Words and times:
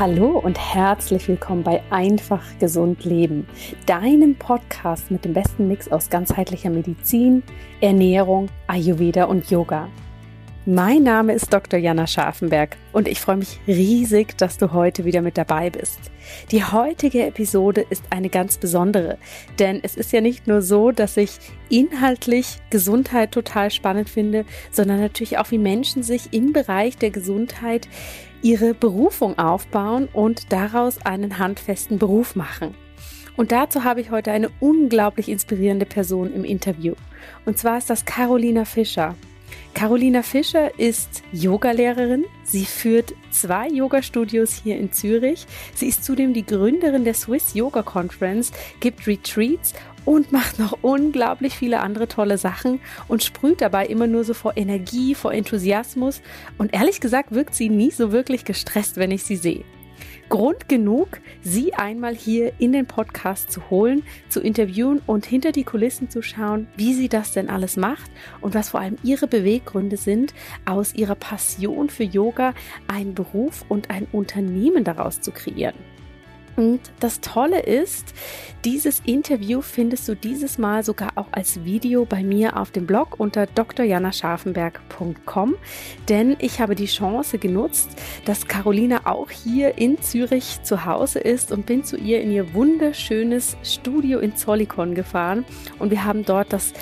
Hallo 0.00 0.38
und 0.38 0.58
herzlich 0.58 1.28
willkommen 1.28 1.62
bei 1.62 1.82
Einfach 1.90 2.42
Gesund 2.58 3.04
Leben, 3.04 3.46
deinem 3.84 4.34
Podcast 4.34 5.10
mit 5.10 5.26
dem 5.26 5.34
besten 5.34 5.68
Mix 5.68 5.92
aus 5.92 6.08
ganzheitlicher 6.08 6.70
Medizin, 6.70 7.42
Ernährung, 7.82 8.48
Ayurveda 8.66 9.24
und 9.24 9.50
Yoga. 9.50 9.88
Mein 10.64 11.02
Name 11.02 11.34
ist 11.34 11.52
Dr. 11.52 11.78
Jana 11.78 12.06
Scharfenberg 12.06 12.78
und 12.92 13.08
ich 13.08 13.20
freue 13.20 13.36
mich 13.36 13.60
riesig, 13.66 14.38
dass 14.38 14.56
du 14.56 14.72
heute 14.72 15.04
wieder 15.04 15.20
mit 15.20 15.36
dabei 15.36 15.68
bist. 15.68 15.98
Die 16.50 16.64
heutige 16.64 17.26
Episode 17.26 17.84
ist 17.90 18.04
eine 18.08 18.30
ganz 18.30 18.56
besondere, 18.56 19.18
denn 19.58 19.80
es 19.82 19.96
ist 19.96 20.12
ja 20.12 20.22
nicht 20.22 20.46
nur 20.46 20.62
so, 20.62 20.92
dass 20.92 21.18
ich 21.18 21.32
inhaltlich 21.68 22.56
Gesundheit 22.70 23.32
total 23.32 23.70
spannend 23.70 24.08
finde, 24.08 24.46
sondern 24.70 25.00
natürlich 25.00 25.36
auch, 25.36 25.50
wie 25.50 25.58
Menschen 25.58 26.02
sich 26.02 26.32
im 26.32 26.54
Bereich 26.54 26.96
der 26.96 27.10
Gesundheit 27.10 27.86
ihre 28.42 28.74
Berufung 28.74 29.38
aufbauen 29.38 30.08
und 30.12 30.52
daraus 30.52 31.04
einen 31.04 31.38
handfesten 31.38 31.98
Beruf 31.98 32.36
machen. 32.36 32.74
Und 33.36 33.52
dazu 33.52 33.84
habe 33.84 34.00
ich 34.00 34.10
heute 34.10 34.32
eine 34.32 34.50
unglaublich 34.60 35.28
inspirierende 35.28 35.86
Person 35.86 36.32
im 36.34 36.44
Interview. 36.44 36.94
Und 37.46 37.58
zwar 37.58 37.78
ist 37.78 37.88
das 37.88 38.04
Carolina 38.04 38.64
Fischer. 38.64 39.14
Carolina 39.74 40.22
Fischer 40.22 40.78
ist 40.78 41.22
Yogalehrerin. 41.32 42.24
Sie 42.44 42.64
führt 42.64 43.14
zwei 43.30 43.68
Yoga-Studios 43.68 44.60
hier 44.62 44.76
in 44.76 44.92
Zürich. 44.92 45.46
Sie 45.74 45.86
ist 45.86 46.04
zudem 46.04 46.34
die 46.34 46.44
Gründerin 46.44 47.04
der 47.04 47.14
Swiss 47.14 47.54
Yoga 47.54 47.82
Conference, 47.82 48.52
gibt 48.80 49.06
Retreats 49.06 49.72
und 50.04 50.32
macht 50.32 50.58
noch 50.58 50.78
unglaublich 50.82 51.54
viele 51.54 51.80
andere 51.80 52.08
tolle 52.08 52.38
Sachen 52.38 52.80
und 53.08 53.22
sprüht 53.22 53.60
dabei 53.60 53.86
immer 53.86 54.06
nur 54.06 54.24
so 54.24 54.34
vor 54.34 54.56
Energie, 54.56 55.14
vor 55.14 55.32
Enthusiasmus. 55.32 56.20
Und 56.58 56.74
ehrlich 56.74 57.00
gesagt 57.00 57.32
wirkt 57.32 57.54
sie 57.54 57.68
nie 57.68 57.90
so 57.90 58.12
wirklich 58.12 58.44
gestresst, 58.44 58.96
wenn 58.96 59.10
ich 59.10 59.24
sie 59.24 59.36
sehe. 59.36 59.64
Grund 60.30 60.68
genug, 60.68 61.20
sie 61.42 61.74
einmal 61.74 62.14
hier 62.14 62.52
in 62.58 62.72
den 62.72 62.86
Podcast 62.86 63.50
zu 63.50 63.68
holen, 63.68 64.04
zu 64.28 64.40
interviewen 64.40 65.02
und 65.04 65.26
hinter 65.26 65.50
die 65.50 65.64
Kulissen 65.64 66.08
zu 66.08 66.22
schauen, 66.22 66.68
wie 66.76 66.94
sie 66.94 67.08
das 67.08 67.32
denn 67.32 67.50
alles 67.50 67.76
macht 67.76 68.10
und 68.40 68.54
was 68.54 68.70
vor 68.70 68.78
allem 68.78 68.96
ihre 69.02 69.26
Beweggründe 69.26 69.96
sind, 69.96 70.32
aus 70.66 70.94
ihrer 70.94 71.16
Passion 71.16 71.90
für 71.90 72.04
Yoga 72.04 72.54
einen 72.86 73.14
Beruf 73.14 73.64
und 73.68 73.90
ein 73.90 74.06
Unternehmen 74.12 74.84
daraus 74.84 75.20
zu 75.20 75.32
kreieren. 75.32 75.74
Und 76.60 76.80
das 77.00 77.22
Tolle 77.22 77.60
ist, 77.60 78.12
dieses 78.66 79.00
Interview 79.06 79.62
findest 79.62 80.06
du 80.06 80.14
dieses 80.14 80.58
Mal 80.58 80.84
sogar 80.84 81.12
auch 81.14 81.28
als 81.32 81.64
Video 81.64 82.04
bei 82.04 82.22
mir 82.22 82.58
auf 82.58 82.70
dem 82.70 82.84
Blog 82.84 83.18
unter 83.18 83.46
drjanascharfenberg.com, 83.46 85.54
denn 86.10 86.36
ich 86.38 86.60
habe 86.60 86.74
die 86.74 86.84
Chance 86.84 87.38
genutzt, 87.38 87.88
dass 88.26 88.46
Carolina 88.46 89.06
auch 89.06 89.30
hier 89.30 89.78
in 89.78 90.02
Zürich 90.02 90.62
zu 90.62 90.84
Hause 90.84 91.20
ist 91.20 91.50
und 91.50 91.64
bin 91.64 91.82
zu 91.82 91.96
ihr 91.96 92.20
in 92.20 92.30
ihr 92.30 92.52
wunderschönes 92.52 93.56
Studio 93.62 94.18
in 94.18 94.36
Zollikon 94.36 94.94
gefahren 94.94 95.46
und 95.78 95.90
wir 95.90 96.04
haben 96.04 96.26
dort 96.26 96.52
das 96.52 96.74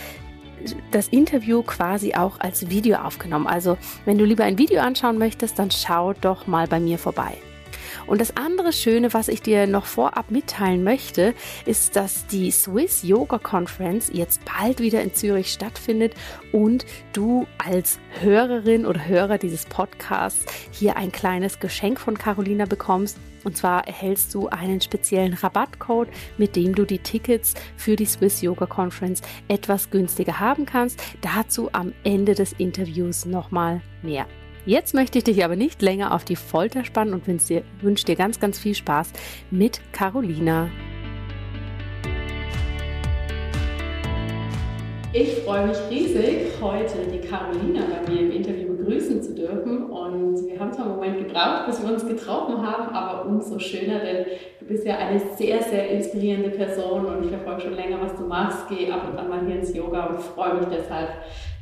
das 0.90 1.06
Interview 1.06 1.62
quasi 1.62 2.14
auch 2.14 2.40
als 2.40 2.68
Video 2.68 2.96
aufgenommen. 2.96 3.46
Also, 3.46 3.78
wenn 4.06 4.18
du 4.18 4.24
lieber 4.24 4.42
ein 4.42 4.58
Video 4.58 4.80
anschauen 4.80 5.16
möchtest, 5.16 5.56
dann 5.60 5.70
schau 5.70 6.14
doch 6.14 6.48
mal 6.48 6.66
bei 6.66 6.80
mir 6.80 6.98
vorbei. 6.98 7.36
Und 8.08 8.22
das 8.22 8.36
andere 8.36 8.72
Schöne, 8.72 9.12
was 9.12 9.28
ich 9.28 9.42
dir 9.42 9.66
noch 9.66 9.84
vorab 9.84 10.30
mitteilen 10.30 10.82
möchte, 10.82 11.34
ist, 11.66 11.94
dass 11.94 12.26
die 12.26 12.50
Swiss 12.50 13.02
Yoga 13.02 13.38
Conference 13.38 14.10
jetzt 14.12 14.40
bald 14.46 14.80
wieder 14.80 15.02
in 15.02 15.12
Zürich 15.12 15.52
stattfindet 15.52 16.14
und 16.50 16.86
du 17.12 17.46
als 17.58 17.98
Hörerin 18.20 18.86
oder 18.86 19.06
Hörer 19.06 19.36
dieses 19.36 19.66
Podcasts 19.66 20.46
hier 20.72 20.96
ein 20.96 21.12
kleines 21.12 21.60
Geschenk 21.60 22.00
von 22.00 22.16
Carolina 22.16 22.64
bekommst. 22.64 23.18
Und 23.44 23.56
zwar 23.58 23.86
erhältst 23.86 24.34
du 24.34 24.48
einen 24.48 24.80
speziellen 24.80 25.34
Rabattcode, 25.34 26.08
mit 26.38 26.56
dem 26.56 26.74
du 26.74 26.84
die 26.84 26.98
Tickets 26.98 27.54
für 27.76 27.94
die 27.94 28.06
Swiss 28.06 28.40
Yoga 28.40 28.66
Conference 28.66 29.20
etwas 29.48 29.90
günstiger 29.90 30.40
haben 30.40 30.64
kannst. 30.64 31.02
Dazu 31.20 31.68
am 31.72 31.92
Ende 32.04 32.34
des 32.34 32.52
Interviews 32.54 33.26
nochmal 33.26 33.82
mehr. 34.02 34.26
Jetzt 34.66 34.94
möchte 34.94 35.18
ich 35.18 35.24
dich 35.24 35.44
aber 35.44 35.56
nicht 35.56 35.82
länger 35.82 36.14
auf 36.14 36.24
die 36.24 36.36
Folter 36.36 36.84
spannen 36.84 37.14
und 37.14 37.26
wünsche 37.26 37.46
dir, 37.46 37.62
wünsch 37.80 38.04
dir 38.04 38.16
ganz, 38.16 38.38
ganz 38.38 38.58
viel 38.58 38.74
Spaß 38.74 39.12
mit 39.50 39.80
Carolina. 39.92 40.68
Ich 45.12 45.38
freue 45.38 45.68
mich 45.68 45.78
riesig, 45.90 46.60
heute 46.60 46.98
die 47.10 47.26
Carolina 47.26 47.80
bei 47.90 48.12
mir 48.12 48.20
im 48.20 48.30
Interview 48.30 48.76
begrüßen 48.76 49.22
zu 49.22 49.34
dürfen. 49.34 49.86
Und 49.86 50.46
wir 50.46 50.60
haben 50.60 50.72
zwar 50.72 50.84
einen 50.84 50.96
Moment 50.96 51.18
gebraucht, 51.26 51.66
bis 51.66 51.82
wir 51.82 51.92
uns 51.92 52.06
getroffen 52.06 52.60
haben, 52.60 52.94
aber 52.94 53.24
umso 53.24 53.58
schöner, 53.58 54.00
denn 54.00 54.26
du 54.60 54.66
bist 54.66 54.86
ja 54.86 54.98
eine 54.98 55.18
sehr, 55.18 55.62
sehr 55.62 55.88
inspirierende 55.90 56.50
Person 56.50 57.06
und 57.06 57.24
ich 57.24 57.30
verfolge 57.30 57.62
schon 57.62 57.74
länger, 57.74 57.98
was 58.02 58.14
du 58.16 58.26
machst. 58.26 58.68
Gehe 58.68 58.92
ab 58.92 59.08
und 59.10 59.18
an 59.18 59.28
mal 59.28 59.46
hier 59.46 59.56
ins 59.56 59.74
Yoga 59.74 60.06
und 60.06 60.20
freue 60.20 60.54
mich 60.54 60.68
deshalb, 60.68 61.08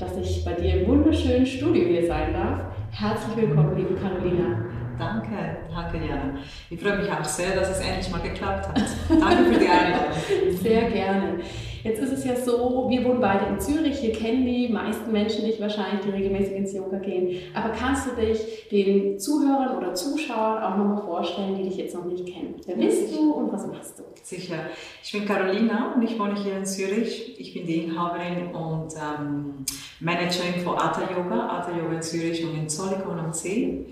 dass 0.00 0.16
ich 0.18 0.44
bei 0.44 0.54
dir 0.54 0.80
im 0.80 0.88
wunderschönen 0.88 1.46
Studio 1.46 1.84
hier 1.84 2.06
sein 2.06 2.32
darf. 2.32 2.75
Herzlich 2.98 3.36
willkommen, 3.36 3.76
liebe 3.76 3.94
Carolina. 3.94 4.64
Danke, 4.98 5.58
danke 5.70 5.98
Jana. 5.98 6.38
Ich 6.70 6.80
freue 6.80 6.96
mich 6.96 7.12
auch 7.12 7.22
sehr, 7.22 7.54
dass 7.54 7.68
es 7.68 7.86
endlich 7.86 8.10
mal 8.10 8.22
geklappt 8.22 8.68
hat. 8.68 8.82
Danke 9.10 9.52
für 9.52 9.60
die 9.60 9.68
Einladung. 9.68 10.56
Sehr 10.62 10.90
gerne. 10.90 11.40
Jetzt 11.84 12.00
ist 12.00 12.12
es 12.12 12.24
ja 12.24 12.34
so, 12.34 12.86
wir 12.88 13.04
wohnen 13.04 13.20
beide 13.20 13.46
in 13.52 13.60
Zürich, 13.60 13.98
hier 13.98 14.12
kennen 14.12 14.46
die 14.46 14.68
meisten 14.70 15.12
Menschen 15.12 15.44
dich 15.44 15.60
wahrscheinlich, 15.60 16.06
die 16.06 16.10
regelmäßig 16.10 16.56
ins 16.56 16.72
Yoga 16.72 16.96
gehen. 16.96 17.38
Aber 17.52 17.68
kannst 17.68 18.08
du 18.08 18.16
dich 18.18 18.66
den 18.70 19.18
Zuhörern 19.18 19.76
oder 19.76 19.94
Zuschauern 19.94 20.62
auch 20.62 20.78
nochmal 20.78 21.02
vorstellen, 21.02 21.54
die 21.54 21.64
dich 21.64 21.76
jetzt 21.76 21.94
noch 21.94 22.06
nicht 22.06 22.24
kennen? 22.24 22.54
Wer 22.64 22.76
bist 22.76 23.14
du 23.14 23.30
und 23.30 23.52
was 23.52 23.66
machst 23.66 23.98
du? 23.98 24.04
Sicher. 24.22 24.56
Ich 25.04 25.12
bin 25.12 25.26
Carolina 25.26 25.92
und 25.94 26.02
ich 26.02 26.18
wohne 26.18 26.34
hier 26.34 26.56
in 26.56 26.64
Zürich. 26.64 27.38
Ich 27.38 27.52
bin 27.52 27.66
die 27.66 27.84
Inhaberin 27.84 28.54
und 28.54 28.94
ähm, 28.94 29.66
Managerin 30.00 30.62
von 30.62 30.76
Ata 30.76 31.02
Yoga, 31.10 31.48
Ata 31.48 31.76
Yoga 31.76 31.94
in 31.94 32.02
Zürich 32.02 32.44
und 32.44 32.54
in 32.54 32.68
Zollikon 32.68 33.18
am 33.18 33.32
See 33.32 33.86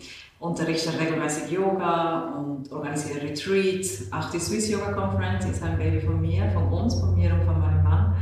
unterrichte 0.44 0.90
regelmäßig 0.98 1.50
Yoga 1.52 2.34
und 2.36 2.70
organisiere 2.70 3.22
Retreats. 3.22 4.12
Auch 4.12 4.30
die 4.30 4.38
Swiss 4.38 4.68
Yoga 4.68 4.92
Conference 4.92 5.46
ist 5.46 5.62
ein 5.62 5.78
Baby 5.78 6.00
von 6.00 6.20
mir, 6.20 6.50
von 6.50 6.70
uns, 6.70 7.00
von 7.00 7.14
mir 7.14 7.32
und 7.32 7.44
von 7.44 7.58
meinem 7.58 7.82
Mann. 7.82 8.14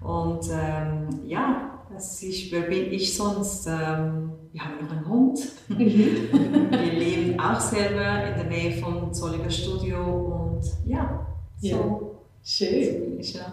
Und 0.00 0.48
ähm, 0.50 1.20
ja, 1.26 1.78
das 1.92 2.22
ist, 2.22 2.50
wer 2.50 2.62
bin 2.62 2.92
ich 2.92 3.14
sonst? 3.14 3.66
Ähm, 3.66 4.32
wir 4.52 4.64
haben 4.64 4.84
noch 4.84 4.90
einen 4.90 5.08
Hund. 5.08 5.38
Mhm. 5.68 6.70
wir 6.70 6.92
leben 6.92 7.38
auch 7.38 7.60
selber 7.60 8.24
in 8.24 8.34
der 8.34 8.44
Nähe 8.44 8.72
vom 8.82 9.12
Zolliger 9.12 9.50
Studio 9.50 10.02
und 10.02 10.64
ja, 10.86 11.26
so. 11.56 11.68
Ja. 11.68 12.00
Schön. 12.42 13.20
Ich, 13.20 13.34
ja. 13.34 13.52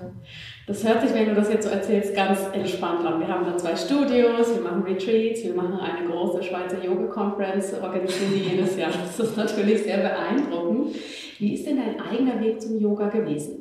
Das 0.67 0.83
hört 0.83 1.01
sich, 1.01 1.13
wenn 1.13 1.29
du 1.29 1.33
das 1.33 1.47
jetzt 1.47 1.63
so 1.63 1.69
erzählst, 1.69 2.13
ganz 2.13 2.41
entspannt 2.51 3.05
an. 3.05 3.21
Wir 3.21 3.29
haben 3.29 3.45
da 3.45 3.57
zwei 3.57 3.73
Studios, 3.73 4.53
wir 4.53 4.61
machen 4.61 4.83
Retreats, 4.83 5.41
wir 5.45 5.53
machen 5.53 5.79
eine 5.79 6.05
große 6.05 6.43
Schweizer 6.43 6.83
Yoga-Conference, 6.83 7.73
organisieren 7.81 8.33
die 8.33 8.49
jedes 8.49 8.75
Jahr. 8.75 8.91
Das 8.91 9.17
ist 9.17 9.37
natürlich 9.37 9.83
sehr 9.83 9.99
beeindruckend. 9.99 10.93
Wie 11.39 11.53
ist 11.53 11.65
denn 11.65 11.77
dein 11.77 12.01
eigener 12.01 12.41
Weg 12.41 12.61
zum 12.61 12.77
Yoga 12.81 13.07
gewesen? 13.07 13.59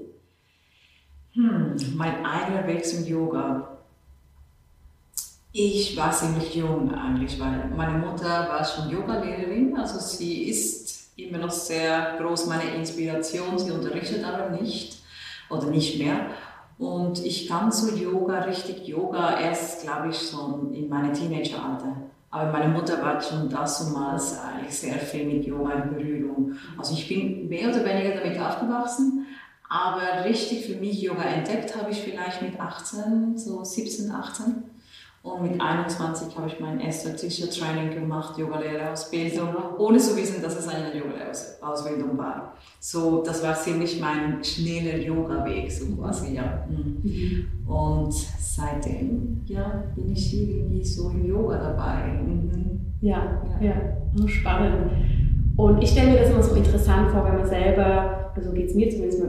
Hm, 1.34 1.76
mein 1.94 2.24
eigener 2.24 2.66
Weg 2.66 2.84
zum 2.84 3.06
Yoga. 3.06 3.78
Ich 5.52 5.96
war 5.96 6.10
ziemlich 6.10 6.56
jung 6.56 6.92
eigentlich, 6.92 7.38
weil 7.38 7.70
meine 7.76 7.98
Mutter 7.98 8.48
war 8.48 8.64
schon 8.64 8.90
Yogalehrerin, 8.90 9.76
also 9.76 10.00
sie 10.00 10.48
ist 10.48 11.16
immer 11.16 11.38
noch 11.38 11.50
sehr 11.50 12.16
groß 12.18 12.46
meine 12.46 12.74
Inspiration, 12.74 13.56
sie 13.56 13.70
unterrichtet 13.70 14.24
aber 14.24 14.50
nicht 14.50 14.98
oder 15.48 15.66
nicht 15.66 15.98
mehr. 15.98 16.30
Und 16.78 17.24
ich 17.24 17.48
kam 17.48 17.72
zu 17.72 17.96
Yoga, 17.96 18.40
richtig 18.40 18.86
Yoga, 18.86 19.40
erst, 19.40 19.82
glaube 19.82 20.10
ich, 20.10 20.18
so 20.18 20.70
in 20.72 20.88
meinem 20.88 21.14
Teenageralter. 21.14 21.96
Aber 22.30 22.52
meine 22.52 22.68
Mutter 22.68 23.00
war 23.02 23.20
schon 23.20 23.48
damals 23.48 24.38
eigentlich 24.38 24.78
sehr 24.78 24.98
viel 24.98 25.24
mit 25.24 25.46
Yoga 25.46 25.72
in 25.72 25.94
Berührung. 25.94 26.52
Also 26.76 26.92
ich 26.92 27.08
bin 27.08 27.48
mehr 27.48 27.70
oder 27.70 27.84
weniger 27.84 28.16
damit 28.16 28.38
aufgewachsen, 28.38 29.26
aber 29.68 30.24
richtig 30.24 30.66
für 30.66 30.78
mich 30.78 31.00
Yoga 31.00 31.22
entdeckt 31.22 31.74
habe 31.76 31.90
ich 31.90 31.98
vielleicht 31.98 32.42
mit 32.42 32.60
18, 32.60 33.38
so 33.38 33.64
17, 33.64 34.10
18. 34.10 34.64
Und 35.26 35.42
mit 35.42 35.60
21 35.60 36.36
habe 36.36 36.46
ich 36.46 36.60
mein 36.60 36.78
erstes 36.78 37.20
Teacher 37.20 37.50
Training 37.50 37.90
gemacht, 37.90 38.38
Yogalehrerausbildung, 38.38 39.48
ohne 39.76 39.98
zu 39.98 40.16
wissen, 40.16 40.40
dass 40.40 40.56
es 40.56 40.68
eine 40.68 40.96
Yogalehrerausbildung 40.96 42.16
war. 42.16 42.54
So, 42.78 43.24
das 43.24 43.42
war 43.42 43.56
ziemlich 43.56 44.00
mein 44.00 44.42
schneller 44.44 44.98
Yoga-Weg, 44.98 45.72
so 45.72 45.96
quasi, 45.96 46.36
ja. 46.36 46.64
Mhm. 46.68 47.48
Und 47.66 48.12
seitdem, 48.12 49.40
ja, 49.46 49.82
bin 49.96 50.12
ich 50.12 50.32
irgendwie 50.32 50.84
so 50.84 51.10
im 51.10 51.26
Yoga 51.26 51.58
dabei. 51.58 52.22
Mhm. 52.22 52.80
Ja, 53.00 53.42
ja, 53.60 53.66
ja, 53.66 54.28
spannend. 54.28 54.92
Und 55.56 55.82
ich 55.82 55.90
stelle 55.90 56.12
mir 56.12 56.20
das 56.20 56.30
immer 56.30 56.42
so 56.42 56.54
interessant 56.54 57.10
vor, 57.10 57.24
wenn 57.24 57.38
man 57.38 57.48
selber, 57.48 58.32
so 58.40 58.52
geht 58.52 58.68
es 58.68 58.76
mir 58.76 58.88
zumindest 58.90 59.20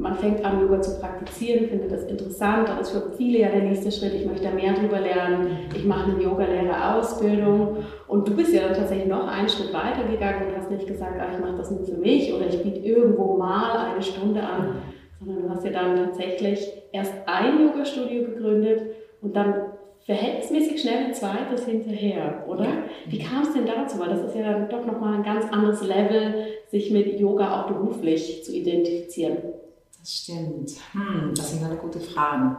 man 0.00 0.14
fängt 0.16 0.44
an, 0.44 0.60
Yoga 0.60 0.80
zu 0.80 0.98
praktizieren, 0.98 1.68
findet 1.68 1.92
das 1.92 2.04
interessant, 2.04 2.68
dann 2.68 2.80
ist 2.80 2.90
für 2.90 3.12
viele 3.16 3.40
ja 3.40 3.48
der 3.48 3.62
nächste 3.62 3.92
Schritt, 3.92 4.14
ich 4.14 4.26
möchte 4.26 4.44
da 4.44 4.50
mehr 4.50 4.72
drüber 4.72 5.00
lernen, 5.00 5.58
ich 5.74 5.84
mache 5.84 6.10
eine 6.10 6.22
Yoga-Lehrerausbildung 6.22 7.76
und 8.08 8.28
du 8.28 8.34
bist 8.34 8.54
ja 8.54 8.62
dann 8.62 8.74
tatsächlich 8.74 9.08
noch 9.08 9.28
einen 9.28 9.48
Schritt 9.48 9.72
weiter 9.74 10.04
gegangen 10.10 10.48
und 10.48 10.56
hast 10.56 10.70
nicht 10.70 10.86
gesagt, 10.86 11.20
ah, 11.20 11.26
ich 11.32 11.38
mache 11.38 11.56
das 11.56 11.70
nur 11.70 11.84
für 11.84 11.98
mich 11.98 12.32
oder 12.32 12.46
ich 12.46 12.62
biete 12.62 12.80
irgendwo 12.80 13.36
mal 13.36 13.92
eine 13.92 14.02
Stunde 14.02 14.42
an, 14.42 14.76
sondern 15.18 15.42
du 15.42 15.50
hast 15.50 15.64
ja 15.64 15.70
dann 15.70 15.96
tatsächlich 15.96 16.66
erst 16.92 17.12
ein 17.26 17.60
Yoga-Studio 17.60 18.24
gegründet 18.24 18.82
und 19.20 19.36
dann 19.36 19.54
verhältnismäßig 20.06 20.80
schnell 20.80 21.04
ein 21.04 21.14
zweites 21.14 21.66
hinterher, 21.66 22.44
oder? 22.48 22.66
Wie 23.06 23.18
kam 23.18 23.42
es 23.42 23.52
denn 23.52 23.66
dazu? 23.66 24.00
Weil 24.00 24.08
das 24.08 24.22
ist 24.22 24.34
ja 24.34 24.50
dann 24.50 24.68
doch 24.70 24.86
nochmal 24.86 25.14
ein 25.14 25.22
ganz 25.22 25.44
anderes 25.52 25.82
Level, 25.82 26.46
sich 26.70 26.90
mit 26.90 27.20
Yoga 27.20 27.60
auch 27.60 27.66
beruflich 27.66 28.42
zu 28.42 28.56
identifizieren. 28.56 29.36
Das 30.00 30.10
stimmt. 30.10 30.70
Hm, 30.92 31.34
das 31.34 31.50
sind 31.50 31.62
alle 31.62 31.76
gute 31.76 32.00
Fragen. 32.00 32.56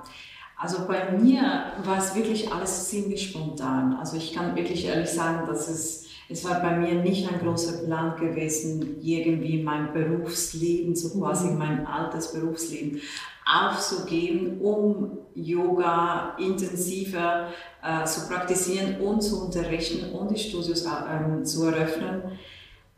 Also 0.55 0.85
bei 0.87 1.11
mir 1.11 1.41
war 1.83 1.97
es 1.97 2.13
wirklich 2.13 2.51
alles 2.53 2.87
ziemlich 2.87 3.29
spontan. 3.29 3.95
Also 3.95 4.17
ich 4.17 4.31
kann 4.31 4.55
wirklich 4.55 4.85
ehrlich 4.85 5.09
sagen, 5.09 5.47
dass 5.47 5.67
es, 5.67 6.05
es 6.29 6.45
war 6.45 6.61
bei 6.61 6.77
mir 6.77 7.01
nicht 7.01 7.27
ein 7.27 7.39
großer 7.39 7.83
Plan 7.83 8.15
gewesen, 8.15 8.97
irgendwie 9.01 9.63
mein 9.63 9.91
Berufsleben, 9.91 10.95
so 10.95 11.17
quasi 11.19 11.47
mhm. 11.47 11.57
mein 11.57 11.87
altes 11.87 12.31
Berufsleben 12.31 13.01
aufzugeben, 13.43 14.61
um 14.61 15.17
Yoga 15.33 16.37
intensiver 16.37 17.47
äh, 17.81 18.05
zu 18.05 18.27
praktizieren 18.27 19.01
und 19.01 19.21
zu 19.21 19.43
unterrichten 19.43 20.11
und 20.11 20.29
die 20.29 20.39
Studios 20.39 20.85
äh, 20.85 21.43
zu 21.43 21.65
eröffnen. 21.65 22.37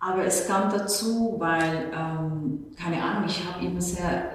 Aber 0.06 0.26
es 0.26 0.48
kam 0.48 0.70
dazu, 0.70 1.36
weil, 1.40 1.92
ähm, 1.94 2.66
keine 2.78 3.02
Ahnung, 3.02 3.24
ich 3.26 3.42
habe 3.46 3.66
immer 3.66 3.82
sehr, 3.82 4.32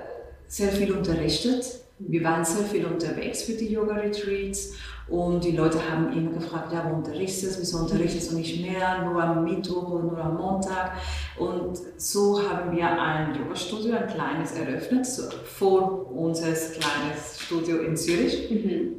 sehr 0.46 0.68
viel 0.68 0.92
unterrichtet. 0.92 1.64
Wir 1.98 2.24
waren 2.24 2.44
sehr 2.44 2.64
viel 2.64 2.86
unterwegs 2.86 3.42
für 3.42 3.52
die 3.52 3.72
Yoga-Retreats 3.72 4.74
und 5.08 5.44
die 5.44 5.56
Leute 5.56 5.78
haben 5.90 6.12
immer 6.12 6.30
gefragt, 6.30 6.72
ja, 6.72 6.88
wo 6.88 6.94
unterrichtest 6.94 7.56
du, 7.56 7.60
wieso 7.60 7.78
unterrichtest 7.78 8.30
du 8.30 8.36
nicht 8.36 8.62
mehr, 8.62 9.02
nur 9.02 9.22
am 9.22 9.44
Mittwoch 9.44 9.90
oder 9.90 10.04
nur 10.04 10.18
am 10.18 10.36
Montag. 10.36 10.92
Und 11.36 11.76
so 11.96 12.40
haben 12.40 12.74
wir 12.74 12.88
ein 12.88 13.34
Yoga-Studio, 13.34 13.96
ein 13.96 14.06
kleines 14.06 14.52
eröffnet, 14.52 15.04
so 15.04 15.24
vor 15.44 16.10
unseres 16.12 16.78
kleines 16.78 17.40
Studio 17.40 17.80
in 17.82 17.96
Zürich. 17.96 18.50
Mhm. 18.50 18.92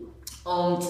Und 0.44 0.84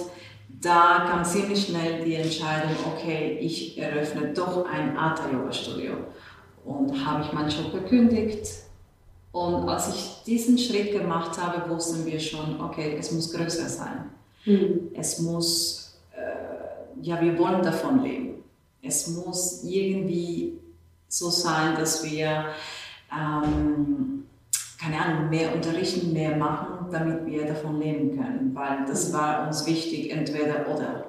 da 0.60 1.06
kam 1.08 1.24
ziemlich 1.24 1.66
schnell 1.66 2.04
die 2.04 2.14
Entscheidung, 2.14 2.72
okay, 2.86 3.38
ich 3.40 3.78
eröffne 3.78 4.32
doch 4.34 4.66
ein 4.66 5.00
Hatha-Yoga-Studio. 5.00 5.94
Und 6.64 7.04
habe 7.04 7.24
ich 7.24 7.32
meinen 7.32 7.48
Job 7.48 7.72
gekündigt. 7.72 8.46
Und 9.32 9.68
als 9.68 9.94
ich 9.94 10.22
diesen 10.26 10.58
Schritt 10.58 10.92
gemacht 10.92 11.40
habe, 11.40 11.70
wussten 11.70 12.04
wir 12.04 12.20
schon, 12.20 12.60
okay, 12.60 12.96
es 12.98 13.10
muss 13.12 13.32
größer 13.32 13.68
sein. 13.68 14.10
Mhm. 14.44 14.90
Es 14.94 15.20
muss, 15.20 15.98
äh, 16.14 17.00
ja, 17.00 17.20
wir 17.20 17.38
wollen 17.38 17.62
davon 17.62 18.02
leben. 18.02 18.44
Es 18.82 19.08
muss 19.08 19.62
irgendwie 19.64 20.58
so 21.08 21.30
sein, 21.30 21.74
dass 21.76 22.04
wir, 22.04 22.46
ähm, 23.12 24.26
keine 24.80 24.98
Ahnung, 24.98 25.28
mehr 25.28 25.54
unterrichten, 25.54 26.12
mehr 26.12 26.36
machen, 26.36 26.90
damit 26.90 27.26
wir 27.26 27.44
davon 27.44 27.80
leben 27.80 28.16
können. 28.16 28.50
Weil 28.54 28.86
das 28.86 29.12
war 29.12 29.46
uns 29.46 29.66
wichtig, 29.66 30.10
entweder 30.10 30.68
oder. 30.68 31.06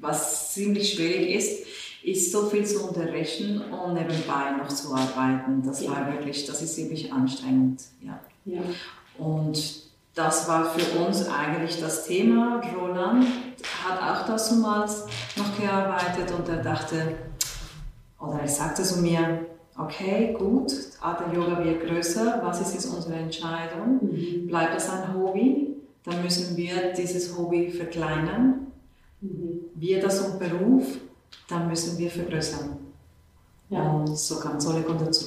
Was 0.00 0.52
ziemlich 0.52 0.94
schwierig 0.94 1.34
ist, 1.34 1.66
ist 2.02 2.32
so 2.32 2.46
viel 2.46 2.64
zu 2.66 2.88
unterrichten 2.88 3.60
und 3.60 3.94
nebenbei 3.94 4.50
noch 4.58 4.68
zu 4.68 4.94
arbeiten. 4.94 5.62
Das 5.64 5.82
ja. 5.82 5.90
war 5.90 6.12
wirklich, 6.12 6.46
das 6.46 6.60
ist 6.62 6.74
ziemlich 6.74 7.12
anstrengend. 7.12 7.82
Ja. 8.00 8.20
ja. 8.44 8.60
Und 9.18 9.82
das 10.14 10.48
war 10.48 10.74
für 10.74 10.98
uns 10.98 11.28
eigentlich 11.28 11.80
das 11.80 12.06
Thema. 12.06 12.60
Roland 12.76 13.26
hat 13.84 14.02
auch 14.02 14.26
damals 14.26 15.06
noch 15.36 15.58
gearbeitet 15.58 16.32
und 16.36 16.48
er 16.48 16.62
dachte, 16.62 17.14
oder 18.20 18.40
er 18.40 18.48
sagte 18.48 18.82
zu 18.82 19.00
mir, 19.00 19.46
okay, 19.76 20.34
gut, 20.38 20.72
Atem 21.00 21.34
Yoga 21.34 21.64
wird 21.64 21.86
größer, 21.86 22.40
was 22.42 22.60
ist 22.60 22.74
jetzt 22.74 22.94
unsere 22.94 23.14
Entscheidung? 23.14 24.00
Mhm. 24.02 24.46
Bleibt 24.46 24.76
es 24.76 24.88
ein 24.90 25.14
Hobby? 25.14 25.76
Dann 26.04 26.22
müssen 26.22 26.56
wir 26.56 26.92
dieses 26.92 27.36
Hobby 27.36 27.70
verkleinern. 27.70 28.66
Mhm. 29.20 29.60
Wird 29.74 30.04
das 30.04 30.24
ein 30.24 30.38
Beruf? 30.38 30.98
Dann 31.48 31.68
müssen 31.68 31.98
wir 31.98 32.10
vergrößern. 32.10 32.76
Ja. 33.70 33.90
Und 33.90 34.16
so 34.16 34.38
kam 34.38 34.60
Solikon 34.60 34.98
dazu. 34.98 35.26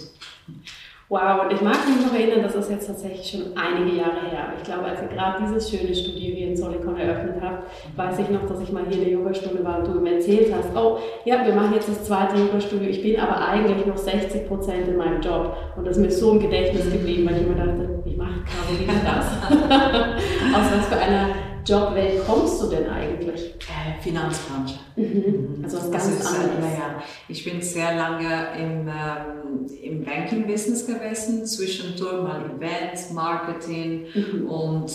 Wow, 1.07 1.44
und 1.44 1.54
ich 1.54 1.62
mag 1.62 1.78
mich 1.88 2.04
noch 2.04 2.13
erinnern, 2.16 2.42
das 2.42 2.56
ist 2.56 2.72
jetzt 2.72 2.88
tatsächlich 2.88 3.30
schon 3.30 3.56
einige 3.56 3.96
Jahre 3.96 4.25
her. 4.28 4.54
Ich 4.57 4.63
glaube, 4.63 4.86
als 4.86 5.04
ihr 5.04 5.07
gerade 5.07 5.44
dieses 5.44 5.69
schöne 5.69 5.94
Studio 5.94 6.36
hier 6.36 6.48
in 6.48 6.57
Solikon 6.57 6.98
eröffnet 6.98 7.36
habt, 7.44 7.68
weiß 7.96 8.19
ich 8.19 8.30
noch, 8.30 8.48
dass 8.48 8.60
ich 8.62 8.72
mal 8.72 8.86
hier 8.90 8.98
in 8.98 9.04
der 9.04 9.13
Yogastunde 9.13 9.63
war 9.63 9.80
und 9.80 9.88
du 9.88 10.02
mir 10.02 10.16
erzählt 10.16 10.52
hast, 10.52 10.75
oh, 10.75 10.98
ja, 11.24 11.46
wir 11.46 11.54
machen 11.54 11.75
jetzt 11.75 11.90
das 11.90 12.06
zweite 12.06 12.38
Yogastudio. 12.38 12.90
Ich 12.90 13.04
bin 13.04 13.19
aber 13.19 13.40
eigentlich 13.40 13.86
noch 13.86 13.98
60 13.98 14.48
Prozent 14.48 14.88
in 14.88 14.98
meinem 14.98 15.22
Job. 15.22 15.56
Und 15.78 15.86
das 15.86 15.98
ist 15.98 16.02
mir 16.02 16.10
so 16.10 16.31
im 16.31 16.40
Gedächtnis 16.40 16.92
geblieben, 16.92 17.30
weil 17.30 17.36
ich 17.36 17.44
immer 17.44 17.56
dachte, 17.56 18.01
wie 18.04 18.16
macht 18.16 18.42
Caroline 18.48 19.00
das? 19.06 19.28
Aus 20.56 20.72
was 20.75 20.88
für 20.88 20.98
einer 20.98 21.30
Jobwelt 21.65 22.25
kommst 22.25 22.62
du 22.62 22.69
denn 22.69 22.89
eigentlich? 22.89 23.56
Äh, 23.56 24.01
Finanzbranche. 24.01 24.75
Mhm. 24.95 25.62
Also 25.63 25.77
was 25.77 25.91
ganz 25.91 26.07
ist, 26.07 26.27
anderes. 26.27 26.77
Ja, 26.77 27.01
ich 27.27 27.44
bin 27.44 27.62
sehr 27.62 27.95
lange 27.95 28.47
im, 28.57 28.88
ähm, 28.88 29.67
im 29.81 30.06
Banking-Business 30.06 30.85
gewesen, 30.85 31.45
zwischendurch 31.45 32.21
mal 32.21 32.41
Events, 32.45 33.12
Marketing 33.12 34.06
mhm. 34.13 34.47
und 34.47 34.91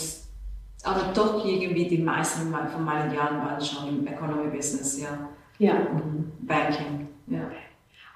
aber 0.83 1.13
doch 1.13 1.45
irgendwie 1.45 1.89
die 1.89 1.99
meisten 1.99 2.55
von 2.73 2.85
meinen 2.85 3.13
Jahren 3.13 3.39
waren 3.39 3.61
schon 3.61 3.89
im 3.89 4.07
Economy-Business, 4.07 5.03
ja. 5.03 5.29
Ja. 5.59 5.75
Mhm. 5.75 6.33
Banking, 6.41 7.09
ja. 7.27 7.51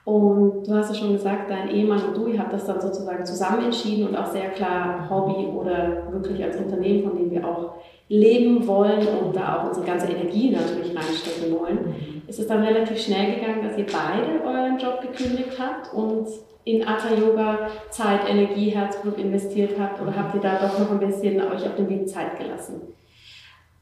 Und 0.04 0.66
du 0.66 0.74
hast 0.74 0.90
ja 0.90 0.94
schon 0.94 1.12
gesagt, 1.12 1.50
dein 1.50 1.68
Ehemann 1.70 2.02
und 2.02 2.16
du, 2.16 2.26
ihr 2.26 2.38
habt 2.38 2.52
das 2.52 2.66
dann 2.66 2.80
sozusagen 2.80 3.24
zusammen 3.24 3.64
entschieden 3.64 4.08
und 4.08 4.16
auch 4.16 4.30
sehr 4.30 4.50
klar 4.50 5.08
Hobby 5.08 5.46
oder 5.46 6.12
wirklich 6.12 6.44
als 6.44 6.56
Unternehmen, 6.58 7.08
von 7.08 7.16
dem 7.18 7.30
wir 7.30 7.46
auch 7.46 7.76
leben 8.08 8.66
wollen 8.66 9.06
und 9.06 9.34
da 9.34 9.58
auch 9.58 9.68
unsere 9.68 9.86
ganze 9.86 10.06
Energie 10.06 10.50
natürlich 10.50 10.94
reinstecken 10.94 11.58
wollen. 11.58 11.78
Mhm. 11.86 12.22
Ist 12.26 12.38
es 12.38 12.46
dann 12.46 12.62
relativ 12.62 13.00
schnell 13.00 13.34
gegangen, 13.34 13.66
dass 13.66 13.78
ihr 13.78 13.86
beide 13.86 14.42
euren 14.44 14.78
Job 14.78 15.00
gekündigt 15.00 15.58
habt 15.58 15.92
und 15.94 16.28
in 16.64 16.86
Atta 16.86 17.14
Yoga 17.14 17.70
Zeit, 17.90 18.28
Energie, 18.28 18.70
Herzblut 18.70 19.18
investiert 19.18 19.78
habt 19.78 20.00
oder 20.00 20.16
habt 20.16 20.34
ihr 20.34 20.40
da 20.40 20.58
doch 20.58 20.78
noch 20.78 20.90
ein 20.90 21.00
bisschen 21.00 21.40
euch 21.40 21.64
auf 21.66 21.76
den 21.76 21.88
Weg 21.88 22.08
Zeit 22.08 22.38
gelassen? 22.38 22.80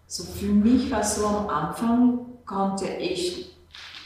So 0.06 0.24
für 0.24 0.52
mich 0.52 0.90
war 0.90 1.00
es 1.00 1.16
so 1.16 1.26
am 1.26 1.48
Anfang 1.48 2.26
konnte 2.44 2.86
ich 2.98 3.52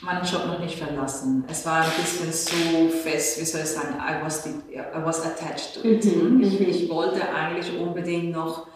meinen 0.03 0.25
Job 0.25 0.47
noch 0.47 0.61
nicht 0.61 0.79
verlassen. 0.79 1.45
Es 1.51 1.67
war 1.67 1.83
ein 1.83 1.91
bisschen 1.97 2.33
so 2.33 2.89
fest, 2.89 3.41
wie 3.41 3.45
soll 3.45 3.63
ich 3.63 3.67
sagen, 3.67 3.97
I 3.99 4.25
was, 4.25 4.47
I 4.47 5.05
was 5.05 5.25
attached 5.25 5.75
to 5.75 5.89
it. 5.89 6.05
Mhm. 6.05 6.43
Ich, 6.43 6.61
mhm. 6.61 6.69
ich, 6.69 6.89
wollte 6.89 7.29
eigentlich 7.29 7.77
unbedingt 7.79 8.33
noch, 8.33 8.69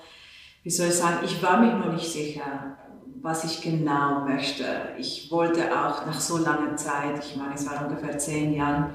wie 0.62 0.70
soll 0.70 0.88
ich 0.88 0.94
sagen, 0.94 1.18
ich 1.24 1.42
war 1.42 1.60
mir 1.60 1.74
noch 1.74 1.92
nicht 1.92 2.10
sicher, 2.10 2.76
was 3.22 3.44
ich 3.44 3.60
genau 3.60 4.20
möchte. 4.20 4.64
Ich 4.98 5.30
wollte 5.30 5.70
auch 5.72 6.06
nach 6.06 6.20
so 6.20 6.38
langer 6.38 6.76
Zeit, 6.76 7.18
ich 7.24 7.36
meine, 7.36 7.54
es 7.54 7.68
war 7.68 7.86
ungefähr 7.86 8.18
zehn 8.18 8.54
Jahre, 8.54 8.90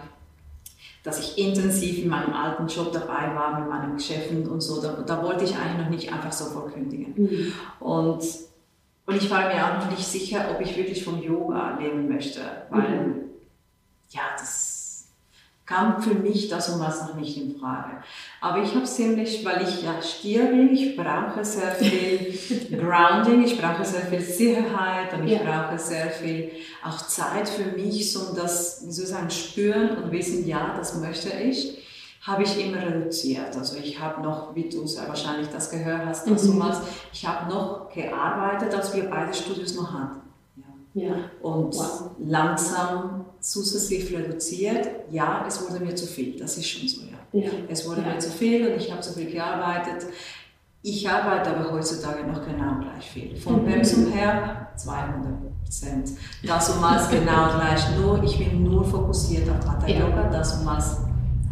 dass 1.03 1.19
ich 1.19 1.37
intensiv 1.37 1.99
in 1.99 2.09
meinem 2.09 2.33
alten 2.33 2.67
Job 2.67 2.91
dabei 2.91 3.35
war, 3.35 3.59
mit 3.59 3.69
meinen 3.69 3.95
Geschäften 3.95 4.47
und 4.47 4.61
so, 4.61 4.81
da, 4.81 5.03
da 5.05 5.21
wollte 5.21 5.43
ich 5.43 5.55
eigentlich 5.55 5.83
noch 5.83 5.89
nicht 5.89 6.11
einfach 6.11 6.31
sofort 6.31 6.73
kündigen. 6.73 7.13
Mhm. 7.15 7.53
Und 7.79 8.23
und 9.07 9.15
ich 9.15 9.29
war 9.29 9.47
mir 9.47 9.63
auch 9.63 9.85
noch 9.85 9.91
nicht 9.91 10.05
sicher, 10.05 10.47
ob 10.51 10.61
ich 10.61 10.75
wirklich 10.75 11.03
vom 11.03 11.21
Yoga 11.21 11.77
leben 11.79 12.07
möchte, 12.07 12.39
weil 12.69 13.07
mhm. 13.07 13.15
ja, 14.09 14.21
das 14.37 14.64
kam 15.65 16.01
für 16.01 16.13
mich 16.13 16.47
das 16.47 16.69
und 16.69 16.79
was 16.79 17.01
noch 17.01 17.15
nicht 17.15 17.37
in 17.37 17.59
Frage. 17.59 18.03
Aber 18.39 18.61
ich 18.61 18.75
habe 18.75 18.85
ziemlich, 18.85 19.43
weil 19.43 19.63
ich 19.63 19.81
ja 19.81 20.01
Stier 20.01 20.45
bin, 20.45 20.73
ich 20.73 20.95
brauche 20.95 21.43
sehr 21.43 21.71
viel 21.71 22.37
Grounding, 22.79 23.43
ich 23.43 23.59
brauche 23.59 23.83
sehr 23.83 24.05
viel 24.05 24.21
Sicherheit 24.21 25.13
und 25.13 25.25
ich 25.25 25.33
ja. 25.33 25.43
brauche 25.43 25.79
sehr 25.79 26.11
viel 26.11 26.51
auch 26.83 27.07
Zeit 27.07 27.49
für 27.49 27.75
mich, 27.75 28.11
so 28.13 28.35
das, 28.35 28.83
wie 28.85 28.91
soll 28.91 29.05
ich 29.05 29.09
sagen, 29.09 29.29
spüren 29.31 29.97
und 29.97 30.11
wissen, 30.11 30.47
ja, 30.47 30.75
das 30.77 30.95
möchte 30.99 31.29
ich 31.29 31.81
habe 32.25 32.41
ich 32.41 32.59
immer 32.59 32.81
reduziert. 32.81 33.55
Also 33.55 33.77
ich 33.77 33.99
habe 33.99 34.21
noch, 34.23 34.55
wie 34.55 34.67
du 34.67 34.87
sehr 34.87 35.07
wahrscheinlich 35.07 35.47
das 35.49 35.69
gehört 35.69 36.05
hast, 36.05 36.27
mhm. 36.27 36.35
damals, 36.35 36.79
ich 37.13 37.25
habe 37.25 37.47
noch 37.53 37.89
gearbeitet, 37.93 38.73
als 38.73 38.95
wir 38.95 39.09
beide 39.09 39.33
Studios 39.33 39.75
noch 39.75 39.93
hatten. 39.93 40.24
Ja. 40.95 41.29
Und 41.41 41.75
wow. 41.75 42.11
langsam 42.19 43.25
sukzessiv 43.41 44.11
reduziert. 44.11 44.87
Ja, 45.11 45.43
es 45.45 45.61
wurde 45.61 45.83
mir 45.83 45.93
zu 45.93 46.07
viel, 46.07 46.39
das 46.39 46.57
ist 46.57 46.67
schon 46.67 46.87
so, 46.87 47.01
ja. 47.01 47.39
ja. 47.39 47.51
Es 47.67 47.87
wurde 47.87 48.01
ja. 48.01 48.13
mir 48.13 48.19
zu 48.19 48.31
viel 48.31 48.67
und 48.67 48.77
ich 48.77 48.89
habe 48.91 49.01
zu 49.01 49.13
viel 49.13 49.29
gearbeitet. 49.29 50.07
Ich 50.81 51.07
arbeite 51.09 51.49
aber 51.49 51.71
heutzutage 51.73 52.25
noch 52.25 52.45
genau 52.45 52.79
gleich 52.79 53.09
viel. 53.09 53.35
Vom 53.35 53.63
mhm. 53.63 53.65
Pensum 53.65 54.11
her 54.13 54.69
200 54.77 55.63
Prozent. 55.63 56.11
Das 56.45 56.69
und 56.69 56.81
das 56.81 57.09
genau 57.09 57.49
gleich. 57.55 57.97
Nur, 57.97 58.23
ich 58.23 58.37
bin 58.37 58.63
nur 58.63 58.85
fokussiert 58.85 59.49
auf 59.49 59.67
Hatha 59.67 59.87
Yoga, 59.87 60.29
das 60.29 60.59
und 60.59 60.65
das 60.65 61.01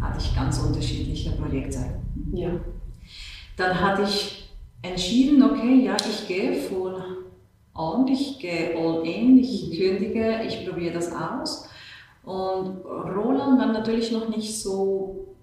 hatte 0.00 0.18
ich 0.20 0.34
ganz 0.34 0.58
unterschiedliche 0.58 1.32
Projekte. 1.32 2.00
Ja, 2.32 2.50
Dann 3.56 3.80
hatte 3.80 4.02
ich 4.02 4.54
entschieden, 4.82 5.42
okay, 5.42 5.84
ja, 5.84 5.96
ich 6.08 6.26
gehe 6.26 6.54
voll 6.54 7.02
on, 7.74 8.06
ich 8.08 8.38
gehe 8.38 8.76
all 8.76 9.06
in, 9.06 9.38
ich 9.38 9.70
kündige, 9.76 10.42
ich 10.46 10.66
probiere 10.66 10.94
das 10.94 11.12
aus. 11.12 11.68
Und 12.24 12.84
Roland 12.84 13.58
war 13.58 13.72
natürlich 13.72 14.12
noch 14.12 14.28
nicht 14.28 14.62
so 14.62 15.34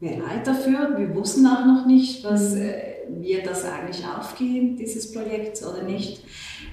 bereit 0.00 0.46
dafür. 0.46 0.96
Wir 0.96 1.14
wussten 1.14 1.46
auch 1.46 1.66
noch 1.66 1.86
nicht, 1.86 2.24
was 2.24 2.54
mhm. 2.54 2.62
äh, 2.62 2.98
wird 3.20 3.46
das 3.46 3.64
eigentlich 3.64 4.04
aufgehen, 4.06 4.76
dieses 4.76 5.12
Projekt 5.12 5.62
oder 5.62 5.82
nicht. 5.82 6.22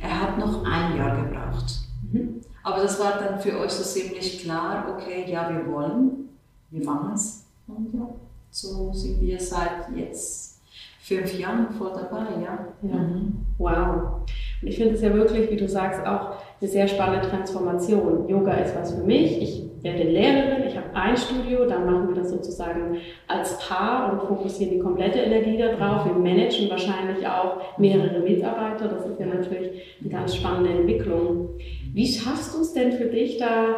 Er 0.02 0.22
hat 0.22 0.38
noch 0.38 0.64
ein 0.66 0.96
Jahr 0.96 1.24
gebraucht. 1.24 1.80
Mhm. 2.12 2.42
Aber 2.64 2.82
das 2.82 3.00
war 3.00 3.20
dann 3.20 3.40
für 3.40 3.60
euch 3.60 3.72
so 3.72 3.84
ziemlich 3.84 4.44
klar, 4.44 4.96
okay, 4.96 5.26
ja, 5.28 5.50
wir 5.50 5.72
wollen, 5.72 6.30
wir 6.72 6.86
machen 6.86 7.12
es. 7.14 7.46
Und 7.68 7.94
ja, 7.94 8.08
so 8.50 8.94
sind 8.94 9.22
wir 9.22 9.40
seit 9.40 9.90
jetzt 9.96 10.62
fünf 11.02 11.38
Jahren 11.38 11.70
voll 11.72 11.94
dabei, 11.94 12.42
ja. 12.42 12.68
ja. 12.82 12.96
Mhm. 12.96 13.46
Wow. 13.58 14.22
Und 14.62 14.68
ich 14.68 14.78
finde 14.78 14.96
es 14.96 15.02
ja 15.02 15.14
wirklich, 15.14 15.52
wie 15.52 15.58
du 15.58 15.68
sagst, 15.68 16.06
auch 16.06 16.38
eine 16.60 16.70
sehr 16.70 16.88
spannende 16.88 17.28
Transformation. 17.28 18.28
Yoga 18.28 18.54
ist 18.54 18.76
was 18.76 18.94
für 18.94 19.04
mich. 19.04 19.42
Ich 19.42 19.64
werde 19.86 20.04
Lehrerin, 20.04 20.68
ich 20.68 20.76
habe 20.76 20.88
ein 20.94 21.16
Studio, 21.16 21.66
dann 21.66 21.86
machen 21.86 22.08
wir 22.10 22.16
das 22.16 22.32
sozusagen 22.32 22.98
als 23.28 23.58
Paar 23.60 24.12
und 24.12 24.22
fokussieren 24.24 24.74
die 24.74 24.80
komplette 24.80 25.20
Energie 25.20 25.58
darauf. 25.58 26.06
Wir 26.06 26.14
managen 26.14 26.70
wahrscheinlich 26.70 27.26
auch 27.28 27.78
mehrere 27.78 28.20
Mitarbeiter. 28.20 28.88
Das 28.88 29.06
ist 29.06 29.20
ja 29.20 29.28
natürlich 29.28 30.00
eine 30.02 30.10
ganz 30.10 30.36
spannende 30.36 30.72
Entwicklung. 30.72 31.50
Wie 31.94 32.08
schaffst 32.08 32.56
du 32.56 32.62
es 32.62 32.74
denn 32.74 32.94
für 32.94 33.06
dich, 33.06 33.38
da 33.38 33.76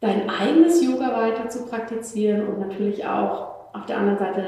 dein 0.00 0.30
eigenes 0.30 0.82
Yoga 0.82 1.12
weiter 1.12 1.48
zu 1.48 1.66
praktizieren 1.66 2.46
und 2.46 2.60
natürlich 2.60 3.04
auch 3.04 3.74
auf 3.74 3.86
der 3.86 3.98
anderen 3.98 4.18
Seite 4.18 4.42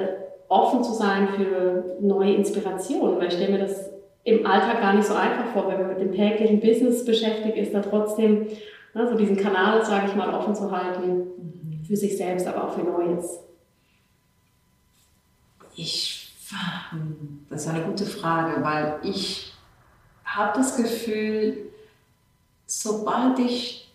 offen 0.48 0.84
zu 0.84 0.92
sein 0.92 1.28
für 1.36 1.96
neue 2.00 2.34
Inspirationen? 2.34 3.18
Weil 3.18 3.26
ich 3.26 3.34
stelle 3.34 3.52
mir 3.52 3.58
das 3.58 3.91
im 4.24 4.46
Alltag 4.46 4.80
gar 4.80 4.94
nicht 4.94 5.06
so 5.06 5.14
einfach 5.14 5.46
vor, 5.52 5.68
wenn 5.68 5.80
man 5.80 5.88
mit 5.88 6.00
dem 6.00 6.12
täglichen 6.12 6.60
Business 6.60 7.04
beschäftigt 7.04 7.56
ist, 7.56 7.74
da 7.74 7.80
trotzdem 7.80 8.46
ne, 8.94 9.08
so 9.08 9.16
diesen 9.16 9.36
Kanal, 9.36 9.84
sage 9.84 10.06
ich 10.08 10.14
mal, 10.14 10.32
offen 10.32 10.54
zu 10.54 10.70
halten 10.70 11.82
für 11.86 11.96
sich 11.96 12.16
selbst, 12.16 12.46
aber 12.46 12.64
auch 12.64 12.74
für 12.74 12.84
Neues. 12.84 13.40
Ich, 15.74 16.32
das 17.48 17.62
ist 17.62 17.68
eine 17.68 17.84
gute 17.84 18.04
Frage, 18.04 18.62
weil 18.62 18.98
ich 19.02 19.52
habe 20.24 20.56
das 20.56 20.76
Gefühl, 20.76 21.72
sobald 22.66 23.38
ich 23.40 23.90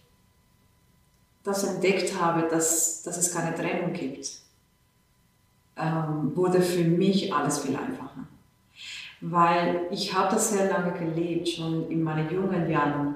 das 1.44 1.64
entdeckt 1.64 2.20
habe, 2.20 2.50
dass, 2.50 3.04
dass 3.04 3.18
es 3.18 3.34
keine 3.34 3.56
Trennung 3.56 3.94
gibt, 3.94 4.30
ähm, 5.78 6.36
wurde 6.36 6.62
für 6.62 6.84
mich 6.84 7.34
alles 7.34 7.60
viel 7.60 7.76
einfacher 7.78 8.28
weil 9.22 9.88
ich 9.92 10.14
habe 10.14 10.34
das 10.34 10.52
sehr 10.52 10.70
lange 10.70 10.94
gelebt, 10.94 11.50
schon 11.50 11.90
in 11.90 12.04
meinen 12.04 12.30
jungen 12.30 12.70
Jahren. 12.70 13.16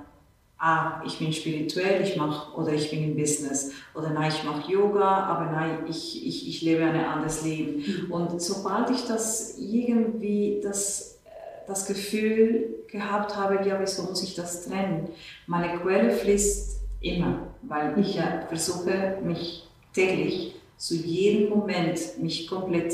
Ah, 0.57 1.01
ich 1.05 1.17
bin 1.17 1.33
spirituell, 1.33 2.03
ich 2.03 2.15
mache 2.17 2.55
oder 2.55 2.71
ich 2.71 2.91
bin 2.91 3.03
im 3.03 3.15
Business 3.15 3.71
oder 3.95 4.11
nein, 4.11 4.31
ich 4.31 4.43
mache 4.43 4.71
Yoga, 4.71 5.23
aber 5.23 5.51
nein, 5.51 5.79
ich, 5.89 6.27
ich, 6.27 6.47
ich 6.47 6.61
lebe 6.61 6.83
ein 6.83 7.03
anderes 7.03 7.43
Leben. 7.43 7.77
Mhm. 7.77 8.11
Und 8.11 8.41
sobald 8.41 8.91
ich 8.91 9.03
das 9.07 9.57
irgendwie 9.57 10.61
das, 10.61 11.19
das 11.65 11.87
Gefühl 11.87 12.75
gehabt 12.91 13.35
habe, 13.35 13.67
ja, 13.67 13.79
wieso 13.79 14.03
muss 14.03 14.21
ich 14.21 14.35
das 14.35 14.67
trennen? 14.67 15.09
Meine 15.47 15.79
Quelle 15.79 16.11
fließt 16.11 16.79
immer, 17.01 17.47
weil 17.63 17.97
ich 17.99 18.15
ja 18.15 18.45
versuche, 18.47 19.17
mich 19.23 19.67
täglich 19.93 20.55
zu 20.77 20.95
jedem 20.95 21.49
Moment 21.49 21.99
mich 22.19 22.47
komplett 22.47 22.93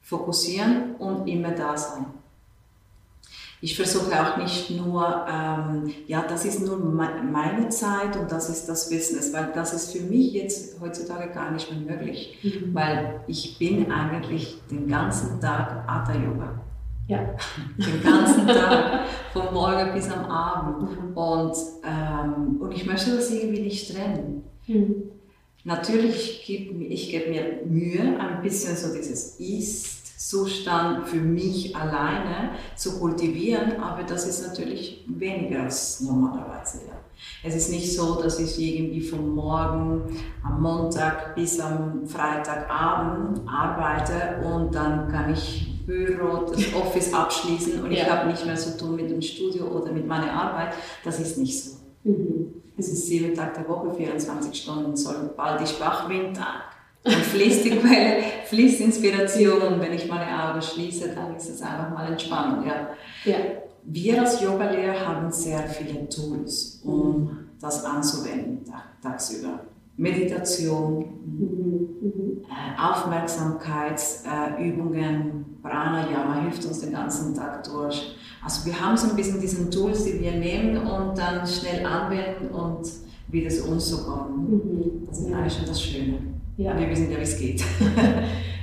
fokussieren 0.00 0.94
und 0.96 1.26
immer 1.26 1.50
da 1.50 1.76
sein. 1.76 2.06
Ich 3.60 3.74
versuche 3.76 4.12
auch 4.20 4.36
nicht 4.36 4.70
nur, 4.70 5.26
ähm, 5.28 5.92
ja, 6.06 6.24
das 6.28 6.44
ist 6.44 6.64
nur 6.64 6.78
meine 6.78 7.68
Zeit 7.70 8.16
und 8.16 8.30
das 8.30 8.48
ist 8.48 8.68
das 8.68 8.88
Business, 8.88 9.32
weil 9.32 9.50
das 9.52 9.74
ist 9.74 9.92
für 9.92 10.04
mich 10.04 10.32
jetzt 10.32 10.80
heutzutage 10.80 11.32
gar 11.32 11.50
nicht 11.50 11.70
mehr 11.72 11.96
möglich, 11.96 12.38
mhm. 12.42 12.72
weil 12.72 13.20
ich 13.26 13.58
bin 13.58 13.90
eigentlich 13.90 14.62
den 14.70 14.86
ganzen 14.86 15.40
Tag 15.40 15.84
Hatha 15.88 16.14
Yoga. 16.14 16.60
Ja. 17.08 17.20
Den 17.78 18.02
ganzen 18.02 18.46
Tag, 18.46 19.06
von 19.32 19.54
morgen 19.54 19.94
bis 19.94 20.10
am 20.10 20.26
Abend. 20.26 20.82
Mhm. 20.82 21.16
Und, 21.16 21.56
ähm, 21.82 22.60
und 22.60 22.72
ich 22.72 22.84
möchte 22.84 23.16
das 23.16 23.30
irgendwie 23.30 23.62
nicht 23.62 23.90
trennen. 23.90 24.44
Mhm. 24.66 25.04
Natürlich, 25.64 26.40
ich 26.40 26.46
gebe 26.46 26.84
ich 26.84 27.10
geb 27.10 27.30
mir 27.30 27.62
Mühe, 27.66 28.18
ein 28.20 28.42
bisschen 28.42 28.76
so 28.76 28.94
dieses 28.94 29.40
Ist 29.40 29.97
Zustand 30.18 31.06
für 31.06 31.20
mich 31.20 31.76
alleine 31.76 32.50
zu 32.74 32.98
kultivieren, 32.98 33.80
aber 33.80 34.02
das 34.02 34.26
ist 34.26 34.48
natürlich 34.48 35.04
weniger 35.06 35.62
als 35.62 36.00
normalerweise. 36.00 36.78
Ja. 36.88 36.94
Es 37.44 37.54
ist 37.54 37.70
nicht 37.70 37.96
so, 37.96 38.20
dass 38.20 38.40
ich 38.40 38.58
irgendwie 38.58 39.00
von 39.00 39.32
morgen 39.32 40.18
am 40.42 40.60
Montag 40.60 41.36
bis 41.36 41.60
am 41.60 42.04
Freitagabend 42.04 43.42
arbeite 43.48 44.44
und 44.44 44.74
dann 44.74 45.08
kann 45.08 45.32
ich 45.32 45.86
Büro, 45.86 46.46
das 46.50 46.74
Office 46.74 47.14
abschließen 47.14 47.84
und 47.84 47.92
ja. 47.92 48.02
ich 48.02 48.10
habe 48.10 48.28
nicht 48.28 48.44
mehr 48.44 48.56
zu 48.56 48.76
tun 48.76 48.96
mit 48.96 49.08
dem 49.08 49.22
Studio 49.22 49.66
oder 49.66 49.92
mit 49.92 50.06
meiner 50.06 50.32
Arbeit. 50.32 50.74
Das 51.04 51.20
ist 51.20 51.38
nicht 51.38 51.62
so. 51.62 51.76
Mhm. 52.02 52.54
Es 52.76 52.88
ist 52.88 53.06
sieben 53.06 53.34
Tage 53.34 53.60
der 53.60 53.68
Woche, 53.68 53.94
24 53.94 54.62
Stunden, 54.62 54.96
sobald 54.96 55.60
ich 55.62 55.80
wach 55.80 56.08
bin, 56.08 56.32
dann 57.04 57.14
fließt 57.14 57.64
die 57.64 57.70
Quelle, 57.70 58.22
fließt 58.46 58.80
Inspiration 58.80 59.62
und 59.62 59.80
wenn 59.80 59.94
ich 59.94 60.08
meine 60.08 60.44
Augen 60.44 60.60
schließe, 60.60 61.14
dann 61.14 61.36
ist 61.36 61.48
es 61.48 61.62
einfach 61.62 61.90
mal 61.90 62.10
Entspannung. 62.10 62.66
Ja. 62.66 62.88
ja. 63.24 63.36
Wir 63.84 64.20
als 64.20 64.40
Yogalehrer 64.40 65.06
haben 65.06 65.30
sehr 65.32 65.60
viele 65.60 66.08
Tools, 66.08 66.80
um 66.84 67.48
das 67.60 67.84
anzuwenden 67.84 68.64
tagsüber. 69.02 69.60
Meditation, 69.96 71.04
mhm. 71.24 72.44
äh, 72.44 72.80
Aufmerksamkeitsübungen, 72.80 75.58
Pranayama 75.62 76.42
hilft 76.42 76.64
uns 76.66 76.80
den 76.80 76.92
ganzen 76.92 77.34
Tag 77.34 77.64
durch. 77.64 78.14
Also 78.44 78.66
wir 78.66 78.80
haben 78.80 78.96
so 78.96 79.10
ein 79.10 79.16
bisschen 79.16 79.40
diese 79.40 79.68
Tools, 79.68 80.04
die 80.04 80.20
wir 80.20 80.30
nehmen 80.32 80.76
und 80.76 81.18
dann 81.18 81.44
schnell 81.46 81.84
anwenden 81.84 82.54
und 82.54 82.88
wieder 83.26 83.50
zu 83.50 83.68
uns 83.68 83.88
zu 83.88 84.04
kommen. 84.04 84.50
Mhm. 84.50 85.08
Das 85.08 85.18
ist 85.18 85.32
eigentlich 85.32 85.54
schon 85.54 85.66
das 85.66 85.82
Schöne. 85.82 86.37
Ja. 86.58 86.78
Wir 86.78 86.90
wissen 86.90 87.10
ja, 87.10 87.16
wie 87.16 87.22
es 87.22 87.38
geht. 87.38 87.64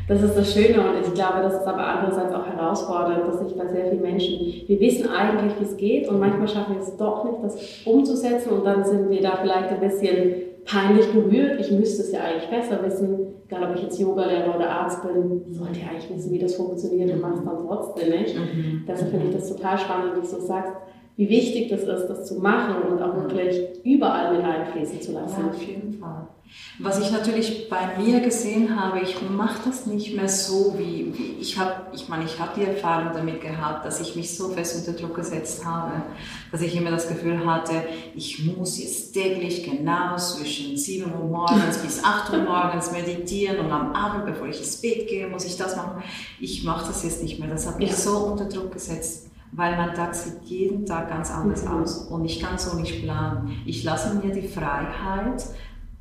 Das 0.07 0.21
ist 0.21 0.35
das 0.37 0.53
Schöne 0.53 0.81
und 0.81 1.01
ich 1.01 1.13
glaube, 1.15 1.41
das 1.41 1.55
ist 1.55 1.65
aber 1.65 1.83
andererseits 1.83 2.31
auch 2.31 2.45
herausfordernd, 2.45 3.27
dass 3.27 3.39
sich 3.39 3.57
bei 3.57 3.65
sehr 3.65 3.87
vielen 3.87 4.03
Menschen, 4.03 4.37
wir 4.67 4.79
wissen 4.79 5.09
eigentlich, 5.09 5.59
wie 5.59 5.63
es 5.63 5.77
geht 5.77 6.07
und 6.07 6.19
manchmal 6.19 6.47
schaffen 6.47 6.75
wir 6.75 6.81
es 6.81 6.95
doch 6.95 7.23
nicht, 7.23 7.43
das 7.43 7.57
umzusetzen 7.85 8.51
und 8.51 8.65
dann 8.65 8.83
sind 8.83 9.09
wir 9.09 9.19
da 9.19 9.37
vielleicht 9.41 9.69
ein 9.69 9.79
bisschen 9.79 10.35
peinlich 10.63 11.11
berührt. 11.11 11.59
Ich 11.59 11.71
müsste 11.71 12.03
es 12.03 12.11
ja 12.11 12.19
eigentlich 12.19 12.47
besser 12.51 12.83
wissen, 12.85 13.33
egal 13.47 13.67
ob 13.67 13.75
ich 13.75 13.81
jetzt 13.81 13.99
Yogalehrer 13.99 14.55
oder 14.55 14.69
Arzt 14.69 15.01
bin, 15.01 15.41
sollte 15.51 15.79
ja 15.79 15.87
eigentlich 15.89 16.15
wissen, 16.15 16.31
wie 16.31 16.39
das 16.39 16.53
funktioniert 16.53 17.11
und 17.11 17.21
mache 17.21 17.39
es 17.39 17.43
dann 17.43 17.65
trotzdem 17.65 18.09
nicht. 18.11 18.35
Mhm. 18.35 18.83
Deshalb 18.87 19.09
finde 19.09 19.27
ich 19.27 19.35
das 19.35 19.55
total 19.55 19.75
spannend, 19.77 20.15
wie 20.15 20.21
du 20.21 20.27
so 20.27 20.39
sagst, 20.39 20.73
wie 21.17 21.29
wichtig 21.29 21.69
das 21.69 21.81
ist, 21.81 22.07
das 22.07 22.25
zu 22.25 22.35
machen 22.35 22.75
und 22.83 23.01
auch 23.01 23.15
wirklich 23.15 23.83
überall 23.83 24.35
mit 24.35 24.45
einfließen 24.45 25.01
zu 25.01 25.13
lassen. 25.13 25.41
Ja, 25.41 25.49
auf 25.49 25.61
jeden 25.61 25.99
Fall. 25.99 26.27
Was 26.79 26.99
ich 26.99 27.11
natürlich 27.11 27.69
bei 27.69 27.97
mir 27.97 28.19
gesehen 28.19 28.79
habe, 28.79 28.99
ich 28.99 29.17
mache 29.29 29.59
das 29.65 29.85
nicht 29.85 30.15
mehr 30.15 30.27
so 30.27 30.75
wie, 30.77 31.13
wie 31.17 31.37
ich 31.41 31.57
habe, 31.57 31.87
ich 31.93 32.07
meine, 32.07 32.25
ich 32.25 32.39
habe 32.39 32.51
die 32.55 32.65
Erfahrung 32.65 33.11
damit 33.13 33.41
gehabt, 33.41 33.85
dass 33.85 33.99
ich 33.99 34.15
mich 34.15 34.35
so 34.35 34.49
fest 34.49 34.85
unter 34.85 34.99
Druck 34.99 35.15
gesetzt 35.15 35.65
habe, 35.65 36.03
dass 36.51 36.61
ich 36.61 36.75
immer 36.75 36.91
das 36.91 37.07
Gefühl 37.07 37.45
hatte, 37.45 37.73
ich 38.13 38.45
muss 38.45 38.77
jetzt 38.77 39.13
täglich 39.13 39.63
genau 39.63 40.17
zwischen 40.17 40.77
7 40.77 41.11
Uhr 41.13 41.25
morgens 41.25 41.77
bis 41.77 42.03
8 42.03 42.33
Uhr 42.33 42.39
morgens 42.39 42.91
meditieren 42.91 43.65
und 43.65 43.71
am 43.71 43.93
Abend, 43.93 44.25
bevor 44.25 44.47
ich 44.47 44.59
ins 44.59 44.77
Bett 44.77 45.07
gehe, 45.07 45.27
muss 45.27 45.45
ich 45.45 45.57
das 45.57 45.75
machen. 45.75 46.03
Ich 46.39 46.63
mache 46.63 46.87
das 46.87 47.03
jetzt 47.03 47.23
nicht 47.23 47.39
mehr. 47.39 47.49
Das 47.49 47.67
hat 47.67 47.79
mich 47.79 47.89
ja. 47.89 47.95
so 47.95 48.17
unter 48.17 48.45
Druck 48.45 48.73
gesetzt 48.73 49.29
weil 49.55 49.77
mein 49.77 49.93
Tag 49.93 50.13
sieht 50.13 50.43
jeden 50.43 50.85
Tag 50.85 51.09
ganz 51.09 51.31
anders 51.31 51.65
mhm. 51.65 51.71
aus 51.71 52.07
und 52.07 52.25
ich 52.25 52.39
kann 52.39 52.57
so 52.57 52.77
nicht 52.77 53.01
planen. 53.03 53.61
Ich 53.65 53.83
lasse 53.83 54.15
mir 54.15 54.33
die 54.33 54.47
Freiheit, 54.47 55.45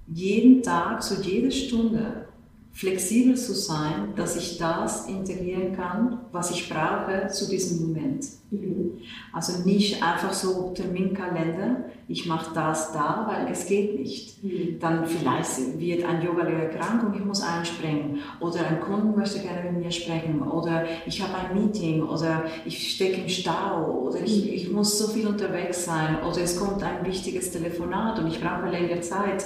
jeden 0.06 0.62
Tag, 0.62 1.02
zu 1.02 1.22
jeder 1.22 1.50
Stunde 1.50 2.26
flexibel 2.74 3.36
zu 3.36 3.54
sein, 3.54 4.14
dass 4.16 4.34
ich 4.36 4.58
das 4.58 5.06
integrieren 5.06 5.76
kann, 5.76 6.18
was 6.32 6.50
ich 6.50 6.68
brauche 6.68 7.28
zu 7.28 7.48
diesem 7.48 7.86
Moment. 7.86 8.26
Mhm. 8.50 8.98
Also 9.32 9.64
nicht 9.64 10.02
einfach 10.02 10.32
so 10.32 10.72
Terminkalender, 10.74 11.84
ich 12.08 12.26
mache 12.26 12.52
das 12.52 12.92
da, 12.92 13.26
weil 13.30 13.50
es 13.52 13.66
geht 13.66 13.96
nicht. 13.98 14.42
Mhm. 14.42 14.80
Dann 14.80 15.06
vielleicht 15.06 15.78
wird 15.78 16.04
ein 16.04 16.20
Yogalehrer 16.20 16.66
krank 16.70 17.04
und 17.04 17.14
ich 17.14 17.24
muss 17.24 17.42
einspringen 17.42 18.18
oder 18.40 18.66
ein 18.66 18.80
Kunde 18.80 19.16
möchte 19.16 19.38
gerne 19.38 19.70
mit 19.70 19.84
mir 19.84 19.92
sprechen 19.92 20.42
oder 20.42 20.84
ich 21.06 21.22
habe 21.22 21.32
ein 21.38 21.54
Meeting 21.54 22.02
oder 22.02 22.44
ich 22.64 22.96
stecke 22.96 23.20
im 23.20 23.28
Stau 23.28 24.08
oder 24.08 24.20
ich, 24.20 24.46
mhm. 24.46 24.52
ich 24.52 24.70
muss 24.72 24.98
so 24.98 25.06
viel 25.06 25.28
unterwegs 25.28 25.84
sein 25.84 26.16
oder 26.28 26.40
es 26.40 26.58
kommt 26.58 26.82
ein 26.82 27.06
wichtiges 27.06 27.52
Telefonat 27.52 28.18
und 28.18 28.26
ich 28.26 28.40
brauche 28.40 28.68
länger 28.68 29.00
Zeit 29.00 29.44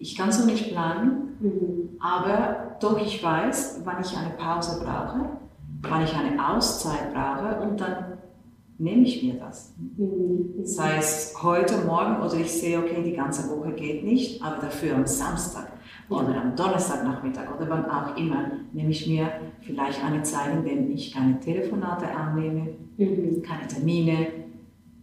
ich 0.00 0.16
kann 0.16 0.32
so 0.32 0.44
nicht 0.44 0.72
planen 0.72 1.30
Mhm. 1.40 1.88
Aber 2.00 2.76
doch 2.80 3.00
ich 3.00 3.22
weiß, 3.22 3.80
wann 3.84 4.00
ich 4.00 4.16
eine 4.16 4.30
Pause 4.30 4.84
brauche, 4.84 5.30
wann 5.82 6.04
ich 6.04 6.14
eine 6.14 6.48
Auszeit 6.48 7.12
brauche 7.12 7.60
und 7.62 7.80
dann 7.80 8.18
nehme 8.78 9.02
ich 9.02 9.22
mir 9.22 9.34
das. 9.34 9.74
Mhm. 9.96 10.64
Sei 10.64 10.96
es 10.98 11.34
heute, 11.42 11.78
morgen 11.86 12.22
oder 12.22 12.34
ich 12.34 12.52
sehe, 12.52 12.78
okay, 12.78 13.02
die 13.04 13.12
ganze 13.12 13.48
Woche 13.50 13.72
geht 13.72 14.04
nicht, 14.04 14.42
aber 14.42 14.56
dafür 14.60 14.96
am 14.96 15.06
Samstag 15.06 15.68
oder 16.08 16.42
am 16.42 16.56
Donnerstagnachmittag 16.56 17.54
oder 17.56 17.70
wann 17.70 17.84
auch 17.86 18.16
immer 18.16 18.50
nehme 18.72 18.90
ich 18.90 19.06
mir 19.06 19.30
vielleicht 19.60 20.02
eine 20.04 20.22
Zeit, 20.22 20.54
in 20.54 20.64
der 20.64 20.90
ich 20.90 21.14
keine 21.14 21.38
Telefonate 21.40 22.06
annehme, 22.06 22.74
mhm. 22.96 23.42
keine 23.42 23.66
Termine, 23.66 24.26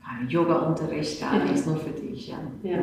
keinen 0.03 0.29
Yoga-Unterricht, 0.29 1.21
gar 1.21 1.43
nichts, 1.43 1.65
nur 1.65 1.77
für 1.77 1.91
dich. 1.91 2.27
Ja, 2.27 2.37
ja 2.63 2.79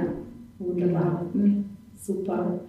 wunderbar. 0.59 1.26
Mhm. 1.33 1.74
Super. 2.04 2.61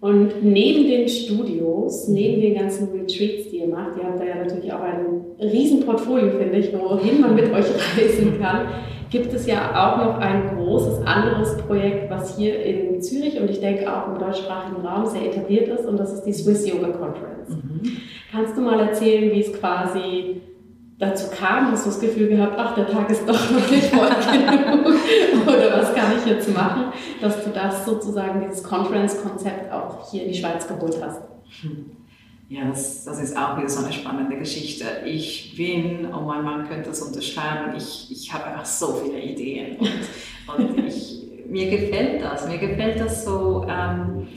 Und 0.00 0.44
neben 0.44 0.86
den 0.86 1.08
Studios, 1.08 2.08
neben 2.08 2.40
den 2.40 2.54
ganzen 2.54 2.88
Retreats, 2.92 3.50
die 3.50 3.60
ihr 3.60 3.68
macht, 3.68 3.96
ihr 3.96 4.04
habt 4.04 4.20
da 4.20 4.24
ja 4.24 4.36
natürlich 4.36 4.70
auch 4.72 4.82
ein 4.82 5.24
Riesenportfolio, 5.40 6.30
finde 6.38 6.58
ich, 6.58 6.72
wohin 6.72 7.20
man 7.20 7.34
mit 7.34 7.46
euch 7.52 7.64
reisen 7.98 8.38
kann, 8.38 8.66
gibt 9.10 9.32
es 9.32 9.46
ja 9.46 9.70
auch 9.72 10.04
noch 10.04 10.18
ein 10.18 10.56
großes 10.56 11.06
anderes 11.06 11.56
Projekt, 11.66 12.10
was 12.10 12.36
hier 12.36 12.62
in 12.62 13.00
Zürich 13.00 13.40
und 13.40 13.48
ich 13.50 13.60
denke 13.60 13.90
auch 13.90 14.12
im 14.12 14.18
deutschsprachigen 14.18 14.86
Raum 14.86 15.06
sehr 15.06 15.26
etabliert 15.26 15.68
ist 15.68 15.86
und 15.86 15.98
das 15.98 16.12
ist 16.12 16.24
die 16.24 16.32
Swiss 16.32 16.68
Yoga 16.68 16.88
Conference. 16.88 17.48
Mhm. 17.48 17.96
Kannst 18.30 18.56
du 18.56 18.60
mal 18.60 18.78
erzählen, 18.80 19.32
wie 19.32 19.40
es 19.40 19.52
quasi 19.52 20.42
dazu 20.98 21.26
kam? 21.30 21.72
Hast 21.72 21.86
du 21.86 21.90
das 21.90 22.00
Gefühl 22.00 22.28
gehabt, 22.28 22.54
ach, 22.56 22.74
der 22.74 22.88
Tag 22.88 23.10
ist 23.10 23.28
doch 23.28 23.50
noch 23.50 23.70
nicht 23.70 23.86
voll 23.86 24.08
genug 24.08 24.96
oder 25.46 25.78
was 25.78 25.94
kann 25.94 26.12
ich 26.18 26.26
jetzt 26.26 26.54
machen, 26.54 26.92
dass 27.20 27.44
du 27.44 27.50
das 27.50 27.84
sozusagen, 27.84 28.40
dieses 28.46 28.62
Conference-Konzept 28.62 29.72
auch 29.72 30.10
hier 30.10 30.24
in 30.24 30.32
die 30.32 30.38
Schweiz 30.38 30.66
geholt 30.66 30.96
hast? 31.02 31.22
Ja, 32.48 32.66
das, 32.68 33.04
das 33.04 33.22
ist 33.22 33.36
auch 33.36 33.56
wieder 33.56 33.68
so 33.68 33.84
eine 33.84 33.92
spannende 33.92 34.36
Geschichte. 34.36 34.84
Ich 35.04 35.54
bin, 35.56 36.06
und 36.06 36.26
mein 36.26 36.44
Mann 36.44 36.68
könnte 36.68 36.90
das 36.90 37.00
unterschreiben, 37.00 37.74
ich, 37.76 38.10
ich 38.10 38.32
habe 38.32 38.44
einfach 38.44 38.66
so 38.66 38.92
viele 39.02 39.20
Ideen 39.20 39.78
und, 39.78 40.76
und 40.76 40.86
ich, 40.86 41.22
mir 41.48 41.70
gefällt 41.70 42.22
das. 42.22 42.46
Mir 42.46 42.58
gefällt 42.58 43.00
das 43.00 43.24
so, 43.24 43.66
ähm, 43.68 44.28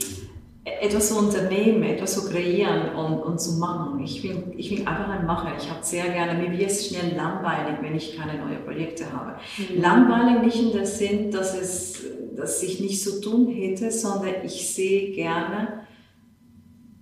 etwas 0.82 1.10
zu 1.10 1.18
unternehmen, 1.18 1.84
etwas 1.84 2.14
zu 2.14 2.30
kreieren 2.30 2.96
und, 2.96 3.20
und 3.20 3.40
zu 3.40 3.54
machen. 3.54 4.04
Ich 4.04 4.22
bin, 4.22 4.54
ich 4.58 4.70
bin 4.70 4.88
einfach 4.88 5.10
ein 5.10 5.26
Macher. 5.26 5.54
Ich 5.58 5.70
habe 5.70 5.84
sehr 5.84 6.10
gerne, 6.10 6.40
mir 6.40 6.58
wird 6.58 6.70
es 6.70 6.88
schnell 6.88 7.16
langweilig, 7.16 7.78
wenn 7.82 7.96
ich 7.96 8.18
keine 8.18 8.38
neuen 8.38 8.64
Projekte 8.64 9.12
habe. 9.12 9.36
Mhm. 9.58 9.82
Langweilig 9.82 10.44
nicht 10.44 10.62
in 10.62 10.72
dem 10.72 10.86
Sinn, 10.86 11.32
dass, 11.32 11.58
es, 11.58 12.04
dass 12.36 12.62
ich 12.64 12.80
nicht 12.80 13.02
so 13.02 13.22
tun 13.22 13.48
hätte, 13.48 13.92
sondern 13.92 14.36
ich 14.44 14.70
sehe 14.74 15.12
gerne, 15.12 15.84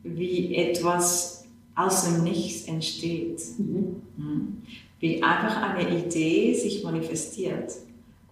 wie 0.03 0.55
etwas 0.55 1.45
aus 1.73 2.05
dem 2.05 2.23
Nichts 2.23 2.67
entsteht. 2.67 3.41
Mhm. 3.57 4.01
mhm. 4.17 4.61
Wie 4.99 5.21
einfach 5.21 5.61
eine 5.61 5.99
Idee 5.99 6.53
sich 6.53 6.83
manifestiert. 6.83 7.73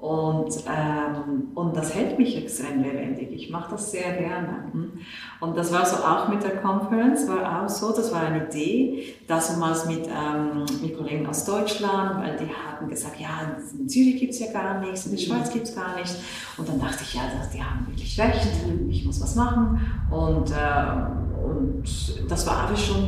Und, 0.04 0.54
ähm, 0.68 1.52
und 1.56 1.78
das 1.78 1.96
hält 1.96 2.20
mich 2.20 2.36
extrem 2.36 2.84
lebendig. 2.84 3.32
Ich 3.32 3.50
mache 3.50 3.72
das 3.72 3.90
sehr 3.90 4.12
gerne. 4.18 4.70
Hm? 4.74 4.92
Und 5.40 5.56
das 5.56 5.72
war 5.72 5.86
so 5.86 5.96
auch 5.96 6.28
mit 6.28 6.44
der 6.44 6.58
Conference, 6.58 7.26
war 7.30 7.64
auch 7.64 7.70
so, 7.70 7.96
das 7.96 8.12
war 8.12 8.24
eine 8.24 8.50
Idee, 8.50 9.16
damals 9.28 9.86
mit, 9.86 10.06
ähm, 10.08 10.66
mit 10.82 10.98
Kollegen 10.98 11.26
aus 11.26 11.46
Deutschland, 11.46 12.18
weil 12.18 12.36
die 12.36 12.50
hatten 12.54 12.90
gesagt, 12.90 13.18
ja, 13.18 13.56
in 13.80 13.88
Zürich 13.88 14.20
gibt 14.20 14.34
es 14.34 14.42
ja 14.42 14.52
gar 14.52 14.82
nichts, 14.82 15.06
in 15.06 15.14
der 15.14 15.20
Schweiz 15.20 15.54
gibt 15.54 15.70
es 15.70 15.74
gar 15.74 15.96
nichts. 15.96 16.18
Und 16.58 16.68
dann 16.68 16.82
dachte 16.82 17.02
ich, 17.04 17.14
ja, 17.14 17.22
die 17.54 17.64
haben 17.64 17.88
wirklich 17.88 18.20
recht, 18.20 18.50
ich 18.90 19.06
muss 19.06 19.22
was 19.22 19.36
machen. 19.36 19.80
Und, 20.12 20.52
äh, 20.52 21.46
und 21.46 22.30
das 22.30 22.46
war 22.46 22.68
aber 22.68 22.76
schon 22.76 23.08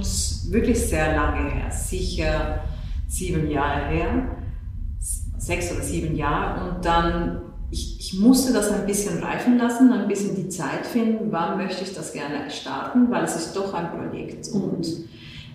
wirklich 0.50 0.80
sehr 0.80 1.14
lange 1.14 1.50
her, 1.50 1.70
sicher 1.70 2.62
sieben 3.10 3.52
Jahre 3.52 3.86
her 3.88 4.36
sechs 5.46 5.72
oder 5.72 5.82
sieben 5.82 6.15
Jahre 6.15 6.69
und 6.72 6.86
dann, 6.86 7.41
ich, 7.69 8.00
ich 8.00 8.19
musste 8.19 8.54
das 8.54 8.72
ein 8.72 8.86
bisschen 8.86 9.22
reifen 9.22 9.58
lassen, 9.58 9.91
ein 9.91 10.08
bisschen 10.08 10.36
die 10.36 10.50
Zeit 10.50 10.86
finden, 10.86 11.32
wann 11.32 11.58
möchte 11.58 11.84
ich 11.84 11.93
das 11.93 12.13
gerne 12.13 12.50
starten, 12.50 13.12
weil 13.12 13.24
es 13.24 13.36
ist 13.36 13.56
doch 13.56 13.74
ein 13.74 13.89
Projekt 13.91 14.48
und 14.50 14.88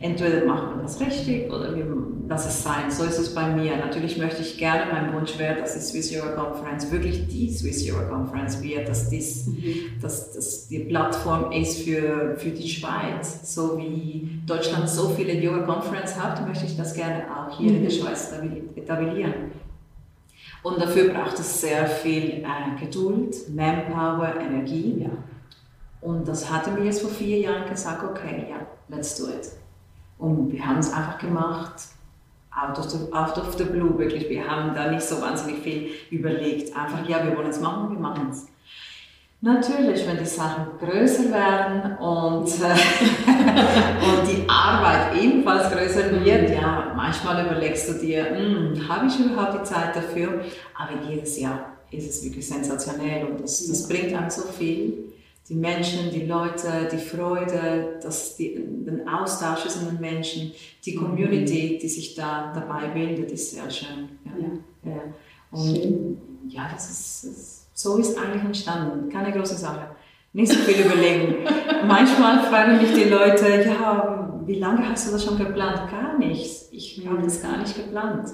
entweder 0.01 0.47
macht 0.47 0.71
man 0.71 0.83
das 0.83 1.01
richtig 1.01 1.53
oder 1.53 1.75
wir 1.77 1.87
lassen 2.29 2.49
es 2.49 2.63
sein. 2.63 2.91
So 2.91 3.05
ist 3.05 3.19
es 3.19 3.35
bei 3.35 3.49
mir. 3.55 3.77
Natürlich 3.77 4.17
möchte 4.17 4.41
ich 4.41 4.57
gerne, 4.57 4.91
mein 4.91 5.13
Wunsch 5.13 5.39
wäre, 5.39 5.61
dass 5.61 5.75
die 5.75 5.81
Swiss 5.81 6.11
Yoga 6.11 6.31
Conference 6.31 6.91
wirklich 6.91 7.27
die 7.29 7.51
Swiss 7.51 7.87
Yoga 7.87 8.05
Conference 8.05 8.63
wird, 8.63 8.89
dass, 8.89 9.11
dies, 9.11 9.47
mhm. 9.47 10.01
dass, 10.01 10.33
dass 10.33 10.69
die 10.69 10.81
Plattform 10.81 11.53
ist 11.53 11.83
für, 11.83 12.37
für 12.37 12.51
die 12.51 12.69
Schweiz. 12.69 13.55
So 13.55 13.77
wie 13.77 14.41
Deutschland 14.47 14.89
so 14.89 15.11
viele 15.11 15.35
Yoga 15.35 15.63
Conference 15.63 16.19
hat, 16.19 16.47
möchte 16.47 16.65
ich 16.65 16.77
das 16.77 16.95
gerne 16.95 17.25
auch 17.37 17.59
hier 17.59 17.71
mhm. 17.71 17.77
in 17.77 17.83
der 17.83 17.93
mhm. 17.93 18.03
Schweiz 18.03 18.33
etablieren. 18.77 19.35
Und 20.63 20.81
dafür 20.81 21.13
braucht 21.13 21.39
es 21.39 21.61
sehr 21.61 21.87
viel 21.87 22.45
äh, 22.45 22.81
Geduld, 22.81 23.35
Manpower, 23.55 24.35
Energie. 24.41 25.03
Ja. 25.03 25.11
Und 26.01 26.29
das 26.29 26.51
hatte 26.51 26.71
mir 26.71 26.85
jetzt 26.85 27.03
vor 27.03 27.11
vier 27.11 27.39
Jahren 27.39 27.69
gesagt, 27.69 28.05
okay, 28.05 28.47
ja, 28.51 28.67
let's 28.89 29.17
do 29.17 29.29
it. 29.29 29.51
Und 30.19 30.53
wir 30.53 30.67
haben 30.67 30.79
es 30.79 30.93
einfach 30.93 31.19
gemacht, 31.19 31.73
out 32.51 32.79
of, 32.79 32.91
the, 32.91 33.13
out 33.13 33.39
of 33.39 33.57
the 33.57 33.65
blue, 33.65 33.97
wirklich. 33.99 34.29
Wir 34.29 34.47
haben 34.47 34.75
da 34.75 34.91
nicht 34.91 35.03
so 35.03 35.21
wahnsinnig 35.21 35.63
viel 35.63 35.91
überlegt. 36.11 36.77
Einfach, 36.77 37.09
ja, 37.09 37.25
wir 37.25 37.37
wollen 37.37 37.51
es 37.51 37.61
machen, 37.61 37.93
wir 37.93 37.99
machen 37.99 38.29
es. 38.31 38.49
Natürlich, 39.43 40.07
wenn 40.07 40.19
die 40.19 40.27
Sachen 40.27 40.79
größer 40.79 41.31
werden 41.33 41.97
und, 41.97 42.47
äh, 42.47 42.75
und 44.05 44.29
die 44.29 44.47
Arbeit 44.47 45.17
ebenfalls 45.19 45.73
größer 45.73 46.11
wird, 46.23 46.51
ja, 46.51 46.93
manchmal 46.95 47.47
überlegst 47.47 47.89
du 47.89 47.95
dir, 47.95 48.37
hm, 48.37 48.87
habe 48.87 49.07
ich 49.07 49.19
überhaupt 49.19 49.61
die 49.61 49.63
Zeit 49.65 49.97
dafür? 49.97 50.45
Aber 50.77 50.93
jedes 51.09 51.41
Jahr 51.41 51.79
ist 51.91 52.11
es 52.11 52.23
wirklich 52.23 52.47
sensationell 52.47 53.29
und 53.29 53.41
das, 53.41 53.67
das 53.67 53.89
bringt 53.89 54.13
einem 54.13 54.29
so 54.29 54.43
viel. 54.43 55.11
Die 55.49 55.55
Menschen, 55.55 56.11
die 56.13 56.27
Leute, 56.27 56.89
die 56.93 56.99
Freude, 56.99 57.99
das, 58.03 58.37
die, 58.37 58.55
den 58.55 59.09
Austausch 59.09 59.63
zwischen 59.63 59.89
den 59.89 60.01
Menschen, 60.01 60.53
die 60.85 60.95
Community, 60.95 61.79
die 61.81 61.89
sich 61.89 62.15
da 62.15 62.53
dabei 62.55 62.89
bildet, 62.89 63.33
ist 63.33 63.53
sehr 63.53 63.69
schön. 63.71 64.11
Ja. 64.27 64.93
Ja. 64.93 65.01
Und 65.51 65.77
schön. 65.77 66.19
ja, 66.49 66.69
das 66.73 66.91
ist, 66.91 67.25
das 67.25 67.60
so 67.83 67.97
ist 67.97 68.19
eigentlich 68.19 68.45
entstanden. 68.45 69.09
Keine 69.11 69.33
große 69.33 69.57
Sache. 69.57 69.89
Nicht 70.33 70.53
so 70.53 70.59
viel 70.59 70.85
überlegen. 70.85 71.37
Manchmal 71.87 72.41
fragen 72.45 72.79
mich 72.79 72.93
die 72.93 73.09
Leute, 73.09 73.65
ja, 73.65 74.41
wie 74.47 74.59
lange 74.59 74.89
hast 74.89 75.09
du 75.09 75.13
das 75.13 75.25
schon 75.25 75.39
geplant? 75.39 75.91
Gar 75.91 76.19
nichts. 76.19 76.69
Ich 76.71 77.05
habe 77.07 77.23
das 77.23 77.43
gar 77.43 77.57
nicht 77.57 77.75
geplant. 77.75 78.29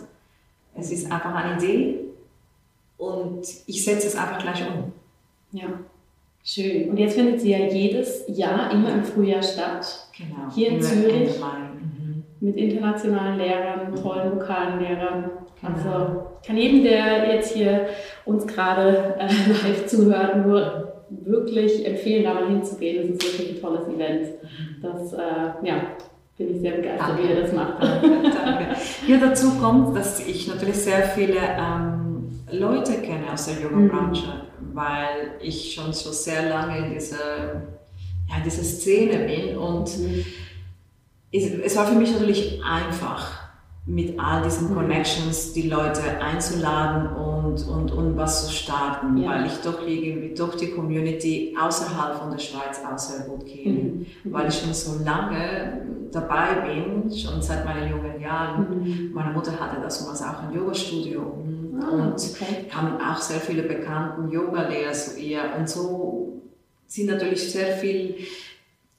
Es 0.74 0.92
ist 0.92 1.10
einfach 1.10 1.34
eine 1.34 1.56
Idee 1.56 2.00
und 2.98 3.46
ich 3.66 3.84
setze 3.84 4.08
es 4.08 4.16
einfach 4.16 4.38
gleich 4.38 4.62
um. 4.66 4.92
Ja, 5.52 5.68
schön. 6.44 6.90
Und 6.90 6.98
jetzt 6.98 7.14
findet 7.14 7.40
sie 7.40 7.52
ja 7.52 7.58
jedes 7.58 8.24
Jahr 8.28 8.70
immer 8.72 8.92
im 8.92 9.04
Frühjahr 9.04 9.42
statt. 9.42 10.08
Genau. 10.16 10.54
Hier 10.54 10.70
in 10.70 10.82
Zürich. 10.82 11.40
Mhm. 11.40 12.24
Mit 12.40 12.56
internationalen 12.56 13.38
Lehrern, 13.38 13.94
tollen 13.94 14.34
lokalen 14.34 14.80
Lehrern. 14.80 15.30
Also 15.74 16.26
ich 16.40 16.46
kann 16.46 16.56
jedem, 16.56 16.82
der 16.82 17.34
jetzt 17.34 17.54
hier 17.54 17.88
uns 18.24 18.46
gerade 18.46 19.16
äh, 19.18 19.26
live 19.66 19.86
zuhört, 19.86 20.46
nur 20.46 20.92
wirklich 21.10 21.86
empfehlen, 21.86 22.24
da 22.24 22.34
mal 22.34 22.48
hinzugehen. 22.48 23.16
Das 23.16 23.24
ist 23.24 23.38
wirklich 23.38 23.56
ein 23.56 23.60
tolles 23.60 23.88
Event. 23.88 24.28
Das, 24.82 25.12
äh, 25.12 25.66
ja, 25.66 25.82
bin 26.36 26.54
ich 26.54 26.60
sehr 26.60 26.72
begeistert, 26.72 27.10
Danke. 27.10 27.22
wie 27.22 27.28
ihr 27.28 27.40
das 27.42 27.52
macht. 27.52 27.82
Danke. 27.82 28.76
Ja, 29.06 29.16
dazu 29.18 29.52
kommt, 29.58 29.96
dass 29.96 30.26
ich 30.26 30.48
natürlich 30.48 30.76
sehr 30.76 31.02
viele 31.02 31.38
ähm, 31.58 32.30
Leute 32.50 33.00
kenne 33.00 33.32
aus 33.32 33.46
der 33.46 33.62
Yoga-Branche, 33.62 34.26
mhm. 34.26 34.74
weil 34.74 35.32
ich 35.40 35.74
schon 35.74 35.92
so 35.92 36.12
sehr 36.12 36.48
lange 36.48 36.78
in 36.78 36.94
dieser, 36.94 37.62
ja, 38.28 38.36
dieser 38.44 38.62
Szene 38.62 39.24
bin 39.24 39.56
und 39.56 39.98
mhm. 39.98 40.24
es, 41.32 41.50
es 41.64 41.76
war 41.76 41.86
für 41.86 41.96
mich 41.96 42.12
natürlich 42.12 42.60
einfach 42.62 43.45
mit 43.86 44.18
all 44.18 44.42
diesen 44.42 44.70
mhm. 44.70 44.74
Connections 44.74 45.52
die 45.52 45.68
Leute 45.68 46.20
einzuladen 46.20 47.08
und, 47.14 47.66
und, 47.68 47.92
und 47.92 48.16
was 48.16 48.46
zu 48.46 48.52
starten, 48.52 49.16
ja. 49.16 49.30
weil 49.30 49.46
ich 49.46 49.58
doch 49.62 49.86
irgendwie 49.86 50.34
durch 50.34 50.56
die 50.56 50.72
Community 50.72 51.56
außerhalb 51.58 52.18
von 52.18 52.32
der 52.32 52.38
Schweiz 52.38 52.80
auch 52.84 52.98
sehr 52.98 53.26
gut 53.26 53.46
kenne, 53.46 53.78
mhm. 53.78 54.06
weil 54.24 54.48
ich 54.48 54.58
schon 54.58 54.74
so 54.74 55.04
lange 55.04 55.82
dabei 56.10 56.66
bin, 56.66 57.16
schon 57.16 57.40
seit 57.40 57.64
meinen 57.64 57.88
jungen 57.90 58.20
Jahren. 58.20 58.82
Mhm. 58.82 59.12
Meine 59.14 59.32
Mutter 59.32 59.52
hatte 59.52 59.80
das 59.80 60.00
damals 60.00 60.20
auch 60.22 60.42
ein 60.42 60.52
Yoga-Studio 60.52 61.44
ah, 61.80 61.88
und 61.88 62.14
okay. 62.14 62.66
kamen 62.68 63.00
auch 63.00 63.18
sehr 63.18 63.40
viele 63.40 63.62
bekannten 63.62 64.32
Yoga-Lehrer 64.32 64.92
zu 64.92 65.20
ihr 65.20 65.42
und 65.56 65.68
so 65.68 66.42
sind 66.88 67.06
natürlich 67.06 67.52
sehr 67.52 67.76
viel, 67.76 68.16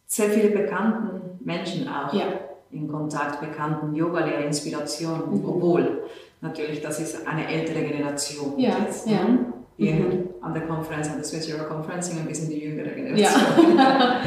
sehr 0.06 0.30
viele 0.30 0.50
bekannten 0.52 1.39
Menschen 1.43 1.89
auch. 1.89 2.13
Ja 2.13 2.46
in 2.71 2.88
Kontakt 2.88 3.39
bekannten 3.39 3.95
Yoga-Lehrer-Inspirationen, 3.95 5.41
mhm. 5.41 5.49
obwohl 5.49 6.03
natürlich 6.41 6.82
das 6.82 6.99
ist 6.99 7.27
eine 7.27 7.47
ältere 7.47 7.82
Generation. 7.82 8.53
Ja, 8.58 8.75
jetzt, 8.86 9.08
ja. 9.08 9.23
Ne? 9.23 9.39
mhm. 9.77 10.30
an 10.41 10.53
der 10.53 10.63
Konferenz, 10.63 11.08
an 11.10 11.15
der 11.15 11.23
Swiss 11.23 11.47
Yoga 11.47 11.63
Conferencing, 11.63 12.19
ein 12.19 12.27
bisschen 12.27 12.49
die 12.49 12.60
jüngere 12.60 12.89
Generation. 12.89 13.17
Ja. 13.17 13.27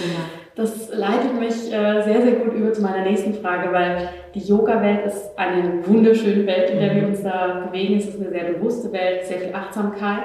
genau. 0.00 0.24
Das 0.56 0.88
leitet 0.92 1.38
mich 1.38 1.72
äh, 1.72 2.02
sehr, 2.02 2.22
sehr 2.22 2.32
gut 2.32 2.54
über 2.54 2.72
zu 2.72 2.80
meiner 2.80 3.02
nächsten 3.02 3.34
Frage, 3.34 3.72
weil 3.72 4.08
die 4.34 4.40
Yoga-Welt 4.40 5.06
ist 5.06 5.36
eine 5.36 5.84
wunderschöne 5.84 6.46
Welt, 6.46 6.70
in 6.70 6.78
der 6.78 6.94
wir 6.94 7.08
uns 7.08 7.22
da 7.22 7.66
bewegen. 7.66 7.98
Es 7.98 8.06
ist 8.06 8.20
eine 8.20 8.30
sehr 8.30 8.44
bewusste 8.52 8.92
Welt, 8.92 9.26
sehr 9.26 9.38
viel 9.38 9.54
Achtsamkeit. 9.54 10.22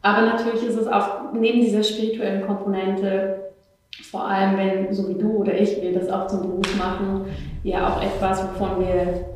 Aber 0.00 0.22
natürlich 0.22 0.66
ist 0.66 0.78
es 0.78 0.86
auch 0.86 1.32
neben 1.34 1.60
dieser 1.60 1.82
spirituellen 1.82 2.46
Komponente, 2.46 3.45
vor 4.02 4.28
allem 4.28 4.56
wenn 4.56 4.92
so 4.92 5.08
wie 5.08 5.14
du 5.14 5.38
oder 5.38 5.58
ich, 5.58 5.80
wir 5.80 5.92
das 5.92 6.08
auch 6.08 6.26
zum 6.26 6.42
Beruf 6.42 6.78
machen, 6.78 7.22
ja 7.62 7.88
auch 7.88 8.02
etwas, 8.02 8.42
wovon 8.42 8.80
wir 8.80 9.26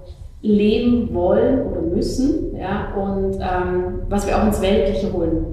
leben 0.42 1.12
wollen 1.12 1.66
oder 1.66 1.82
müssen, 1.82 2.56
ja, 2.56 2.94
und 2.94 3.34
ähm, 3.34 4.02
was 4.08 4.26
wir 4.26 4.38
auch 4.38 4.46
ins 4.46 4.60
Weltliche 4.62 5.12
holen 5.12 5.44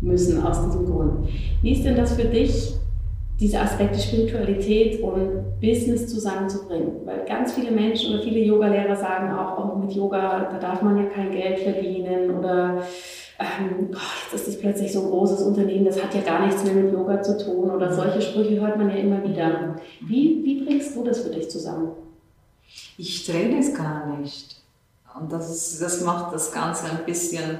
müssen 0.00 0.42
aus 0.44 0.64
diesem 0.64 0.86
Grund. 0.86 1.28
Wie 1.60 1.72
ist 1.72 1.84
denn 1.84 1.96
das 1.96 2.14
für 2.14 2.26
dich, 2.26 2.74
diese 3.38 3.60
Aspekte 3.60 3.98
Spiritualität 3.98 5.02
und 5.02 5.60
Business 5.60 6.08
zusammenzubringen? 6.08 7.04
Weil 7.04 7.24
ganz 7.26 7.52
viele 7.52 7.70
Menschen 7.70 8.14
oder 8.14 8.22
viele 8.22 8.40
Yogalehrer 8.40 8.96
sagen 8.96 9.32
auch, 9.32 9.58
oh, 9.58 9.78
mit 9.78 9.92
Yoga, 9.92 10.48
da 10.50 10.58
darf 10.58 10.82
man 10.82 10.96
ja 10.96 11.04
kein 11.04 11.30
Geld 11.30 11.58
verdienen 11.60 12.30
oder 12.38 12.82
ähm, 13.42 13.90
oh, 13.92 13.96
jetzt 14.32 14.34
ist 14.34 14.48
das 14.48 14.58
plötzlich 14.60 14.92
so 14.92 15.02
ein 15.02 15.10
großes 15.10 15.42
Unternehmen, 15.42 15.84
das 15.84 16.02
hat 16.02 16.14
ja 16.14 16.20
gar 16.20 16.46
nichts 16.46 16.64
mehr 16.64 16.74
mit 16.74 16.92
Yoga 16.92 17.20
zu 17.22 17.36
tun 17.36 17.70
oder 17.70 17.92
solche 17.92 18.22
Sprüche 18.22 18.60
hört 18.60 18.78
man 18.78 18.88
ja 18.88 18.96
immer 18.96 19.22
wieder. 19.22 19.76
Wie, 20.00 20.42
wie 20.44 20.64
bringst 20.64 20.96
du 20.96 21.04
das 21.04 21.20
für 21.20 21.30
dich 21.30 21.50
zusammen? 21.50 21.92
ich 22.96 23.26
trenne 23.26 23.58
es 23.58 23.74
gar 23.74 24.06
nicht. 24.16 24.62
Und 25.18 25.30
das, 25.30 25.50
ist, 25.50 25.82
das 25.82 26.02
macht 26.02 26.32
das 26.32 26.52
Ganze 26.52 26.90
ein 26.90 27.04
bisschen 27.04 27.58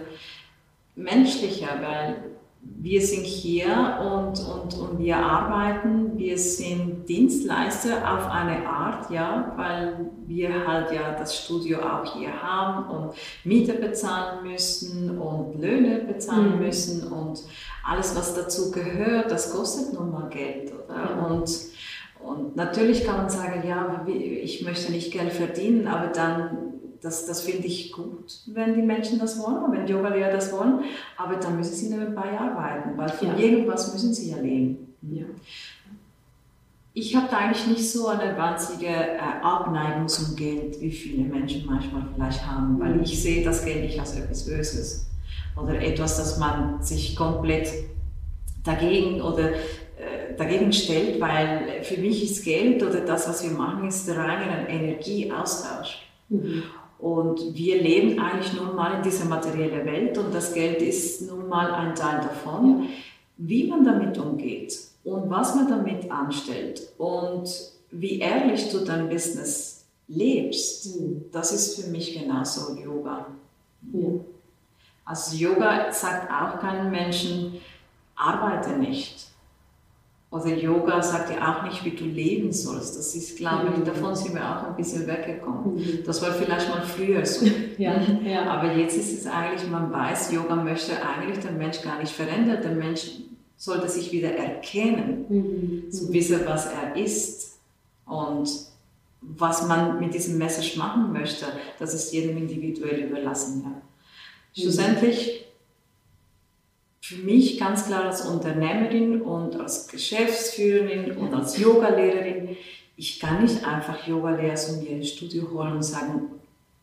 menschlicher, 0.95 1.69
weil 1.81 2.17
wir 2.63 3.05
sind 3.05 3.25
hier 3.25 3.99
und, 4.01 4.39
und, 4.41 4.75
und 4.79 4.99
wir 4.99 5.17
arbeiten, 5.17 6.02
wir 6.19 6.39
sind 6.39 7.09
Dienstleister 7.09 7.97
auf 7.99 8.31
eine 8.31 8.67
Art, 8.67 9.11
ja, 9.11 9.53
weil 9.57 10.11
wir 10.27 10.67
halt 10.67 10.93
ja 10.93 11.15
das 11.19 11.45
Studio 11.45 11.81
auch 11.81 12.15
hier 12.15 12.33
haben 12.43 12.91
und 12.91 13.15
Miete 13.45 13.75
bezahlen 13.75 14.45
müssen 14.45 15.19
und 15.19 15.61
Löhne 15.61 16.01
bezahlen 16.01 16.57
mhm. 16.57 16.65
müssen 16.65 17.13
und 17.13 17.43
alles, 17.85 18.17
was 18.17 18.35
dazu 18.35 18.71
gehört, 18.71 19.31
das 19.31 19.53
kostet 19.53 19.93
nun 19.93 20.11
mal 20.13 20.29
Geld, 20.29 20.73
oder? 20.73 20.95
Ja. 20.95 21.27
Und 21.27 21.51
und 22.25 22.57
natürlich 22.57 23.05
kann 23.05 23.17
man 23.17 23.31
sagen, 23.31 23.67
ja, 23.67 24.07
ich 24.07 24.63
möchte 24.63 24.93
nicht 24.93 25.13
Geld 25.13 25.33
verdienen, 25.33 25.87
aber 25.89 26.09
dann, 26.09 26.57
das, 27.01 27.27
das 27.27 27.41
finde 27.41 27.67
ich 27.67 27.93
gut, 27.93 28.43
wenn 28.47 28.75
die 28.75 28.83
Menschen 28.83 29.19
das 29.19 29.39
wollen, 29.41 29.73
wenn 29.73 29.89
Yoga-Lehrer 29.89 30.31
das 30.31 30.53
wollen, 30.53 30.85
aber 31.17 31.37
dann 31.37 31.57
müssen 31.57 31.75
sie 31.75 31.89
nebenbei 31.89 32.39
arbeiten, 32.39 32.97
weil 32.97 33.09
von 33.09 33.29
ja. 33.29 33.37
irgendwas 33.37 33.93
müssen 33.93 34.15
sie 34.15 34.31
ja 34.31 34.37
leben. 34.37 34.95
Ja. 35.03 35.25
Ich 36.95 37.17
habe 37.17 37.29
da 37.31 37.39
eigentlich 37.39 37.67
nicht 37.67 37.91
so 37.91 38.09
eine 38.09 38.37
wahnsinnige 38.37 38.87
äh, 38.87 39.19
Abneigung 39.43 40.09
zum 40.09 40.37
Geld, 40.37 40.81
wie 40.81 40.91
viele 40.91 41.25
Menschen 41.25 41.65
manchmal 41.67 42.07
vielleicht 42.15 42.47
haben, 42.47 42.79
weil 42.79 43.01
ich 43.03 43.23
sehe 43.23 43.45
das 43.45 43.65
Geld 43.65 43.83
nicht 43.83 43.99
als 43.99 44.17
etwas 44.17 44.45
Böses 44.45 45.07
oder 45.57 45.81
etwas, 45.81 46.19
das 46.19 46.39
man 46.39 46.83
sich 46.83 47.17
komplett 47.17 47.69
dagegen 48.65 49.21
oder 49.23 49.53
dagegen 50.37 50.73
stellt, 50.73 51.21
weil 51.21 51.83
für 51.83 52.01
mich 52.01 52.23
ist 52.25 52.45
Geld 52.45 52.83
oder 52.83 53.01
das, 53.01 53.29
was 53.29 53.43
wir 53.45 53.51
machen, 53.57 53.89
ist 53.89 54.09
rein 54.11 54.49
ein 54.49 54.67
Energieaustausch. 54.67 56.07
Mhm. 56.29 56.63
Und 56.99 57.41
wir 57.55 57.83
leben 57.83 58.21
eigentlich 58.21 58.53
nun 58.53 58.77
mal 58.77 58.97
in 58.97 59.03
dieser 59.03 59.25
materiellen 59.25 59.85
Welt 59.87 60.17
und 60.19 60.33
das 60.33 60.55
Geld 60.55 60.81
ist 60.81 61.29
nun 61.29 61.49
mal 61.49 61.73
ein 61.73 61.95
Teil 61.95 62.21
davon. 62.21 62.89
Wie 63.37 63.67
man 63.67 63.85
damit 63.85 64.17
umgeht 64.19 64.79
und 65.05 65.31
was 65.31 65.55
man 65.55 65.69
damit 65.69 66.11
anstellt 66.11 66.83
und 66.99 67.49
wie 67.91 68.21
ehrlich 68.21 68.71
du 68.71 68.85
dein 68.85 69.09
Business 69.09 69.85
lebst, 70.09 71.01
mhm. 71.01 71.25
das 71.33 71.53
ist 71.53 71.81
für 71.81 71.91
mich 71.91 72.19
genauso 72.19 72.75
Yoga. 72.77 73.27
Ja. 73.93 74.09
Also 75.05 75.37
Yoga 75.37 75.93
sagt 75.93 76.31
auch 76.31 76.61
keinen 76.61 76.91
Menschen, 76.91 77.61
arbeite 78.17 78.71
nicht 78.79 79.33
oder 80.33 80.47
Yoga 80.47 81.03
sagt 81.03 81.31
ja 81.31 81.55
auch 81.55 81.63
nicht, 81.63 81.85
wie 81.85 81.91
du 81.91 82.05
leben 82.05 82.51
sollst. 82.53 82.97
Das 82.97 83.15
ist, 83.15 83.37
glaube 83.37 83.69
ich, 83.71 83.77
mhm. 83.77 83.85
davon 83.85 84.17
sind 84.17 84.35
wir 84.35 84.41
auch 84.41 84.67
ein 84.67 84.77
bisschen 84.77 85.07
weggekommen. 85.07 85.75
Mhm. 85.75 85.99
Das 86.07 86.23
war 86.23 86.33
vielleicht 86.33 86.71
mal 86.71 86.81
früher 86.81 87.25
so. 87.27 87.45
ja, 87.79 88.01
ja. 88.25 88.45
Aber 88.47 88.73
jetzt 88.73 88.97
ist 88.97 89.13
es 89.13 89.27
eigentlich, 89.27 89.71
man 89.71 89.93
weiß, 89.93 90.33
Yoga 90.33 90.57
möchte 90.57 90.93
eigentlich 91.07 91.41
den 91.41 91.59
Mensch 91.59 91.83
gar 91.83 91.99
nicht 91.99 92.13
verändern. 92.13 92.63
Der 92.63 92.73
Mensch 92.73 93.11
sollte 93.63 93.89
sich 93.89 94.11
wieder 94.11 94.35
erkennen, 94.35 95.25
mhm. 95.29 95.93
zu 95.93 96.13
wissen, 96.13 96.41
was 96.47 96.67
er 96.67 96.97
ist 96.97 97.59
und 98.07 98.51
was 99.21 99.69
man 99.69 100.01
mit 100.01 100.13
diesem 100.15 100.37
Message 100.37 100.77
machen 100.77 101.13
möchte. 101.13 101.47
Das 101.79 101.95
ist 101.95 102.13
jedem 102.13 102.39
individuell 102.39 103.05
überlassen. 103.05 103.63
Ja. 103.65 104.63
Schlussendlich 104.63 105.47
für 107.03 107.19
mich 107.19 107.57
ganz 107.57 107.87
klar 107.87 108.07
als 108.07 108.27
Unternehmerin 108.27 109.23
und 109.23 109.55
als 109.55 109.87
Geschäftsführerin 109.87 111.13
und 111.13 111.33
als 111.33 111.57
Yogalehrerin, 111.57 112.57
ich 112.97 113.21
kann 113.21 113.45
nicht 113.45 113.65
einfach 113.65 114.09
Yogalehrer 114.09 114.57
zu 114.57 114.79
mir 114.79 114.91
ins 114.91 115.11
Studio 115.11 115.49
holen 115.53 115.75
und 115.75 115.85
sagen, 115.85 116.23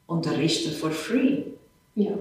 unterrichte 0.08 0.72
for 0.72 0.92
free. 0.92 1.44
Ja. 1.96 2.14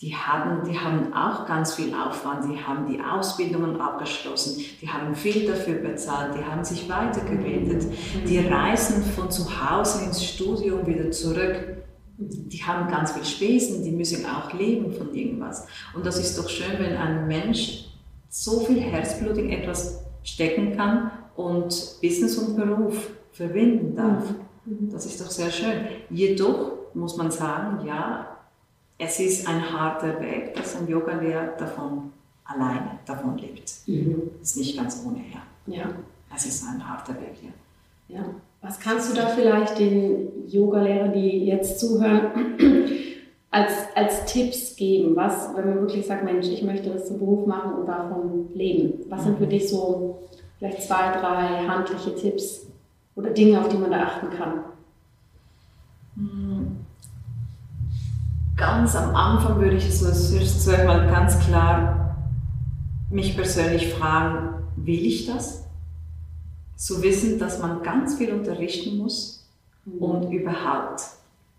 Die 0.00 0.14
haben, 0.14 0.62
die 0.64 0.78
haben 0.78 1.12
auch 1.12 1.44
ganz 1.46 1.74
viel 1.74 1.92
Aufwand, 1.92 2.44
die 2.44 2.62
haben 2.62 2.86
die 2.86 3.00
Ausbildungen 3.00 3.80
abgeschlossen, 3.80 4.62
die 4.80 4.88
haben 4.88 5.14
viel 5.16 5.48
dafür 5.48 5.74
bezahlt, 5.74 6.36
die 6.36 6.44
haben 6.44 6.62
sich 6.62 6.88
weitergebildet, 6.88 7.84
die 8.24 8.38
reisen 8.38 9.02
von 9.02 9.28
zu 9.28 9.44
Hause 9.44 10.04
ins 10.04 10.24
Studio 10.24 10.76
und 10.76 10.86
wieder 10.86 11.10
zurück 11.10 11.78
die 12.18 12.58
haben 12.58 12.90
ganz 12.90 13.12
viel 13.12 13.24
Spesen, 13.24 13.84
die 13.84 13.92
müssen 13.92 14.26
auch 14.26 14.52
leben 14.52 14.92
von 14.92 15.14
irgendwas. 15.14 15.66
Und 15.94 16.04
das 16.04 16.18
ist 16.18 16.36
doch 16.36 16.48
schön, 16.48 16.78
wenn 16.78 16.96
ein 16.96 17.28
Mensch 17.28 17.84
so 18.28 18.60
viel 18.60 18.80
Herzblut 18.80 19.38
in 19.38 19.50
etwas 19.50 20.04
stecken 20.24 20.76
kann 20.76 21.12
und 21.36 21.68
Business 22.02 22.36
und 22.36 22.56
Beruf 22.56 23.10
verbinden 23.30 23.94
darf. 23.94 24.24
Mhm. 24.64 24.90
Das 24.90 25.06
ist 25.06 25.20
doch 25.20 25.30
sehr 25.30 25.50
schön. 25.50 25.86
Jedoch 26.10 26.72
muss 26.94 27.16
man 27.16 27.30
sagen, 27.30 27.86
ja, 27.86 28.37
es 28.98 29.20
ist 29.20 29.48
ein 29.48 29.72
harter 29.72 30.20
Weg, 30.20 30.54
dass 30.54 30.76
ein 30.76 30.88
Yoga-Lehrer 30.88 31.56
davon 31.56 32.12
alleine 32.44 32.98
davon 33.06 33.38
lebt. 33.38 33.72
Mhm. 33.86 34.30
Ist 34.42 34.56
nicht 34.56 34.76
ganz 34.76 35.02
ohne, 35.06 35.18
ja. 35.32 35.74
ja. 35.74 35.86
Es 36.34 36.46
ist 36.46 36.66
ein 36.66 36.86
harter 36.86 37.14
Weg, 37.14 37.36
ja. 37.42 38.16
ja. 38.16 38.24
Was 38.60 38.80
kannst 38.80 39.10
du 39.10 39.16
da 39.16 39.28
vielleicht 39.28 39.78
den 39.78 40.48
Yoga-Lehrern, 40.48 41.12
die 41.12 41.46
jetzt 41.46 41.78
zuhören, 41.78 42.58
als, 43.50 43.72
als 43.94 44.24
Tipps 44.24 44.74
geben? 44.74 45.14
Was, 45.14 45.54
wenn 45.54 45.68
man 45.68 45.80
wirklich 45.82 46.06
sagt, 46.06 46.24
Mensch, 46.24 46.48
ich 46.48 46.62
möchte 46.62 46.90
das 46.90 47.06
zum 47.06 47.18
Beruf 47.18 47.46
machen 47.46 47.74
und 47.74 47.86
davon 47.86 48.48
leben. 48.54 49.04
Was 49.08 49.24
sind 49.24 49.38
für 49.38 49.46
mhm. 49.46 49.50
dich 49.50 49.68
so 49.68 50.18
vielleicht 50.58 50.82
zwei, 50.82 51.12
drei 51.12 51.66
handliche 51.68 52.14
Tipps 52.16 52.66
oder 53.14 53.30
Dinge, 53.30 53.60
auf 53.60 53.68
die 53.68 53.78
man 53.78 53.92
da 53.92 54.02
achten 54.02 54.30
kann? 54.30 54.64
Mhm. 56.16 56.77
Ganz 58.58 58.94
am 58.94 59.14
Anfang 59.14 59.60
würde 59.60 59.76
ich 59.76 59.98
so 59.98 60.10
zuerst 60.10 60.66
mal 60.84 61.06
ganz 61.06 61.38
klar 61.40 62.16
mich 63.10 63.34
persönlich 63.34 63.94
fragen, 63.94 64.64
will 64.76 65.06
ich 65.06 65.26
das? 65.26 65.68
zu 66.78 67.02
wissen, 67.02 67.38
dass 67.40 67.58
man 67.58 67.82
ganz 67.82 68.14
viel 68.14 68.32
unterrichten 68.32 68.96
muss, 68.96 69.44
um 69.98 70.20
mhm. 70.20 70.32
überhaupt 70.32 71.02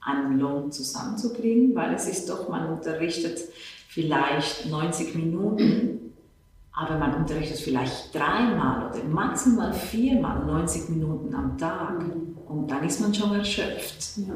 einen 0.01 0.39
Lohn 0.39 0.71
zusammenzukriegen, 0.71 1.75
weil 1.75 1.93
es 1.93 2.07
ist 2.07 2.29
doch, 2.29 2.47
man 2.47 2.71
unterrichtet 2.71 3.37
vielleicht 3.89 4.67
90 4.67 5.13
Minuten, 5.15 6.13
aber 6.71 6.97
man 6.97 7.15
unterrichtet 7.15 7.59
vielleicht 7.59 8.15
dreimal 8.15 8.89
oder 8.89 9.03
maximal 9.03 9.73
viermal 9.73 10.45
90 10.45 10.89
Minuten 10.89 11.35
am 11.35 11.57
Tag 11.57 11.99
mhm. 11.99 12.37
und 12.47 12.71
dann 12.71 12.85
ist 12.85 13.01
man 13.01 13.13
schon 13.13 13.33
erschöpft. 13.35 14.17
Ja. 14.25 14.35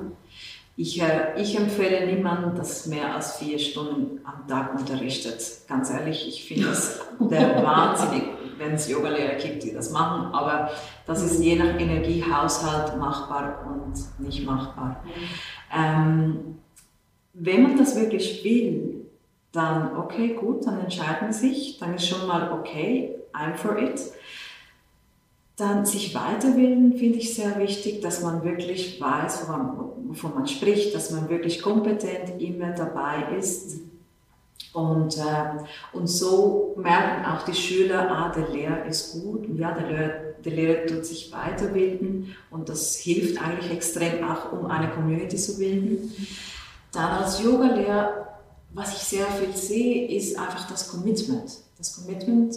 Ich, 0.76 1.02
äh, 1.02 1.40
ich 1.40 1.56
empfehle 1.58 2.08
niemandem, 2.08 2.56
dass 2.56 2.88
mehr 2.88 3.14
als 3.14 3.38
vier 3.38 3.60
Stunden 3.60 4.20
am 4.24 4.48
Tag 4.48 4.78
unterrichtet. 4.78 5.42
Ganz 5.68 5.92
ehrlich, 5.92 6.28
ich 6.28 6.46
finde 6.46 6.70
das 6.70 7.00
der 7.20 7.64
wahnsinnig 7.64 8.24
wenn 8.58 8.74
es 8.74 8.90
Yogalehrer 8.90 9.36
gibt, 9.36 9.64
die 9.64 9.74
das 9.74 9.92
machen, 9.92 10.34
aber 10.34 10.70
das 11.06 11.24
ist 11.24 11.42
je 11.44 11.56
nach 11.56 11.80
Energiehaushalt 11.80 12.98
machbar 12.98 13.66
und 13.66 14.26
nicht 14.26 14.46
machbar. 14.46 15.04
Ähm, 15.76 16.60
wenn 17.34 17.64
man 17.64 17.78
das 17.78 17.96
wirklich 17.96 18.44
will, 18.44 19.06
dann 19.52 19.96
okay, 19.98 20.30
gut, 20.30 20.66
dann 20.66 20.80
entscheiden 20.80 21.32
sich, 21.32 21.78
dann 21.80 21.96
ist 21.96 22.08
schon 22.08 22.28
mal 22.28 22.52
okay, 22.52 23.16
I'm 23.34 23.56
for 23.56 23.78
it. 23.78 24.00
Dann 25.56 25.86
sich 25.86 26.16
weiterbilden 26.16 26.98
finde 26.98 27.20
ich 27.20 27.36
sehr 27.36 27.60
wichtig, 27.60 28.02
dass 28.02 28.22
man 28.22 28.44
wirklich 28.44 29.00
weiß, 29.00 29.44
wovon 29.44 29.58
man, 29.58 29.78
wovon 30.10 30.34
man 30.34 30.48
spricht, 30.48 30.96
dass 30.96 31.12
man 31.12 31.30
wirklich 31.30 31.62
kompetent 31.62 32.42
immer 32.42 32.72
dabei 32.72 33.38
ist 33.38 33.78
Und, 34.74 35.18
äh, 35.18 35.64
und 35.94 36.08
so 36.08 36.74
merken 36.78 37.26
auch 37.26 37.44
die 37.46 37.54
Schüler, 37.54 38.10
ah, 38.10 38.32
der 38.36 38.50
Lehrer 38.50 38.86
ist 38.86 39.14
gut, 39.14 39.48
ja, 39.56 39.72
der 39.72 39.88
Lehrer, 39.88 40.14
der 40.44 40.52
Lehrer 40.52 40.86
tut 40.88 41.06
sich 41.06 41.32
weiterbilden 41.32 42.36
und 42.50 42.70
das 42.70 42.96
hilft 42.96 43.40
eigentlich 43.42 43.72
extrem 43.72 44.24
auch, 44.24 44.52
um 44.52 44.66
eine 44.66 44.90
Community 44.90 45.38
zu 45.38 45.58
bilden. 45.58 46.12
Dann 46.92 47.12
als 47.24 47.42
Yoga-Lehrer, 47.44 48.40
was 48.74 48.94
ich 48.96 49.04
sehr 49.04 49.28
viel 49.28 49.56
sehe, 49.56 50.08
ist 50.18 50.38
einfach 50.38 50.68
das 50.70 50.88
Commitment. 50.90 51.60
Das 51.78 51.96
Commitment 51.96 52.56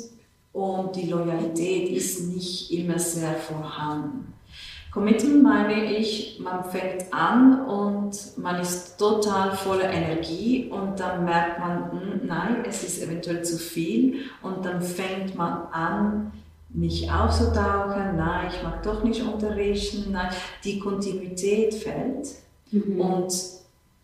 und 0.57 0.97
die 0.97 1.11
Loyalität 1.11 1.91
ist 1.91 2.29
nicht 2.29 2.73
immer 2.73 2.99
sehr 2.99 3.35
vorhanden. 3.35 4.33
Commitment 4.91 5.43
meine 5.43 5.95
ich, 5.95 6.41
man 6.41 6.65
fängt 6.65 7.13
an 7.13 7.67
und 7.67 8.39
man 8.39 8.59
ist 8.63 8.97
total 8.97 9.55
voller 9.55 9.91
Energie 9.91 10.71
und 10.71 10.99
dann 10.99 11.27
merkt 11.27 11.59
man, 11.59 11.93
hm, 11.93 12.21
nein, 12.27 12.65
es 12.67 12.83
ist 12.83 13.03
eventuell 13.03 13.45
zu 13.45 13.59
viel 13.59 14.21
und 14.41 14.65
dann 14.65 14.81
fängt 14.81 15.37
man 15.37 15.67
an, 15.71 16.33
nicht 16.71 17.13
aufzutauchen, 17.13 18.17
nein, 18.17 18.51
ich 18.51 18.63
mag 18.63 18.83
doch 18.83 19.05
nicht 19.05 19.23
unterrichten, 19.23 20.13
nein, 20.13 20.31
die 20.65 20.79
Kontinuität 20.79 21.75
fällt 21.75 22.29
mhm. 22.71 22.99
und 22.99 23.35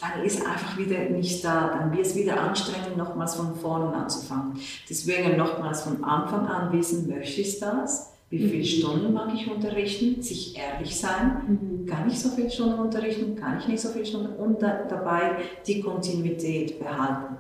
dann 0.03 0.25
ist 0.25 0.45
einfach 0.45 0.77
wieder 0.77 0.99
nicht 1.11 1.45
da, 1.45 1.69
dann 1.69 1.93
wird 1.93 2.07
es 2.07 2.17
wieder 2.17 2.41
anstrengend, 2.41 2.97
nochmals 2.97 3.37
von 3.37 3.55
vorne 3.55 3.95
anzufangen. 3.95 4.59
Deswegen 4.91 5.37
nochmals 5.37 5.83
von 5.83 6.03
Anfang 6.03 6.47
an 6.47 6.73
wissen, 6.73 7.09
möchte 7.09 7.41
ich 7.41 7.61
das? 7.61 8.13
Wie 8.29 8.39
viele 8.39 8.59
mhm. 8.59 8.65
Stunden 8.65 9.13
mag 9.13 9.33
ich 9.33 9.49
unterrichten? 9.49 10.21
Sich 10.21 10.59
ehrlich 10.59 10.99
sein. 10.99 11.43
Mhm. 11.47 11.87
Kann 11.87 12.09
ich 12.09 12.19
so 12.19 12.31
viele 12.31 12.51
Stunden 12.51 12.81
unterrichten? 12.81 13.37
Kann 13.37 13.59
ich 13.59 13.69
nicht 13.69 13.81
so 13.81 13.91
viele 13.91 14.05
Stunden? 14.05 14.35
Und 14.35 14.61
da, 14.61 14.83
dabei 14.89 15.37
die 15.67 15.81
Kontinuität 15.81 16.81
behalten. 16.81 17.37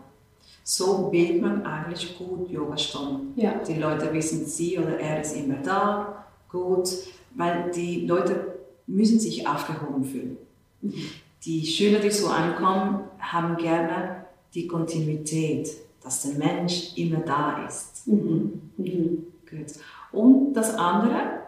So 0.62 1.08
bildet 1.08 1.42
man 1.42 1.66
eigentlich 1.66 2.16
gut 2.16 2.48
Yoga-Stunden. 2.48 3.32
Ja. 3.40 3.54
Die 3.66 3.74
Leute 3.74 4.12
wissen, 4.12 4.46
sie 4.46 4.78
oder 4.78 5.00
er 5.00 5.22
ist 5.22 5.36
immer 5.36 5.56
da, 5.64 6.26
gut, 6.48 6.90
weil 7.34 7.72
die 7.74 8.06
Leute 8.06 8.58
müssen 8.86 9.18
sich 9.18 9.48
aufgehoben 9.48 10.04
fühlen. 10.04 10.36
Mhm. 10.80 11.08
Die 11.44 11.66
Schüler, 11.66 11.98
die 11.98 12.10
so 12.10 12.28
ankommen, 12.28 13.04
haben 13.18 13.56
gerne 13.56 14.26
die 14.54 14.66
Kontinuität, 14.66 15.68
dass 16.02 16.22
der 16.22 16.34
Mensch 16.34 16.96
immer 16.96 17.20
da 17.20 17.66
ist. 17.66 18.06
Mhm. 18.06 18.70
Mhm. 18.76 19.26
Gut. 19.48 19.72
Und 20.12 20.52
das 20.54 20.74
andere, 20.74 21.42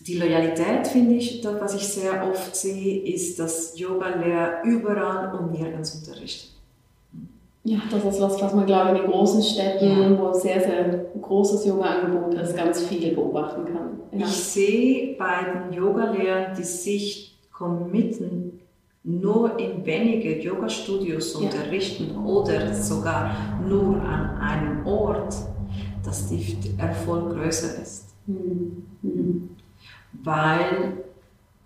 die 0.00 0.18
Loyalität, 0.18 0.86
finde 0.86 1.16
ich, 1.16 1.40
das, 1.40 1.60
was 1.60 1.74
ich 1.74 1.86
sehr 1.88 2.28
oft 2.28 2.54
sehe, 2.54 3.02
ist, 3.02 3.38
dass 3.38 3.78
Yoga-Lehrer 3.78 4.62
überall 4.64 5.34
und 5.34 5.52
nirgends 5.52 5.94
unterrichten. 5.94 6.50
Ja, 7.64 7.78
das 7.90 8.04
ist 8.04 8.20
was, 8.20 8.40
was 8.40 8.54
man, 8.54 8.64
glaube 8.64 8.92
ich, 8.92 8.96
in 8.96 9.02
den 9.02 9.10
großen 9.10 9.42
Städten, 9.42 9.86
ja. 9.86 10.18
wo 10.18 10.32
sehr, 10.32 10.60
sehr 10.60 11.06
großes 11.20 11.66
Yoga-Angebot 11.66 12.34
ist, 12.34 12.56
ganz 12.56 12.82
viel 12.84 13.14
beobachten 13.14 13.66
kann. 13.66 14.00
Ja. 14.12 14.26
Ich 14.26 14.32
sehe 14.32 15.14
bei 15.18 15.44
den 15.44 15.72
Yoga-Lehrern, 15.74 16.54
die 16.56 16.64
sich 16.64 17.38
committen, 17.52 18.59
nur 19.02 19.58
in 19.58 19.84
wenige 19.86 20.40
Yoga-Studios 20.40 21.34
ja. 21.34 21.40
unterrichten 21.40 22.16
oder 22.24 22.74
sogar 22.74 23.60
nur 23.66 24.00
an 24.02 24.36
einem 24.38 24.86
Ort, 24.86 25.34
dass 26.04 26.28
der 26.28 26.38
Erfolg 26.78 27.34
größer 27.34 27.82
ist. 27.82 28.14
Mhm. 28.26 29.56
Weil 30.22 31.04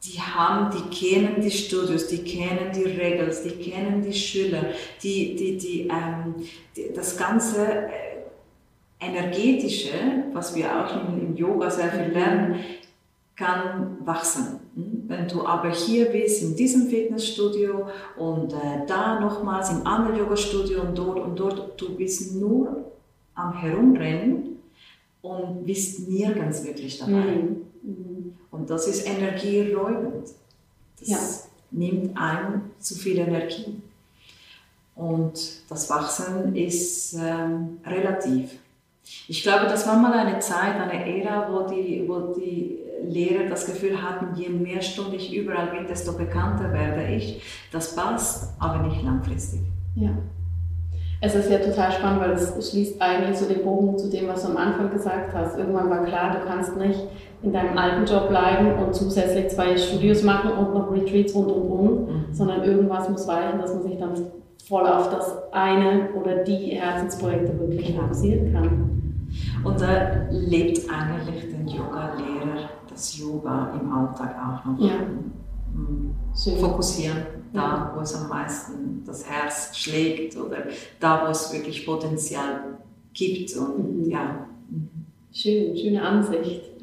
die 0.05 0.21
haben, 0.21 0.71
die 0.71 0.95
kennen 0.95 1.41
die 1.41 1.51
Studios, 1.51 2.09
die 2.09 2.23
kennen 2.23 2.73
die 2.75 2.85
Regeln, 2.85 3.33
die 3.45 3.71
kennen 3.71 4.03
die 4.03 4.13
Schüler, 4.13 4.67
die, 5.03 5.35
die, 5.35 5.57
die, 5.57 5.89
ähm, 5.89 6.35
die 6.77 6.93
das 6.95 7.17
ganze 7.17 7.67
äh, 7.67 7.91
energetische, 9.01 10.25
was 10.33 10.55
wir 10.55 10.67
auch 10.67 11.09
im, 11.09 11.35
Yoga 11.35 11.71
sehr 11.71 11.91
viel 11.91 12.13
lernen, 12.13 12.61
kann 13.37 13.99
wachsen. 14.05 14.61
Hm? 14.75 15.05
Wenn 15.07 15.29
du 15.29 15.45
aber 15.45 15.71
hier 15.71 16.07
bist, 16.07 16.43
in 16.43 16.57
diesem 16.57 16.89
Fitnessstudio 16.89 17.89
und 18.17 18.53
äh, 18.53 18.87
da 18.87 19.21
nochmals 19.21 19.71
im 19.71 19.87
anderen 19.87 20.19
Yoga-Studio 20.19 20.83
und 20.83 20.97
dort 20.97 21.19
und 21.19 21.39
dort, 21.39 21.81
du 21.81 21.95
bist 21.97 22.35
nur 22.37 22.93
am 23.35 23.53
Herumrennen 23.55 24.59
und 25.23 25.67
bist 25.67 26.09
nirgends 26.09 26.65
wirklich 26.65 26.99
dabei. 26.99 27.13
Mhm. 27.13 27.63
mhm. 27.83 28.35
Und 28.51 28.71
das 28.71 28.87
ist 28.87 29.09
energieräubend. 29.09 30.29
Das 31.01 31.09
ja. 31.09 31.19
nimmt 31.73 32.17
ein 32.17 32.71
zu 32.79 32.95
viel 32.95 33.19
Energie. 33.19 33.83
Und 34.95 35.69
das 35.69 35.91
Wachsen 35.91 36.55
ist 36.55 37.15
ähm, 37.15 37.81
relativ. 37.85 38.59
Ich 39.29 39.43
glaube, 39.43 39.67
das 39.67 39.87
war 39.87 39.97
mal 39.97 40.13
eine 40.13 40.39
Zeit, 40.39 40.77
eine 40.81 41.23
Ära, 41.23 41.49
wo 41.51 41.69
die, 41.69 42.05
wo 42.07 42.35
die 42.35 42.79
Lehrer 43.07 43.49
das 43.49 43.67
Gefühl 43.67 44.03
hatten, 44.03 44.35
je 44.35 44.49
mehr 44.49 44.81
Stunden 44.81 45.15
ich 45.15 45.35
überall 45.35 45.67
bin, 45.69 45.87
desto 45.87 46.13
bekannter 46.13 46.73
werde 46.73 47.15
ich. 47.15 47.43
Das 47.71 47.95
passt, 47.95 48.55
aber 48.59 48.87
nicht 48.87 49.03
langfristig. 49.03 49.61
Ja. 49.95 50.11
Es 51.21 51.35
ist 51.35 51.51
ja 51.51 51.59
total 51.59 51.91
spannend, 51.93 52.21
weil 52.21 52.33
es 52.33 52.71
schließt 52.71 53.01
eigentlich 53.01 53.39
so 53.39 53.47
den 53.47 53.65
Bogen 53.65 53.97
zu 53.97 54.11
dem, 54.11 54.29
was 54.29 54.43
du 54.43 54.51
am 54.51 54.57
Anfang 54.59 54.91
gesagt 54.91 55.33
hast. 55.33 55.59
Irgendwann 55.59 55.89
war 55.89 56.05
klar, 56.05 56.33
du 56.33 56.47
kannst 56.47 56.77
nicht 56.77 57.01
in 57.43 57.53
deinem 57.53 57.77
alten 57.79 58.05
Job 58.05 58.29
bleiben 58.29 58.75
und 58.75 58.95
zusätzlich 58.95 59.49
zwei 59.49 59.77
Studios 59.77 60.23
machen 60.23 60.51
und 60.53 60.75
noch 60.75 60.91
Retreats 60.91 61.33
und 61.33 61.47
und 61.47 61.71
und, 61.71 62.09
mhm. 62.09 62.25
sondern 62.35 62.63
irgendwas 62.65 63.09
muss 63.09 63.27
weichen, 63.27 63.59
dass 63.59 63.73
man 63.75 63.83
sich 63.85 63.99
dann 63.99 64.15
voll 64.67 64.87
auf 64.87 65.11
das 65.11 65.53
eine 65.53 66.11
oder 66.15 66.45
die 66.45 66.77
Herzensprojekte 66.77 67.59
wirklich 67.59 67.95
fokussieren 67.95 68.53
kann. 68.53 68.91
Und 69.65 69.81
da 69.81 70.27
lebt 70.31 70.81
eigentlich 70.91 71.51
der 71.51 71.61
Yoga-Lehrer 71.67 72.71
das 72.89 73.19
Yoga 73.19 73.79
im 73.81 73.93
Alltag 73.93 74.37
auch 74.39 74.65
noch. 74.65 74.79
Ja. 74.79 75.01
Mhm. 75.75 76.15
Fokussieren 76.61 77.19
da, 77.53 77.93
wo 77.95 78.01
es 78.01 78.15
am 78.15 78.29
meisten 78.29 79.03
das 79.05 79.29
Herz 79.29 79.77
schlägt 79.77 80.37
oder 80.37 80.59
da, 81.01 81.27
wo 81.27 81.31
es 81.31 81.53
wirklich 81.53 81.85
Potenzial 81.85 82.79
gibt. 83.13 83.57
Und, 83.57 84.05
mhm. 84.05 84.11
ja. 84.11 84.47
Schön, 85.33 85.77
schöne 85.77 86.03
Ansicht. 86.03 86.74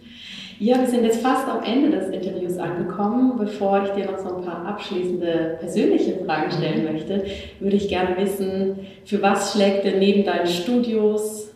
Ja, 0.62 0.80
wir 0.80 0.86
sind 0.86 1.04
jetzt 1.04 1.24
fast 1.24 1.50
am 1.50 1.63
Ende 1.63 1.89
des 1.89 2.10
Interviews 2.10 2.60
angekommen. 2.60 3.34
Bevor 3.36 3.84
ich 3.84 3.89
dir 3.93 4.12
noch 4.12 4.19
so 4.19 4.36
ein 4.36 4.45
paar 4.45 4.63
abschließende 4.63 5.58
persönliche 5.60 6.24
Fragen 6.24 6.52
stellen 6.52 6.86
mhm. 6.86 6.91
möchte, 6.91 7.26
würde 7.60 7.78
ich 7.78 7.89
gerne 7.89 8.15
wissen, 8.17 8.76
für 9.04 9.24
was 9.24 9.54
schlägt 9.54 9.86
denn 9.86 9.97
neben 9.97 10.24
deinen 10.24 10.45
Studios, 10.45 11.52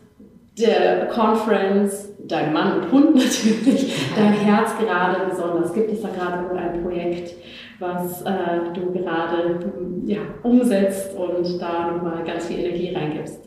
der 0.57 1.05
Conference, 1.05 2.15
dein 2.27 2.51
Mann 2.51 2.81
und 2.81 2.91
Hund 2.91 3.15
natürlich, 3.15 3.93
dein 4.15 4.33
Herz 4.33 4.71
gerade 4.79 5.29
besonders? 5.29 5.71
Gibt 5.71 5.91
es 5.91 6.01
da 6.01 6.07
gerade 6.07 6.57
ein 6.57 6.81
Projekt, 6.81 7.35
was 7.77 8.23
äh, 8.23 8.73
du 8.73 8.91
gerade 8.91 9.59
ja, 10.07 10.21
umsetzt 10.41 11.15
und 11.15 11.61
da 11.61 11.91
nochmal 11.91 12.23
ganz 12.23 12.47
viel 12.47 12.57
Energie 12.57 12.95
reingibst? 12.95 13.39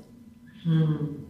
Hm. 0.62 1.27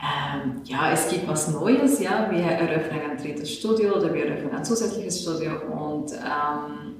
Ähm, 0.00 0.62
ja, 0.64 0.92
es 0.92 1.08
gibt 1.08 1.26
was 1.26 1.48
Neues, 1.48 2.00
ja. 2.00 2.30
Wir 2.30 2.42
eröffnen 2.42 3.00
ein 3.10 3.16
drittes 3.16 3.52
Studio 3.52 3.96
oder 3.96 4.14
wir 4.14 4.26
eröffnen 4.26 4.54
ein 4.54 4.64
zusätzliches 4.64 5.22
Studio 5.22 5.60
und 5.72 6.12
ähm, 6.12 6.96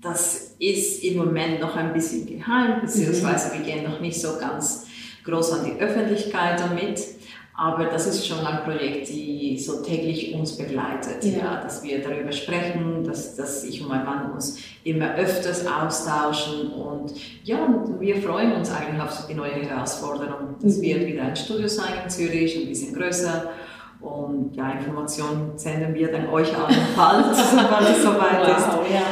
das 0.00 0.56
ist 0.58 1.04
im 1.04 1.18
Moment 1.18 1.60
noch 1.60 1.76
ein 1.76 1.92
bisschen 1.92 2.26
geheim, 2.26 2.80
beziehungsweise 2.80 3.52
wir 3.52 3.60
gehen 3.60 3.84
noch 3.84 4.00
nicht 4.00 4.20
so 4.20 4.36
ganz 4.38 4.86
groß 5.24 5.52
an 5.52 5.64
die 5.64 5.80
Öffentlichkeit 5.80 6.58
damit. 6.58 7.00
Aber 7.62 7.84
das 7.84 8.06
ist 8.06 8.26
schon 8.26 8.38
ein 8.46 8.64
Projekt, 8.64 9.10
die 9.10 9.58
so 9.58 9.82
täglich 9.82 10.34
uns 10.34 10.56
begleitet, 10.56 11.22
ja. 11.22 11.38
ja 11.38 11.60
dass 11.62 11.82
wir 11.82 12.00
darüber 12.00 12.32
sprechen, 12.32 13.04
dass, 13.04 13.36
dass 13.36 13.64
ich 13.64 13.82
und 13.82 13.88
mein 13.88 14.02
Mann 14.02 14.32
uns 14.32 14.56
immer 14.82 15.14
öfters 15.16 15.66
austauschen 15.66 16.72
und 16.72 17.12
ja, 17.44 17.68
wir 17.98 18.16
freuen 18.22 18.52
uns 18.52 18.72
eigentlich 18.72 19.02
auf 19.02 19.26
die 19.26 19.34
neue 19.34 19.50
Herausforderung. 19.50 20.56
Es 20.64 20.78
mhm. 20.78 20.82
wird 20.82 21.06
wieder 21.06 21.24
ein 21.24 21.36
Studio 21.36 21.68
sein 21.68 21.92
in 22.02 22.08
Zürich, 22.08 22.56
ein 22.56 22.66
bisschen 22.66 22.94
größer 22.94 23.50
und 24.00 24.56
ja, 24.56 24.70
Informationen 24.70 25.58
senden 25.58 25.92
wir 25.92 26.10
dann 26.10 26.30
euch 26.30 26.56
allenfalls, 26.56 27.50
sobald 27.50 27.90
es 27.94 28.02
soweit 28.02 28.40
wow, 28.40 28.56
ist. 28.56 28.90
Ja. 28.90 29.02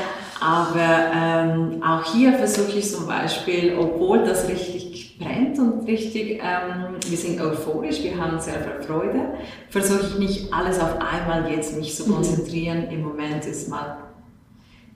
Aber 0.41 1.13
ähm, 1.15 1.83
auch 1.83 2.15
hier 2.15 2.33
versuche 2.33 2.79
ich 2.79 2.91
zum 2.91 3.07
Beispiel, 3.07 3.77
obwohl 3.79 4.25
das 4.25 4.49
richtig 4.49 4.78
brennt 5.19 5.59
und 5.59 5.87
richtig, 5.87 6.41
ähm, 6.43 6.97
wir 7.07 7.19
sind 7.19 7.41
euphorisch, 7.41 8.03
wir 8.03 8.17
haben 8.17 8.41
sehr 8.41 8.61
viel 8.61 8.83
Freude, 8.83 9.35
versuche 9.71 10.07
ich 10.07 10.19
nicht 10.19 10.53
alles 10.53 10.79
auf 10.81 11.01
einmal 11.01 11.51
jetzt 11.51 11.77
mich 11.77 11.95
zu 11.95 12.09
mhm. 12.09 12.15
konzentrieren. 12.15 12.87
Mhm. 12.87 12.93
Im 12.93 13.03
Moment 13.03 13.45
ist 13.45 13.69
mal 13.69 13.99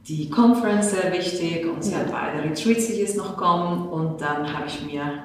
die 0.08 0.28
Conference 0.30 0.90
sehr 0.90 1.12
wichtig 1.12 1.66
und 1.66 1.82
sehr 1.82 1.98
ja. 1.98 2.11
beide 2.11 2.48
Retreats, 2.48 2.88
die 2.88 2.94
jetzt 2.94 3.16
noch 3.16 3.37
kommen. 3.37 3.88
Und 3.88 4.20
dann 4.20 4.52
habe 4.52 4.66
ich 4.66 4.85
mir 4.85 5.24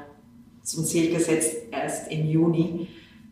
zum 0.64 0.86
Ziel 0.86 1.14
gesetzt, 1.14 1.56
erst 1.72 2.12
im 2.12 2.28
Juni 2.28 2.88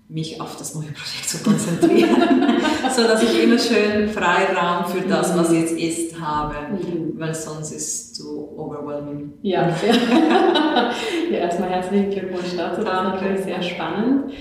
mich 0.07 0.39
auf 0.39 0.55
das 0.57 0.75
neue 0.75 0.91
Projekt 0.91 1.29
zu 1.29 1.37
konzentrieren. 1.43 2.61
so 2.89 3.03
dass 3.03 3.23
ich 3.23 3.43
immer 3.43 3.57
schön 3.57 4.07
Freiraum 4.09 4.85
für 4.85 5.07
das, 5.07 5.37
was 5.37 5.53
jetzt 5.53 5.77
ist, 5.77 6.19
habe, 6.19 6.55
mhm. 6.73 7.13
weil 7.15 7.33
sonst 7.33 7.71
ist 7.71 7.87
es 7.87 8.13
zu 8.13 8.53
overwhelming. 8.57 9.33
Ja, 9.41 9.67
ja. 9.67 10.91
ja 11.31 11.37
erstmal 11.37 11.69
herzlichen 11.69 12.09
Glückwunsch 12.11 12.55
dazu, 12.57 12.83
das 12.83 12.93
ist 12.93 13.03
natürlich 13.03 13.43
sehr 13.43 13.61
spannend. 13.61 14.33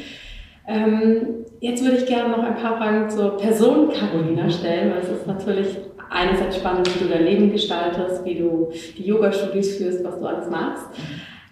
Ähm, 0.66 1.44
jetzt 1.60 1.84
würde 1.84 1.98
ich 1.98 2.06
gerne 2.06 2.30
noch 2.30 2.42
ein 2.42 2.56
paar 2.56 2.78
Fragen 2.78 3.10
zur 3.10 3.36
Person 3.36 3.90
Carolina 3.90 4.48
stellen, 4.48 4.92
weil 4.92 5.02
es 5.02 5.10
ist 5.10 5.26
natürlich 5.26 5.76
einerseits 6.10 6.56
spannend, 6.56 6.88
wie 6.94 7.04
du 7.04 7.10
dein 7.10 7.24
Leben 7.24 7.50
gestaltest, 7.50 8.24
wie 8.24 8.36
du 8.36 8.70
die 8.96 9.04
Yoga-Studios 9.04 9.76
führst, 9.76 10.04
was 10.04 10.18
du 10.18 10.26
alles 10.26 10.48
machst. 10.48 10.86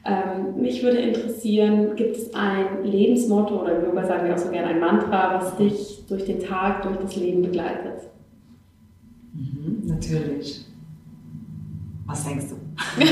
Ähm, 0.05 0.61
mich 0.61 0.83
würde 0.83 0.99
interessieren, 0.99 1.95
gibt 1.95 2.17
es 2.17 2.35
ein 2.35 2.85
Lebensmotto 2.85 3.63
oder 3.63 3.79
im 3.79 3.85
Yoga 3.85 4.05
sagen 4.05 4.27
wir 4.27 4.35
auch 4.35 4.39
so 4.39 4.51
gerne 4.51 4.69
ein 4.69 4.81
Mantra, 4.81 5.41
was 5.41 5.57
dich 5.57 6.05
durch 6.09 6.25
den 6.25 6.41
Tag, 6.41 6.83
durch 6.83 6.97
das 6.97 7.15
Leben 7.17 7.43
begleitet? 7.43 8.09
Mhm, 9.33 9.83
natürlich. 9.85 10.65
Was 12.07 12.25
denkst 12.25 12.47
du? 12.51 12.57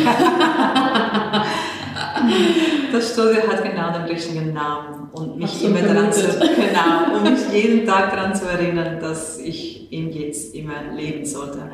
das 2.92 3.12
Studio 3.12 3.48
hat 3.48 3.62
genau 3.62 3.92
den 3.92 4.02
richtigen 4.02 4.52
Namen 4.52 5.08
und 5.12 5.38
mich 5.38 5.64
immer 5.64 5.82
daran 5.82 6.12
zu, 6.12 6.26
genau, 6.38 7.16
um 7.16 7.22
mich 7.22 7.48
jeden 7.52 7.86
Tag 7.86 8.10
daran 8.10 8.34
zu 8.34 8.46
erinnern, 8.46 8.98
dass 9.00 9.38
ich 9.38 9.92
ihn 9.92 10.10
jetzt 10.10 10.52
immer 10.54 10.92
leben 10.94 11.24
sollte. 11.24 11.70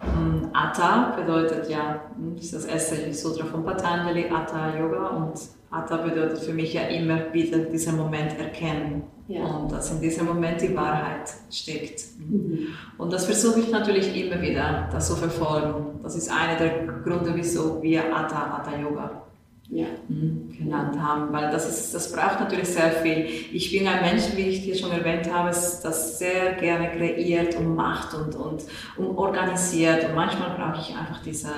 Ähm, 0.00 0.48
Atta 0.52 1.16
bedeutet 1.16 1.68
ja, 1.68 2.00
das 2.36 2.44
ist 2.44 2.54
das 2.54 2.64
erste 2.64 3.12
Sutra 3.12 3.46
von 3.46 3.64
Patanjali, 3.64 4.26
Atta 4.30 4.78
Yoga 4.78 5.08
und 5.08 5.34
Atta 5.70 5.96
bedeutet 5.96 6.38
für 6.38 6.52
mich 6.52 6.72
ja 6.72 6.82
immer 6.82 7.32
wieder 7.32 7.58
diesen 7.58 7.96
Moment 7.96 8.38
erkennen 8.38 9.02
ja. 9.26 9.44
und 9.44 9.72
dass 9.72 9.90
in 9.90 10.00
diesem 10.00 10.26
Moment 10.26 10.60
die 10.60 10.74
Wahrheit 10.74 11.32
steckt. 11.50 12.04
Mhm. 12.18 12.68
Und 12.96 13.12
das 13.12 13.26
versuche 13.26 13.60
ich 13.60 13.70
natürlich 13.70 14.16
immer 14.24 14.40
wieder, 14.40 14.88
das 14.92 15.08
zu 15.08 15.16
verfolgen. 15.16 15.98
Das 16.02 16.16
ist 16.16 16.30
einer 16.30 16.56
der 16.56 16.86
Gründe, 17.02 17.32
wieso 17.34 17.82
wir 17.82 18.14
Atta, 18.14 18.56
Atta 18.56 18.78
Yoga 18.78 19.27
ja. 19.70 19.86
Mhm, 20.08 20.50
genannt 20.56 20.98
haben, 21.00 21.32
weil 21.32 21.50
das, 21.50 21.68
ist, 21.68 21.94
das 21.94 22.12
braucht 22.12 22.40
natürlich 22.40 22.68
sehr 22.68 22.90
viel. 22.90 23.26
Ich 23.52 23.70
bin 23.70 23.86
ein 23.86 24.00
Mensch, 24.00 24.24
wie 24.34 24.48
ich 24.48 24.62
dir 24.62 24.74
schon 24.74 24.92
erwähnt 24.92 25.32
habe, 25.32 25.48
das 25.50 26.18
sehr 26.18 26.54
gerne 26.54 26.90
kreiert 26.90 27.54
und 27.56 27.74
macht 27.74 28.14
und, 28.14 28.34
und, 28.34 28.64
und 28.96 29.16
organisiert 29.16 30.08
und 30.08 30.14
manchmal 30.14 30.56
brauche 30.56 30.80
ich 30.80 30.96
einfach 30.96 31.22
diese 31.22 31.50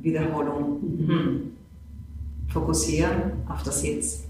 Wiederholung. 0.00 0.80
Mhm. 0.80 1.52
Fokussieren 2.48 3.32
auf 3.48 3.62
das 3.62 3.82
Jetzt. 3.82 4.24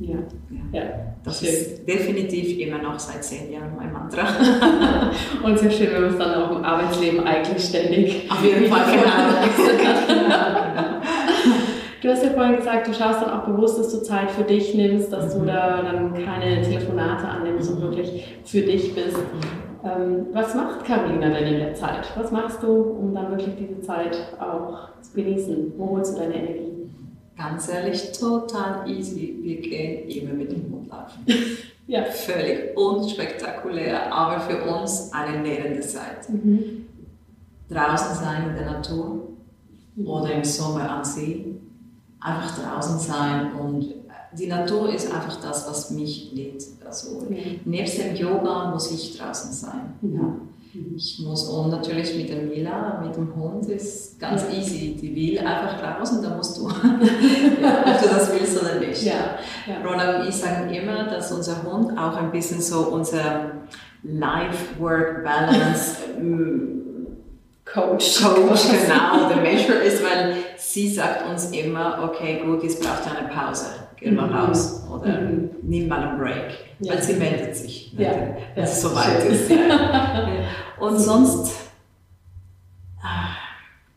Ja. 0.00 0.14
ja. 0.50 0.80
ja. 0.80 0.90
Das 1.24 1.40
schön. 1.40 1.48
ist 1.48 1.88
definitiv 1.88 2.58
immer 2.60 2.78
noch 2.78 2.98
seit 3.00 3.24
zehn 3.24 3.50
Jahren 3.50 3.74
mein 3.76 3.92
Mantra. 3.92 4.22
und 5.42 5.58
sehr 5.58 5.70
schön, 5.70 5.88
wenn 5.92 6.02
man 6.02 6.12
es 6.12 6.18
dann 6.18 6.34
auch 6.34 6.56
im 6.56 6.64
Arbeitsleben 6.64 7.20
eigentlich 7.20 7.64
ständig. 7.64 8.30
Auf 8.30 8.44
jeden 8.44 8.70
Fall, 8.70 8.84
genau. 8.92 10.74
Du 12.04 12.10
hast 12.10 12.22
ja 12.22 12.32
vorhin 12.32 12.56
gesagt, 12.56 12.86
du 12.86 12.92
schaust 12.92 13.22
dann 13.22 13.30
auch 13.30 13.46
bewusst, 13.46 13.78
dass 13.78 13.90
du 13.90 14.02
Zeit 14.02 14.30
für 14.30 14.42
dich 14.42 14.74
nimmst, 14.74 15.10
dass 15.10 15.34
du 15.34 15.42
da 15.46 15.80
dann 15.80 16.12
keine 16.12 16.60
Telefonate 16.60 17.26
annimmst 17.26 17.70
und 17.70 17.80
wirklich 17.80 18.26
für 18.44 18.60
dich 18.60 18.94
bist. 18.94 19.16
Ähm, 19.82 20.26
was 20.34 20.54
macht 20.54 20.84
Carolina 20.84 21.30
denn 21.30 21.54
in 21.54 21.60
der 21.60 21.74
Zeit? 21.74 22.06
Was 22.14 22.30
machst 22.30 22.62
du, 22.62 22.66
um 22.68 23.14
dann 23.14 23.30
wirklich 23.30 23.54
diese 23.58 23.80
Zeit 23.80 24.18
auch 24.38 24.90
zu 25.00 25.14
genießen? 25.14 25.72
Wo 25.78 25.92
holst 25.92 26.14
du 26.14 26.20
deine 26.20 26.34
Energie? 26.34 26.90
Ganz 27.38 27.72
ehrlich, 27.72 28.12
total 28.12 28.86
easy. 28.86 29.38
Wir 29.40 29.62
gehen 29.62 30.06
immer 30.06 30.34
mit 30.34 30.52
dem 30.52 30.70
Hund 30.70 30.90
laufen. 30.90 31.24
ja. 31.86 32.04
Völlig 32.04 32.76
unspektakulär, 32.76 34.12
aber 34.12 34.40
für 34.40 34.62
uns 34.62 35.10
eine 35.10 35.40
nährende 35.40 35.80
Zeit. 35.80 36.28
Mhm. 36.28 36.84
Draußen 37.70 38.22
sein 38.22 38.50
in 38.50 38.56
der 38.56 38.72
Natur 38.72 39.22
mhm. 39.96 40.06
oder 40.06 40.32
im 40.34 40.44
Sommer 40.44 40.90
am 40.90 41.02
See 41.02 41.53
einfach 42.24 42.58
draußen 42.58 42.98
sein 42.98 43.52
und 43.52 43.94
die 44.32 44.46
Natur 44.46 44.92
ist 44.92 45.12
einfach 45.12 45.36
das, 45.40 45.68
was 45.68 45.90
mich 45.90 46.32
lädt. 46.32 46.64
Also 46.84 47.20
mhm. 47.28 47.60
nebst 47.64 47.98
dem 47.98 48.16
Yoga 48.16 48.70
muss 48.70 48.90
ich 48.90 49.16
draußen 49.16 49.52
sein. 49.52 49.94
Mhm. 50.00 50.14
Ja. 50.14 50.22
Ich 50.96 51.20
muss 51.24 51.44
und 51.44 51.70
natürlich 51.70 52.16
mit 52.16 52.28
dem 52.30 52.48
Mila, 52.48 53.00
mit 53.00 53.14
dem 53.14 53.32
Hund 53.36 53.64
ist 53.66 54.18
ganz 54.18 54.42
ja. 54.50 54.58
easy. 54.58 54.96
Die 55.00 55.14
will 55.14 55.38
einfach 55.38 55.80
draußen, 55.80 56.20
da 56.20 56.30
musst 56.30 56.56
du, 56.56 56.68
ja, 56.68 56.74
ob 57.86 58.02
du 58.02 58.08
das 58.08 58.32
willst 58.32 58.60
oder 58.60 58.80
nicht. 58.80 59.04
Ja. 59.04 59.38
Ja. 59.68 59.88
Ronald 59.88 60.22
und 60.22 60.28
ich 60.28 60.34
sagen 60.34 60.68
immer, 60.74 61.04
dass 61.04 61.30
unser 61.30 61.62
Hund 61.62 61.96
auch 61.96 62.16
ein 62.16 62.32
bisschen 62.32 62.60
so 62.60 62.88
unser 62.88 63.52
Life-Work-Balance 64.02 65.96
ähm, 66.18 66.84
Coach, 67.64 68.22
Coach 68.22 68.62
genau, 68.70 69.28
der 69.28 69.38
Mentor 69.42 69.76
ist, 69.76 70.02
weil 70.02 70.36
sie 70.74 70.88
sagt 70.88 71.28
uns 71.28 71.50
immer, 71.52 72.02
okay, 72.02 72.42
gut, 72.44 72.64
jetzt 72.64 72.82
braucht 72.82 73.06
ihr 73.06 73.16
eine 73.16 73.28
Pause, 73.28 73.66
geh 73.96 74.10
mal 74.10 74.26
mhm. 74.26 74.34
raus 74.34 74.82
oder 74.92 75.20
mhm. 75.20 75.50
nimm 75.62 75.86
mal 75.86 76.00
einen 76.00 76.18
Break, 76.18 76.52
ja. 76.80 76.92
weil 76.92 77.02
sie 77.02 77.14
meldet 77.14 77.56
sich, 77.56 77.92
ja. 77.92 78.10
wenn 78.10 78.36
ja. 78.56 78.62
es 78.64 78.82
soweit 78.82 79.24
ist. 79.24 79.50
Und 80.80 80.98
sonst, 80.98 81.54
ah, 83.00 83.36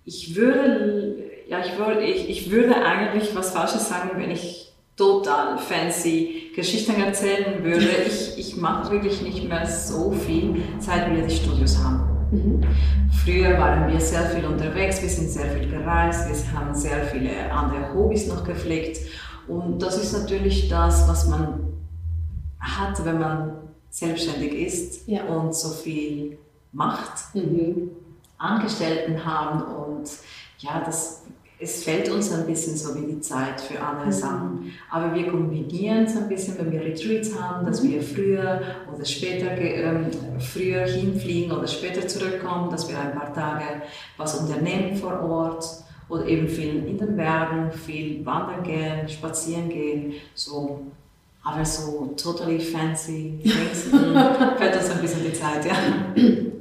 ich 0.05 0.35
würde, 0.35 1.15
ja, 1.49 1.61
ich 1.65 1.77
würde, 1.79 2.01
ich, 2.01 2.29
ich 2.29 2.51
würde 2.51 2.75
eigentlich 2.75 3.35
was 3.35 3.49
Falsches 3.49 3.89
sagen, 3.89 4.11
wenn 4.15 4.29
ich 4.29 4.71
total 4.95 5.57
fancy 5.57 6.51
Geschichten 6.55 7.01
erzählen 7.01 7.63
würde. 7.63 7.87
Ich, 8.07 8.37
ich 8.37 8.55
mache 8.57 8.91
wirklich 8.91 9.21
nicht 9.21 9.47
mehr 9.47 9.65
so 9.65 10.11
viel, 10.11 10.61
seit 10.79 11.13
wir 11.13 11.23
die 11.23 11.35
Studios 11.35 11.77
haben. 11.77 12.06
Mhm. 12.31 12.63
Früher 13.23 13.57
waren 13.57 13.91
wir 13.91 13.99
sehr 13.99 14.29
viel 14.29 14.45
unterwegs, 14.45 15.01
wir 15.01 15.09
sind 15.09 15.29
sehr 15.29 15.49
viel 15.51 15.69
gereist, 15.69 16.27
wir 16.27 16.59
haben 16.59 16.73
sehr 16.73 17.03
viele 17.05 17.51
andere 17.51 17.93
Hobbys 17.93 18.27
noch 18.27 18.43
gepflegt. 18.43 18.99
Und 19.47 19.81
das 19.81 19.97
ist 19.97 20.13
natürlich 20.13 20.69
das, 20.69 21.07
was 21.07 21.27
man 21.27 21.73
hat, 22.59 23.03
wenn 23.05 23.19
man 23.19 23.53
selbstständig 23.89 24.53
ist 24.53 25.07
ja. 25.07 25.23
und 25.25 25.55
so 25.55 25.69
viel 25.69 26.37
macht. 26.71 27.33
Mhm. 27.33 27.91
Angestellten 28.37 29.25
haben 29.25 29.63
und 29.63 30.09
ja, 30.59 30.83
das 30.85 31.23
es 31.59 31.83
fällt 31.83 32.09
uns 32.09 32.31
ein 32.31 32.45
bisschen 32.45 32.77
so 32.77 32.95
wie 32.95 33.13
die 33.13 33.19
Zeit 33.19 33.59
für 33.59 33.79
andere 33.79 34.07
mhm. 34.07 34.11
Sachen. 34.11 34.73
Aber 34.91 35.13
wir 35.15 35.27
kombinieren 35.27 36.03
es 36.03 36.15
ein 36.15 36.29
bisschen, 36.29 36.57
wenn 36.59 36.71
wir 36.71 36.81
Retreats 36.81 37.39
haben, 37.39 37.65
dass 37.65 37.83
wir 37.83 38.01
früher 38.01 38.61
oder 38.93 39.05
später 39.05 39.57
ähm, 39.57 40.07
früher 40.39 40.85
hinfliegen 40.85 41.51
oder 41.51 41.67
später 41.67 42.07
zurückkommen, 42.07 42.69
dass 42.69 42.87
wir 42.87 42.99
ein 42.99 43.13
paar 43.13 43.33
Tage 43.33 43.81
was 44.17 44.39
unternehmen 44.39 44.95
vor 44.95 45.19
Ort 45.21 45.65
oder 46.09 46.25
eben 46.25 46.47
viel 46.47 46.85
in 46.85 46.97
den 46.97 47.17
Bergen, 47.17 47.71
viel 47.71 48.25
wandern 48.25 48.63
gehen, 48.63 49.09
spazieren 49.09 49.69
gehen, 49.69 50.13
so. 50.35 50.81
Aber 51.43 51.63
so 51.63 52.13
totally 52.21 52.59
fancy 52.59 53.39
things, 53.41 53.83
fällt 54.57 54.75
uns 54.75 54.89
ein 54.89 55.01
bisschen 55.01 55.23
die 55.23 55.33
Zeit, 55.33 55.65
ja. 55.65 55.73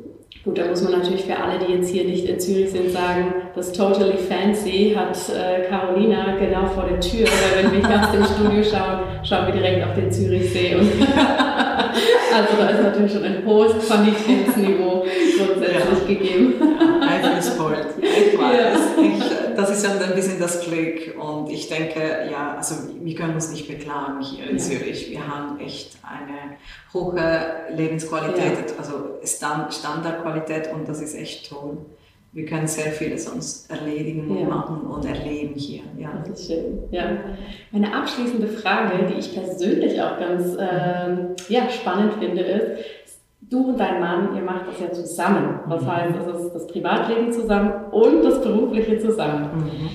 Gut, 0.47 0.59
da 0.59 0.67
muss 0.67 0.81
man 0.81 0.93
natürlich 0.93 1.25
für 1.25 1.37
alle, 1.37 1.59
die 1.59 1.73
jetzt 1.73 1.91
hier 1.91 2.05
nicht 2.05 2.25
in 2.25 2.39
Zürich 2.39 2.71
sind, 2.71 2.93
sagen, 2.93 3.35
das 3.57 3.73
Totally 3.73 4.17
Fancy 4.17 4.97
hat 4.97 5.19
äh, 5.29 5.69
Carolina 5.69 6.37
genau 6.39 6.67
vor 6.67 6.85
der 6.89 7.01
Tür. 7.01 7.27
Weil 7.27 7.65
wenn 7.65 7.83
wir 7.83 8.01
aus 8.01 8.13
dem 8.13 8.25
Studio 8.25 8.63
schauen, 8.63 9.01
schauen 9.25 9.47
wir 9.49 9.55
direkt 9.55 9.85
auf 9.85 9.95
den 9.97 10.13
Zürichsee. 10.13 10.77
Und 10.77 10.83
also 12.33 12.57
da 12.61 12.69
ist 12.69 12.81
natürlich 12.81 13.13
schon 13.13 13.25
ein 13.25 13.45
hohes 13.45 13.73
Qualitätsniveau 13.89 15.05
grundsätzlich 15.37 16.01
ja. 16.03 16.07
gegeben. 16.07 16.55
Sport. 17.47 17.87
Ich 18.01 18.39
weiß. 18.39 18.79
Ja. 18.97 19.51
das 19.57 19.71
ist 19.71 19.85
dann 19.85 20.03
ein 20.03 20.15
bisschen 20.15 20.39
das 20.39 20.61
Glück. 20.61 21.17
Und 21.19 21.51
ich 21.51 21.69
denke, 21.69 22.29
ja, 22.31 22.57
also 22.57 22.75
wir 23.01 23.15
können 23.15 23.35
uns 23.35 23.51
nicht 23.51 23.69
beklagen 23.69 24.21
hier 24.21 24.51
in 24.51 24.59
ja. 24.59 24.63
Zürich. 24.63 25.11
Wir 25.11 25.27
haben 25.27 25.59
echt 25.61 25.97
eine 26.03 26.57
hohe 26.93 27.21
Lebensqualität, 27.75 28.71
ja. 28.71 28.77
also 28.79 29.19
Standardqualität 29.25 30.73
und 30.73 30.89
das 30.89 31.01
ist 31.01 31.15
echt 31.15 31.49
toll. 31.49 31.79
Wir 32.37 32.45
können 32.45 32.67
sehr 32.67 32.93
vieles 32.93 33.25
sonst 33.25 33.71
erledigen 33.71 34.31
und 34.31 34.41
ja. 34.41 34.47
machen 34.47 34.83
und 34.83 35.07
erleben 35.07 35.55
hier. 35.55 35.85
Ja. 35.99 36.23
Das 36.29 36.39
ist 36.39 36.49
schön. 36.49 36.81
Ja. 36.91 37.17
Meine 37.71 37.97
abschließende 37.97 38.49
Frage, 38.49 39.07
die 39.07 39.19
ich 39.19 39.33
persönlich 39.33 40.03
auch 40.03 40.19
ganz 40.19 40.55
ähm, 40.61 41.29
ja, 41.49 41.71
spannend 41.71 42.13
finde, 42.21 42.43
ist, 42.43 43.06
du 43.51 43.69
und 43.69 43.79
dein 43.79 44.01
Mann, 44.01 44.35
ihr 44.35 44.43
macht 44.43 44.69
das 44.69 44.81
ja 44.81 44.93
zusammen. 44.93 45.61
Das 45.69 45.83
mhm. 45.83 45.93
heißt, 45.93 46.15
es 46.17 46.45
ist 46.45 46.53
das 46.53 46.67
Privatleben 46.67 47.33
zusammen 47.33 47.73
und 47.91 48.23
das 48.23 48.41
Berufliche 48.41 48.99
zusammen. 48.99 49.51
Mhm. 49.55 49.91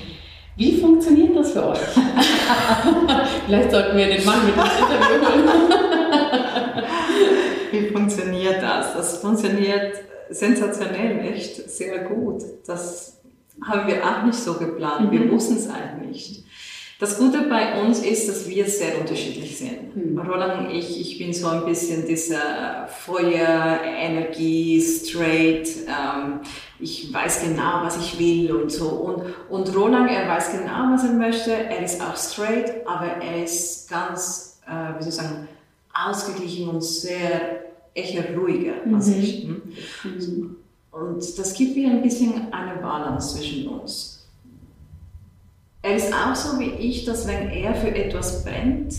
Wie 0.57 0.79
funktioniert 0.79 1.35
das 1.35 1.51
für 1.51 1.69
euch? 1.69 1.79
Vielleicht 3.45 3.71
sollten 3.71 3.97
wir 3.97 4.07
den 4.07 4.25
Mann 4.25 4.45
mit 4.45 4.55
ins 4.55 4.79
Interview 4.79 5.27
holen. 5.27 5.49
Wie 7.71 7.87
funktioniert 7.87 8.61
das? 8.61 8.93
Das 8.93 9.17
funktioniert 9.17 9.95
sensationell, 10.29 11.19
echt 11.31 11.69
sehr 11.69 11.99
gut. 11.99 12.43
Das 12.67 13.21
haben 13.65 13.87
wir 13.87 14.03
auch 14.03 14.23
nicht 14.23 14.37
so 14.37 14.55
geplant. 14.55 15.11
Mhm. 15.11 15.11
Wir 15.11 15.31
wussten 15.31 15.55
es 15.55 15.69
eigentlich 15.69 16.29
nicht. 16.29 16.45
Das 17.01 17.17
Gute 17.17 17.41
bei 17.49 17.81
uns 17.81 17.97
ist, 18.01 18.29
dass 18.29 18.47
wir 18.47 18.67
sehr 18.67 19.01
unterschiedlich 19.01 19.57
sind. 19.57 19.95
Mhm. 19.95 20.19
Roland 20.19 20.71
ich, 20.71 21.01
ich 21.01 21.17
bin 21.17 21.33
so 21.33 21.47
ein 21.47 21.65
bisschen 21.65 22.05
dieser 22.05 22.87
Feuer, 22.89 23.79
Energie, 23.83 24.79
straight. 24.79 25.67
Ähm, 25.87 26.41
ich 26.79 27.11
weiß 27.11 27.41
genau, 27.41 27.81
was 27.81 27.97
ich 27.97 28.19
will 28.19 28.51
und 28.51 28.71
so. 28.71 28.87
Und, 28.87 29.23
und 29.49 29.75
Roland, 29.75 30.11
er 30.11 30.29
weiß 30.29 30.51
genau, 30.51 30.93
was 30.93 31.03
er 31.03 31.13
möchte. 31.13 31.51
Er 31.51 31.83
ist 31.83 31.99
auch 31.99 32.15
straight, 32.15 32.85
aber 32.85 33.07
er 33.07 33.45
ist 33.45 33.89
ganz, 33.89 34.59
äh, 34.67 34.99
wie 34.99 35.01
soll 35.01 35.09
ich 35.09 35.15
sagen, 35.15 35.47
ausgeglichen 35.91 36.69
und 36.69 36.83
sehr 36.83 37.63
eher 37.95 38.37
ruhiger 38.37 38.73
mhm. 38.85 38.93
als 38.93 39.07
ich. 39.07 39.45
Hm? 39.45 39.61
Mhm. 40.03 40.55
Und 40.91 41.39
das 41.39 41.53
gibt 41.55 41.75
mir 41.75 41.89
ein 41.89 42.03
bisschen 42.03 42.53
eine 42.53 42.79
Balance 42.79 43.37
zwischen 43.37 43.67
uns. 43.69 44.10
Er 45.81 45.95
ist 45.95 46.13
auch 46.13 46.35
so 46.35 46.59
wie 46.59 46.71
ich, 46.71 47.05
dass 47.05 47.27
wenn 47.27 47.49
er 47.49 47.73
für 47.73 47.93
etwas 47.93 48.43
brennt, 48.43 48.95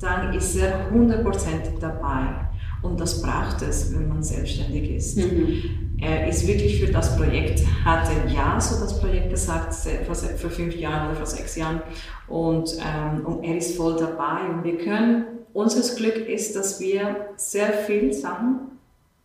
dann 0.00 0.34
ist 0.34 0.56
er 0.56 0.90
hundertprozentig 0.90 1.74
dabei. 1.80 2.48
Und 2.82 2.98
das 3.00 3.22
braucht 3.22 3.62
es, 3.62 3.94
wenn 3.94 4.08
man 4.08 4.22
selbstständig 4.22 4.90
ist. 4.90 5.16
Mhm. 5.18 5.92
Er 6.00 6.26
ist 6.28 6.46
wirklich 6.48 6.80
für 6.80 6.90
das 6.90 7.16
Projekt, 7.16 7.62
hat 7.84 8.08
er 8.08 8.32
ja 8.32 8.60
so 8.60 8.80
das 8.80 8.98
Projekt 8.98 9.30
gesagt, 9.30 9.72
vor, 10.04 10.16
vor 10.16 10.50
fünf 10.50 10.74
Jahren 10.74 11.08
oder 11.08 11.16
vor 11.16 11.26
sechs 11.26 11.54
Jahren. 11.54 11.80
Und, 12.26 12.76
ähm, 12.78 13.24
und 13.24 13.44
er 13.44 13.58
ist 13.58 13.76
voll 13.76 13.96
dabei. 13.96 14.48
Und 14.52 14.64
wir 14.64 14.78
können, 14.78 15.24
unser 15.52 15.94
Glück 15.94 16.16
ist, 16.16 16.56
dass 16.56 16.80
wir 16.80 17.28
sehr 17.36 17.72
viele 17.86 18.12
Sachen 18.12 18.72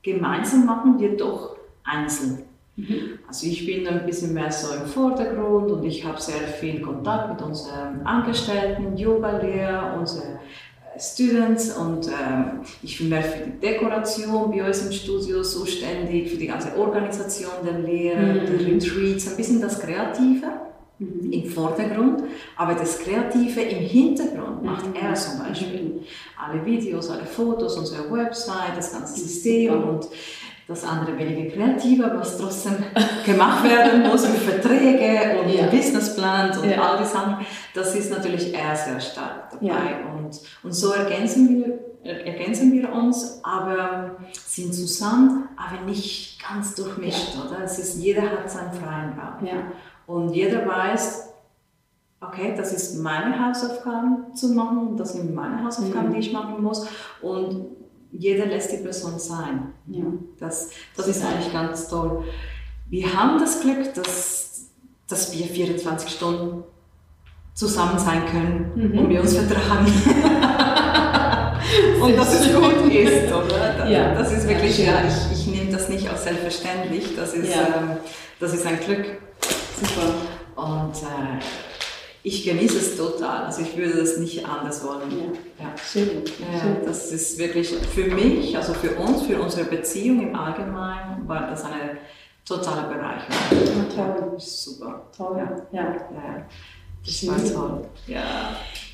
gemeinsam 0.03 0.67
machen, 0.67 0.99
wir 0.99 1.17
doch 1.17 1.55
einzeln. 1.83 2.43
Mhm. 2.77 3.17
Also 3.27 3.47
ich 3.47 3.65
bin 3.65 3.87
ein 3.87 4.05
bisschen 4.05 4.33
mehr 4.33 4.51
so 4.51 4.73
im 4.73 4.85
Vordergrund 4.85 5.71
und 5.71 5.83
ich 5.83 6.05
habe 6.05 6.21
sehr 6.21 6.47
viel 6.47 6.79
Kontakt 6.79 7.29
mit 7.29 7.41
unseren 7.41 8.01
Angestellten, 8.05 8.95
Yoga-Lehrer, 8.95 9.97
unseren 9.97 10.35
äh, 10.35 10.99
Students 10.99 11.75
und 11.75 12.07
ähm, 12.07 12.61
ich 12.83 12.99
bin 12.99 13.09
mehr 13.09 13.23
für 13.23 13.45
die 13.45 13.59
Dekoration 13.59 14.51
bei 14.51 14.63
uns 14.63 14.85
im 14.85 14.91
Studio 14.91 15.41
zuständig, 15.41 16.29
für 16.29 16.37
die 16.37 16.45
ganze 16.45 16.77
Organisation 16.77 17.51
der 17.65 17.79
Lehrer, 17.79 18.19
mhm. 18.19 18.45
der 18.45 18.67
Retreats, 18.67 19.27
ein 19.27 19.37
bisschen 19.37 19.59
das 19.59 19.79
Kreative 19.79 20.45
mhm. 20.99 21.31
im 21.31 21.49
Vordergrund, 21.49 22.25
aber 22.55 22.75
das 22.75 22.99
Kreative 22.99 23.61
im 23.61 23.79
Hintergrund 23.79 24.63
macht 24.63 24.85
mhm. 24.85 24.95
er 25.01 25.15
zum 25.15 25.39
Beispiel. 25.39 25.81
Mhm. 25.81 25.99
Alle 26.39 26.63
Videos, 26.63 27.09
alle 27.09 27.25
Fotos, 27.25 27.75
unsere 27.75 28.11
Website, 28.11 28.77
das 28.77 28.91
ganze 28.93 29.19
System 29.19 29.81
und 29.81 30.07
das 30.67 30.83
andere 30.83 31.17
weniger 31.17 31.55
kreativer, 31.55 32.19
was 32.19 32.37
trotzdem 32.37 32.75
gemacht 33.25 33.63
werden 33.63 34.03
muss 34.03 34.27
mit 34.27 34.37
Verträge 34.39 35.39
und 35.39 35.49
ja. 35.49 35.67
Businessplan 35.67 36.57
und 36.57 36.69
ja. 36.69 36.81
all 36.81 36.97
die 36.97 37.05
Sachen. 37.05 37.45
Das 37.73 37.95
ist 37.95 38.11
natürlich 38.11 38.53
eher 38.53 38.75
sehr 38.75 38.99
stark 38.99 39.51
dabei. 39.51 39.65
Ja. 39.65 39.77
Und, 40.13 40.41
und 40.63 40.73
so 40.73 40.91
ergänzen 40.91 41.49
wir, 41.49 41.79
ergänzen 42.03 42.73
wir 42.73 42.91
uns, 42.91 43.39
aber 43.43 44.17
sind 44.33 44.73
zusammen, 44.73 45.47
aber 45.55 45.85
nicht 45.85 46.37
ganz 46.45 46.75
durchmischt. 46.75 47.37
Oder? 47.37 47.63
Es 47.63 47.79
ist, 47.79 47.97
jeder 47.99 48.23
hat 48.23 48.49
seinen 48.49 48.73
freien 48.73 49.17
Raum. 49.17 49.47
Und 50.05 50.33
jeder 50.33 50.67
weiß, 50.67 51.29
okay, 52.19 52.53
das 52.57 52.73
ist 52.73 52.97
meine 52.97 53.47
Hausaufgaben 53.47 54.33
zu 54.35 54.49
machen, 54.49 54.97
das 54.97 55.13
sind 55.13 55.33
meine 55.33 55.63
Hausaufgaben, 55.63 56.09
mhm. 56.09 56.13
die 56.13 56.19
ich 56.19 56.33
machen 56.33 56.61
muss. 56.61 56.87
Und 57.21 57.77
jeder 58.11 58.45
lässt 58.45 58.71
die 58.71 58.77
Person 58.77 59.19
sein. 59.19 59.73
Ja. 59.87 60.03
Das, 60.39 60.69
das 60.95 61.07
ist 61.07 61.23
eigentlich 61.23 61.51
ganz 61.51 61.87
toll. 61.87 62.23
Wir 62.89 63.13
haben 63.13 63.39
das 63.39 63.61
Glück, 63.61 63.93
dass, 63.93 64.67
dass 65.07 65.33
wir 65.33 65.45
24 65.45 66.09
Stunden 66.09 66.63
zusammen 67.53 67.99
sein 67.99 68.25
können 68.25 68.71
mhm. 68.75 68.99
und 68.99 69.09
wir 69.09 69.21
uns 69.21 69.35
vertragen. 69.35 69.85
und 72.01 72.15
dass 72.15 72.39
es 72.39 72.53
gut 72.53 72.93
ist, 72.93 73.33
oder? 73.33 73.89
Ja. 73.89 74.13
Das 74.13 74.31
ist 74.31 74.47
wirklich, 74.47 74.77
ja, 74.77 75.01
ich, 75.07 75.39
ich 75.39 75.47
nehme 75.47 75.71
das 75.71 75.89
nicht 75.89 76.07
als 76.09 76.23
selbstverständlich. 76.23 77.15
Das 77.15 77.33
ist, 77.33 77.53
ja. 77.53 77.67
ähm, 77.77 77.97
das 78.39 78.53
ist 78.53 78.65
ein 78.65 78.79
Glück. 78.79 79.05
Super. 79.79 80.13
Und 80.55 80.95
äh, 81.03 81.39
ich 82.27 82.43
genieße 82.43 82.77
es 82.77 82.97
total. 82.97 83.45
Also 83.45 83.61
ich 83.61 83.77
würde 83.77 83.99
das 83.99 84.17
nicht 84.17 84.45
anders 84.45 84.85
wollen. 84.85 85.09
Ja, 85.11 85.65
ja. 85.65 85.73
Schön. 85.77 86.23
Ja. 86.39 86.85
Das 86.85 87.11
ist 87.13 87.39
wirklich 87.39 87.69
für 87.69 88.13
mich, 88.13 88.55
also 88.57 88.73
für 88.73 88.95
uns, 88.95 89.21
für 89.21 89.39
unsere 89.39 89.63
Beziehung 89.63 90.21
im 90.21 90.35
Allgemeinen, 90.35 91.25
war 91.25 91.47
das 91.49 91.63
eine 91.63 91.97
totale 92.45 92.89
Bereicherung. 92.89 93.87
Toll. 93.95 94.33
Super. 94.37 95.03
Toll. 95.15 95.37
Ja. 95.37 95.55
ja. 95.71 95.83
ja. 95.83 96.45
Das 97.05 97.27
war 97.27 97.37
toll. 97.37 97.85
Ja. 98.07 98.23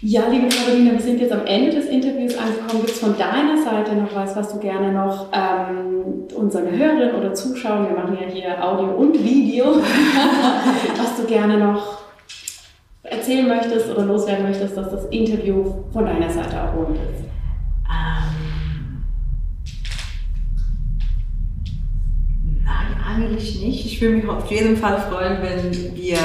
Ja, 0.02 0.28
liebe 0.28 0.48
Carolina, 0.50 0.92
wir 0.92 1.02
sind 1.02 1.20
jetzt 1.20 1.32
am 1.32 1.46
Ende 1.48 1.72
des 1.72 1.88
Interviews 1.88 2.38
angekommen. 2.38 2.82
Gibt 2.82 2.92
es 2.92 3.00
von 3.00 3.18
deiner 3.18 3.64
Seite 3.64 3.96
noch 3.96 4.14
was, 4.14 4.36
was 4.36 4.54
du 4.54 4.60
gerne 4.60 4.92
noch 4.92 5.30
ähm, 5.32 6.28
unseren 6.36 6.70
Hörerinnen 6.70 7.16
oder 7.16 7.34
Zuschauern, 7.34 7.88
wir 7.88 7.96
machen 7.96 8.18
ja 8.22 8.28
hier 8.28 8.64
Audio 8.64 8.90
und 8.96 9.24
Video, 9.24 9.66
was 10.98 11.18
du 11.18 11.26
gerne 11.26 11.58
noch 11.58 12.03
erzählen 13.04 13.48
möchtest 13.48 13.90
oder 13.90 14.06
loswerden 14.06 14.46
möchtest, 14.48 14.78
dass 14.78 14.90
das 14.90 15.06
Interview 15.06 15.84
von 15.92 16.06
deiner 16.06 16.30
Seite 16.30 16.62
auch 16.64 16.76
rund 16.76 16.96
ist? 16.98 17.26
Ähm, 17.90 19.04
nein, 22.64 22.98
eigentlich 23.06 23.62
nicht. 23.62 23.86
Ich 23.86 24.02
würde 24.02 24.16
mich 24.18 24.28
auf 24.28 24.50
jeden 24.50 24.78
Fall 24.78 25.00
freuen, 25.02 25.42
wenn 25.42 25.96
wir 25.96 26.18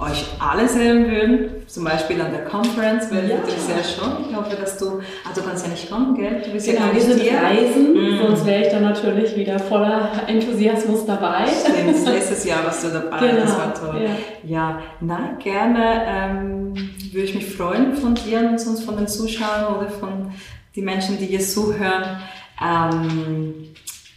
euch 0.00 0.24
alle 0.38 0.68
sehen 0.68 1.10
würden. 1.10 1.66
Zum 1.66 1.84
Beispiel 1.84 2.20
an 2.20 2.30
der 2.30 2.44
Conference 2.44 3.10
wäre 3.10 3.26
ja. 3.26 3.36
natürlich 3.36 3.60
sehr 3.60 3.82
schön. 3.82 4.30
Ich 4.30 4.36
hoffe, 4.36 4.56
dass 4.56 4.78
du, 4.78 5.00
du 5.34 5.42
kannst 5.42 5.66
ja 5.66 5.70
nicht 5.70 5.90
kommen, 5.90 6.14
gell? 6.14 6.42
Du 6.44 6.52
bist 6.52 6.66
genau, 6.66 6.86
ja 6.86 6.94
wir 6.94 7.00
sind 7.00 7.20
hier. 7.20 7.38
Reisen, 7.38 7.92
mm. 7.92 8.18
sonst 8.26 8.46
wäre 8.46 8.62
ich 8.62 8.68
dann 8.68 8.82
natürlich 8.82 9.36
wieder 9.36 9.58
voller 9.58 10.10
Enthusiasmus 10.26 11.04
dabei. 11.04 11.46
Stimmt, 11.46 12.06
letztes 12.14 12.44
Jahr 12.44 12.64
warst 12.64 12.84
du 12.84 12.88
dabei, 12.88 13.18
genau. 13.18 13.40
das 13.40 13.58
war 13.58 13.74
toll. 13.74 14.02
Ja, 14.04 14.10
ja 14.44 14.82
nein, 15.00 15.38
gerne 15.42 16.02
ähm, 16.06 16.74
würde 17.12 17.26
ich 17.26 17.34
mich 17.34 17.46
freuen 17.46 17.94
von 17.94 18.14
dir 18.14 18.40
und 18.40 18.60
sonst 18.60 18.84
von 18.84 18.96
den 18.96 19.08
Zuschauern 19.08 19.76
oder 19.76 19.90
von 19.90 20.32
den 20.76 20.84
Menschen, 20.84 21.18
die 21.18 21.26
hier 21.26 21.40
zuhören. 21.40 22.20
Ähm, 22.62 23.68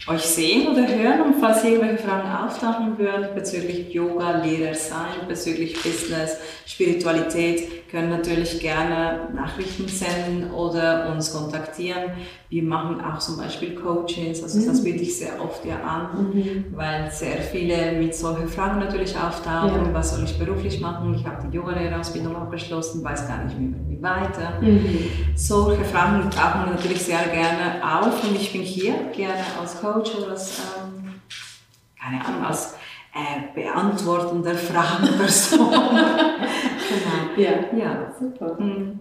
euch 0.08 0.22
sehen 0.22 0.68
oder 0.68 0.88
hören 0.88 1.22
und 1.22 1.36
falls 1.40 1.64
irgendwelche 1.64 2.04
Fragen 2.04 2.28
auftauchen 2.28 2.98
würden 2.98 3.36
bezüglich 3.36 3.94
Yoga, 3.94 4.44
Lehrer 4.44 4.74
sein, 4.74 5.28
bezüglich 5.28 5.74
Business, 5.74 6.38
Spiritualität, 6.66 7.90
können 7.92 8.10
natürlich 8.10 8.60
gerne 8.60 9.28
Nachrichten 9.36 9.88
senden 9.88 10.52
oder 10.52 11.12
uns 11.12 11.34
kontaktieren. 11.34 12.12
Wir 12.50 12.64
machen 12.64 13.02
auch 13.02 13.20
zum 13.20 13.38
Beispiel 13.38 13.76
Coachings, 13.76 14.42
also 14.42 14.60
mhm. 14.60 14.68
das 14.68 14.84
biete 14.84 15.04
ich 15.04 15.18
sehr 15.18 15.40
oft 15.42 15.64
ja 15.66 15.76
an, 15.82 16.32
mhm. 16.34 16.66
weil 16.72 17.12
sehr 17.12 17.38
viele 17.38 17.94
mit 17.94 18.16
solchen 18.16 18.48
Fragen 18.48 18.80
natürlich 18.80 19.16
auftauchen, 19.16 19.86
ja. 19.88 19.94
was 19.94 20.16
soll 20.16 20.24
ich 20.24 20.38
beruflich 20.40 20.80
machen, 20.80 21.14
ich 21.14 21.26
habe 21.26 21.48
die 21.48 21.56
Yoga-Lehrerausbildung 21.56 22.36
abgeschlossen, 22.36 23.04
weiß 23.04 23.28
gar 23.28 23.44
nicht 23.44 23.60
mehr 23.60 23.80
wie 23.88 24.02
weiter. 24.02 24.60
Mhm. 24.62 25.10
Solche 25.36 25.84
Fragen 25.86 26.30
tauchen 26.32 26.72
natürlich 26.72 27.02
sehr 27.04 27.24
gerne 27.32 27.82
auf 27.84 28.24
und 28.24 28.36
ich 28.36 28.52
bin 28.52 28.62
hier 28.62 28.94
gerne 29.14 29.44
als 29.60 29.80
Coach 29.80 29.91
oder 29.96 30.32
als, 30.32 30.60
ähm, 30.78 31.22
keine 32.00 32.26
Ahnung, 32.26 32.46
als 32.46 32.76
äh, 33.14 33.54
beantwortender 33.54 34.56
Fragenperson. 34.56 35.70
genau. 35.70 37.38
Ja, 37.38 37.78
ja. 37.78 38.14
super. 38.18 38.56
Mhm. 38.60 39.00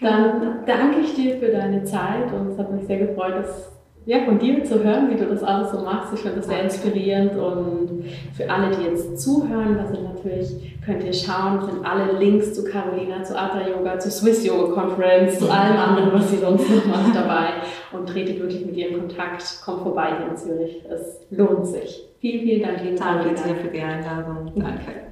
Dann 0.00 0.64
danke 0.66 1.00
ich 1.00 1.14
dir 1.14 1.38
für 1.38 1.48
deine 1.48 1.84
Zeit 1.84 2.32
und 2.32 2.48
es 2.48 2.58
hat 2.58 2.72
mich 2.72 2.86
sehr 2.86 2.98
gefreut, 2.98 3.34
dass, 3.36 3.70
ja, 4.04 4.24
von 4.24 4.38
dir 4.38 4.64
zu 4.64 4.82
hören, 4.82 5.10
wie 5.10 5.16
du 5.16 5.26
das 5.26 5.42
alles 5.42 5.70
so 5.70 5.78
machst. 5.78 6.12
Ich 6.14 6.20
finde 6.20 6.38
das 6.38 6.46
sehr 6.46 6.62
inspirierend 6.62 7.36
und 7.36 8.04
für 8.36 8.50
alle, 8.50 8.74
die 8.74 8.84
jetzt 8.84 9.20
zuhören, 9.20 9.76
das 9.76 9.90
sind 9.90 10.02
natürlich, 10.02 10.76
könnt 10.84 11.04
ihr 11.04 11.12
schauen, 11.12 11.60
sind 11.60 11.84
alle 11.84 12.18
Links 12.18 12.52
zu 12.52 12.64
Carolina, 12.64 13.22
zu 13.22 13.38
Atta 13.38 13.68
Yoga, 13.68 13.98
zu 13.98 14.10
Swiss 14.10 14.44
Yoga 14.44 14.72
Conference, 14.72 15.38
zu 15.38 15.48
allem 15.48 15.76
anderen, 15.76 16.12
was 16.12 16.30
sie 16.30 16.38
sonst 16.38 16.68
noch 16.68 16.86
macht 16.86 17.14
dabei 17.14 17.48
und 17.92 18.08
tretet 18.08 18.40
wirklich 18.40 18.66
mit 18.66 18.76
ihr 18.76 18.90
in 18.90 18.98
Kontakt, 18.98 19.62
kommt 19.64 19.82
vorbei 19.82 20.16
hier 20.18 20.30
in 20.30 20.36
Zürich. 20.36 20.84
Es 20.88 21.20
lohnt 21.30 21.66
sich. 21.66 22.08
Vielen, 22.20 22.40
vielen 22.42 22.62
Dank, 22.62 22.82
liebe 22.82 22.96
Danke 22.96 23.28
dir 23.30 23.54
für 23.56 23.68
die 23.68 23.80
Einladung. 23.80 24.52
Danke. 24.56 25.11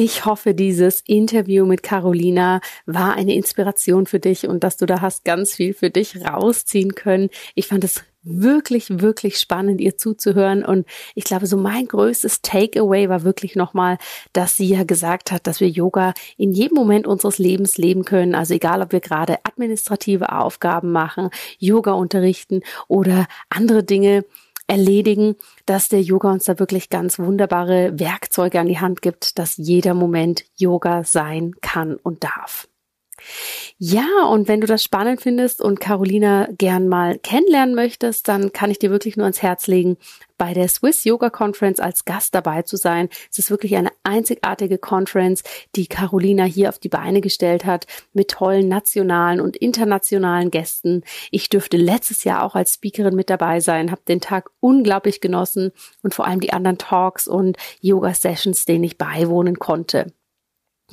Ich 0.00 0.24
hoffe, 0.24 0.54
dieses 0.54 1.00
Interview 1.00 1.66
mit 1.66 1.82
Carolina 1.82 2.60
war 2.86 3.14
eine 3.14 3.34
Inspiration 3.34 4.06
für 4.06 4.20
dich 4.20 4.46
und 4.46 4.62
dass 4.62 4.76
du 4.76 4.86
da 4.86 5.00
hast 5.00 5.24
ganz 5.24 5.56
viel 5.56 5.74
für 5.74 5.90
dich 5.90 6.24
rausziehen 6.24 6.94
können. 6.94 7.30
Ich 7.56 7.66
fand 7.66 7.82
es 7.82 8.04
wirklich, 8.22 9.00
wirklich 9.00 9.40
spannend, 9.40 9.80
ihr 9.80 9.96
zuzuhören. 9.96 10.64
Und 10.64 10.86
ich 11.16 11.24
glaube, 11.24 11.48
so 11.48 11.56
mein 11.56 11.88
größtes 11.88 12.42
Takeaway 12.42 13.08
war 13.08 13.24
wirklich 13.24 13.56
nochmal, 13.56 13.98
dass 14.32 14.56
sie 14.56 14.66
ja 14.66 14.84
gesagt 14.84 15.32
hat, 15.32 15.48
dass 15.48 15.58
wir 15.58 15.68
Yoga 15.68 16.14
in 16.36 16.52
jedem 16.52 16.76
Moment 16.76 17.08
unseres 17.08 17.38
Lebens 17.38 17.76
leben 17.76 18.04
können. 18.04 18.36
Also 18.36 18.54
egal, 18.54 18.82
ob 18.82 18.92
wir 18.92 19.00
gerade 19.00 19.38
administrative 19.42 20.30
Aufgaben 20.30 20.92
machen, 20.92 21.30
Yoga 21.58 21.90
unterrichten 21.90 22.60
oder 22.86 23.26
andere 23.48 23.82
Dinge 23.82 24.24
erledigen, 24.68 25.34
dass 25.66 25.88
der 25.88 26.02
Yoga 26.02 26.30
uns 26.30 26.44
da 26.44 26.58
wirklich 26.58 26.90
ganz 26.90 27.18
wunderbare 27.18 27.98
Werkzeuge 27.98 28.60
an 28.60 28.68
die 28.68 28.78
Hand 28.78 29.02
gibt, 29.02 29.38
dass 29.38 29.56
jeder 29.56 29.94
Moment 29.94 30.44
Yoga 30.56 31.02
sein 31.02 31.54
kann 31.60 31.96
und 31.96 32.22
darf. 32.22 32.68
Ja, 33.78 34.24
und 34.30 34.48
wenn 34.48 34.60
du 34.60 34.66
das 34.66 34.82
spannend 34.82 35.20
findest 35.20 35.60
und 35.60 35.80
Carolina 35.80 36.48
gern 36.58 36.88
mal 36.88 37.18
kennenlernen 37.18 37.74
möchtest, 37.74 38.28
dann 38.28 38.52
kann 38.52 38.70
ich 38.70 38.78
dir 38.78 38.90
wirklich 38.90 39.16
nur 39.16 39.24
ans 39.24 39.42
Herz 39.42 39.66
legen, 39.66 39.96
bei 40.38 40.54
der 40.54 40.68
Swiss 40.68 41.04
Yoga 41.04 41.30
Conference 41.30 41.80
als 41.80 42.04
Gast 42.04 42.34
dabei 42.34 42.62
zu 42.62 42.76
sein. 42.76 43.08
Es 43.30 43.38
ist 43.38 43.50
wirklich 43.50 43.76
eine 43.76 43.90
einzigartige 44.04 44.78
Conference, 44.78 45.42
die 45.74 45.86
Carolina 45.86 46.44
hier 46.44 46.68
auf 46.68 46.78
die 46.78 46.88
Beine 46.88 47.20
gestellt 47.20 47.64
hat, 47.64 47.86
mit 48.12 48.30
tollen 48.30 48.68
nationalen 48.68 49.40
und 49.40 49.56
internationalen 49.56 50.50
Gästen. 50.50 51.02
Ich 51.30 51.48
dürfte 51.48 51.76
letztes 51.76 52.24
Jahr 52.24 52.44
auch 52.44 52.54
als 52.54 52.74
Speakerin 52.74 53.16
mit 53.16 53.30
dabei 53.30 53.60
sein, 53.60 53.90
habe 53.90 54.02
den 54.06 54.20
Tag 54.20 54.50
unglaublich 54.60 55.20
genossen 55.20 55.72
und 56.02 56.14
vor 56.14 56.26
allem 56.26 56.40
die 56.40 56.52
anderen 56.52 56.78
Talks 56.78 57.26
und 57.26 57.56
Yoga 57.80 58.14
Sessions, 58.14 58.64
denen 58.64 58.84
ich 58.84 58.96
beiwohnen 58.96 59.58
konnte. 59.58 60.12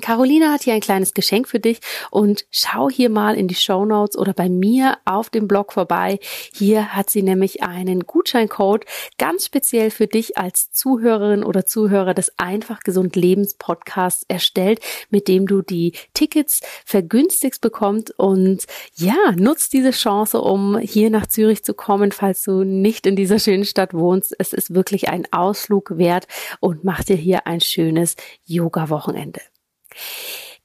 Carolina 0.01 0.51
hat 0.51 0.63
hier 0.63 0.73
ein 0.73 0.81
kleines 0.81 1.13
Geschenk 1.13 1.47
für 1.47 1.59
dich 1.59 1.79
und 2.11 2.45
schau 2.51 2.89
hier 2.89 3.09
mal 3.09 3.35
in 3.35 3.47
die 3.47 3.55
Show 3.55 3.85
Notes 3.85 4.17
oder 4.17 4.33
bei 4.33 4.49
mir 4.49 4.97
auf 5.05 5.29
dem 5.29 5.47
Blog 5.47 5.71
vorbei. 5.71 6.19
Hier 6.53 6.93
hat 6.95 7.09
sie 7.09 7.23
nämlich 7.23 7.63
einen 7.63 8.01
Gutscheincode 8.01 8.85
ganz 9.17 9.45
speziell 9.45 9.91
für 9.91 10.07
dich 10.07 10.37
als 10.37 10.69
Zuhörerin 10.71 11.45
oder 11.45 11.65
Zuhörer 11.65 12.13
des 12.13 12.33
Einfach 12.37 12.81
Gesund 12.81 13.15
Lebens 13.15 13.53
Podcasts 13.53 14.25
erstellt, 14.27 14.81
mit 15.09 15.29
dem 15.29 15.47
du 15.47 15.61
die 15.61 15.93
Tickets 16.13 16.59
vergünstigst 16.83 17.61
bekommst 17.61 18.13
und 18.19 18.65
ja, 18.95 19.15
nutzt 19.37 19.71
diese 19.71 19.91
Chance, 19.91 20.41
um 20.41 20.77
hier 20.77 21.09
nach 21.09 21.27
Zürich 21.27 21.63
zu 21.63 21.73
kommen, 21.73 22.11
falls 22.11 22.43
du 22.43 22.65
nicht 22.65 23.07
in 23.07 23.15
dieser 23.15 23.39
schönen 23.39 23.65
Stadt 23.65 23.93
wohnst. 23.93 24.35
Es 24.39 24.51
ist 24.51 24.75
wirklich 24.75 25.07
ein 25.07 25.25
Ausflug 25.31 25.97
wert 25.97 26.27
und 26.59 26.83
mach 26.83 27.03
dir 27.05 27.15
hier 27.15 27.47
ein 27.47 27.61
schönes 27.61 28.17
Yoga-Wochenende. 28.45 29.39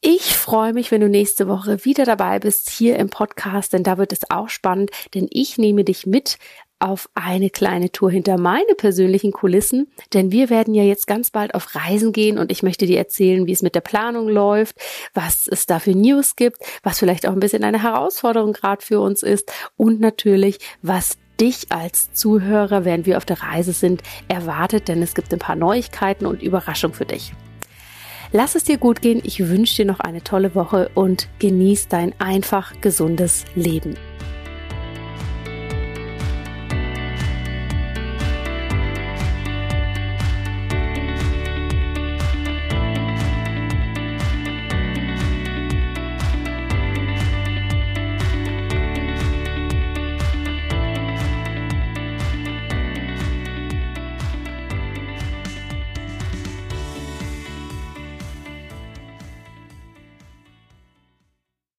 Ich 0.02 0.34
freue 0.34 0.72
mich, 0.72 0.90
wenn 0.90 1.02
du 1.02 1.08
nächste 1.10 1.46
Woche 1.46 1.84
wieder 1.84 2.04
dabei 2.04 2.38
bist 2.38 2.70
hier 2.70 2.96
im 2.96 3.10
Podcast, 3.10 3.74
denn 3.74 3.82
da 3.82 3.98
wird 3.98 4.12
es 4.12 4.30
auch 4.30 4.48
spannend, 4.48 4.90
denn 5.14 5.26
ich 5.30 5.58
nehme 5.58 5.84
dich 5.84 6.06
mit 6.06 6.38
auf 6.78 7.10
eine 7.14 7.50
kleine 7.50 7.92
Tour 7.92 8.10
hinter 8.10 8.38
meine 8.38 8.74
persönlichen 8.74 9.32
Kulissen, 9.32 9.88
denn 10.14 10.32
wir 10.32 10.48
werden 10.48 10.74
ja 10.74 10.82
jetzt 10.82 11.06
ganz 11.06 11.30
bald 11.30 11.54
auf 11.54 11.74
Reisen 11.74 12.12
gehen 12.12 12.38
und 12.38 12.50
ich 12.50 12.62
möchte 12.62 12.86
dir 12.86 12.96
erzählen, 12.96 13.46
wie 13.46 13.52
es 13.52 13.60
mit 13.60 13.74
der 13.74 13.82
Planung 13.82 14.28
läuft, 14.28 14.76
was 15.12 15.46
es 15.46 15.66
da 15.66 15.78
für 15.78 15.94
News 15.94 16.34
gibt, 16.36 16.56
was 16.82 16.98
vielleicht 16.98 17.26
auch 17.28 17.32
ein 17.32 17.40
bisschen 17.40 17.64
eine 17.64 17.82
Herausforderung 17.82 18.54
gerade 18.54 18.82
für 18.82 19.00
uns 19.00 19.22
ist 19.22 19.52
und 19.76 20.00
natürlich, 20.00 20.58
was 20.80 21.18
dich 21.38 21.70
als 21.70 22.12
Zuhörer, 22.14 22.86
während 22.86 23.04
wir 23.04 23.18
auf 23.18 23.26
der 23.26 23.42
Reise 23.42 23.72
sind, 23.72 24.02
erwartet, 24.28 24.88
denn 24.88 25.02
es 25.02 25.14
gibt 25.14 25.32
ein 25.32 25.38
paar 25.38 25.56
Neuigkeiten 25.56 26.24
und 26.24 26.42
Überraschungen 26.42 26.94
für 26.94 27.06
dich. 27.06 27.32
Lass 28.32 28.54
es 28.54 28.64
dir 28.64 28.78
gut 28.78 29.02
gehen. 29.02 29.20
Ich 29.24 29.48
wünsche 29.48 29.76
dir 29.76 29.86
noch 29.86 30.00
eine 30.00 30.22
tolle 30.22 30.54
Woche 30.54 30.90
und 30.94 31.28
genieß 31.40 31.88
dein 31.88 32.14
einfach 32.20 32.80
gesundes 32.80 33.44
Leben. 33.54 33.96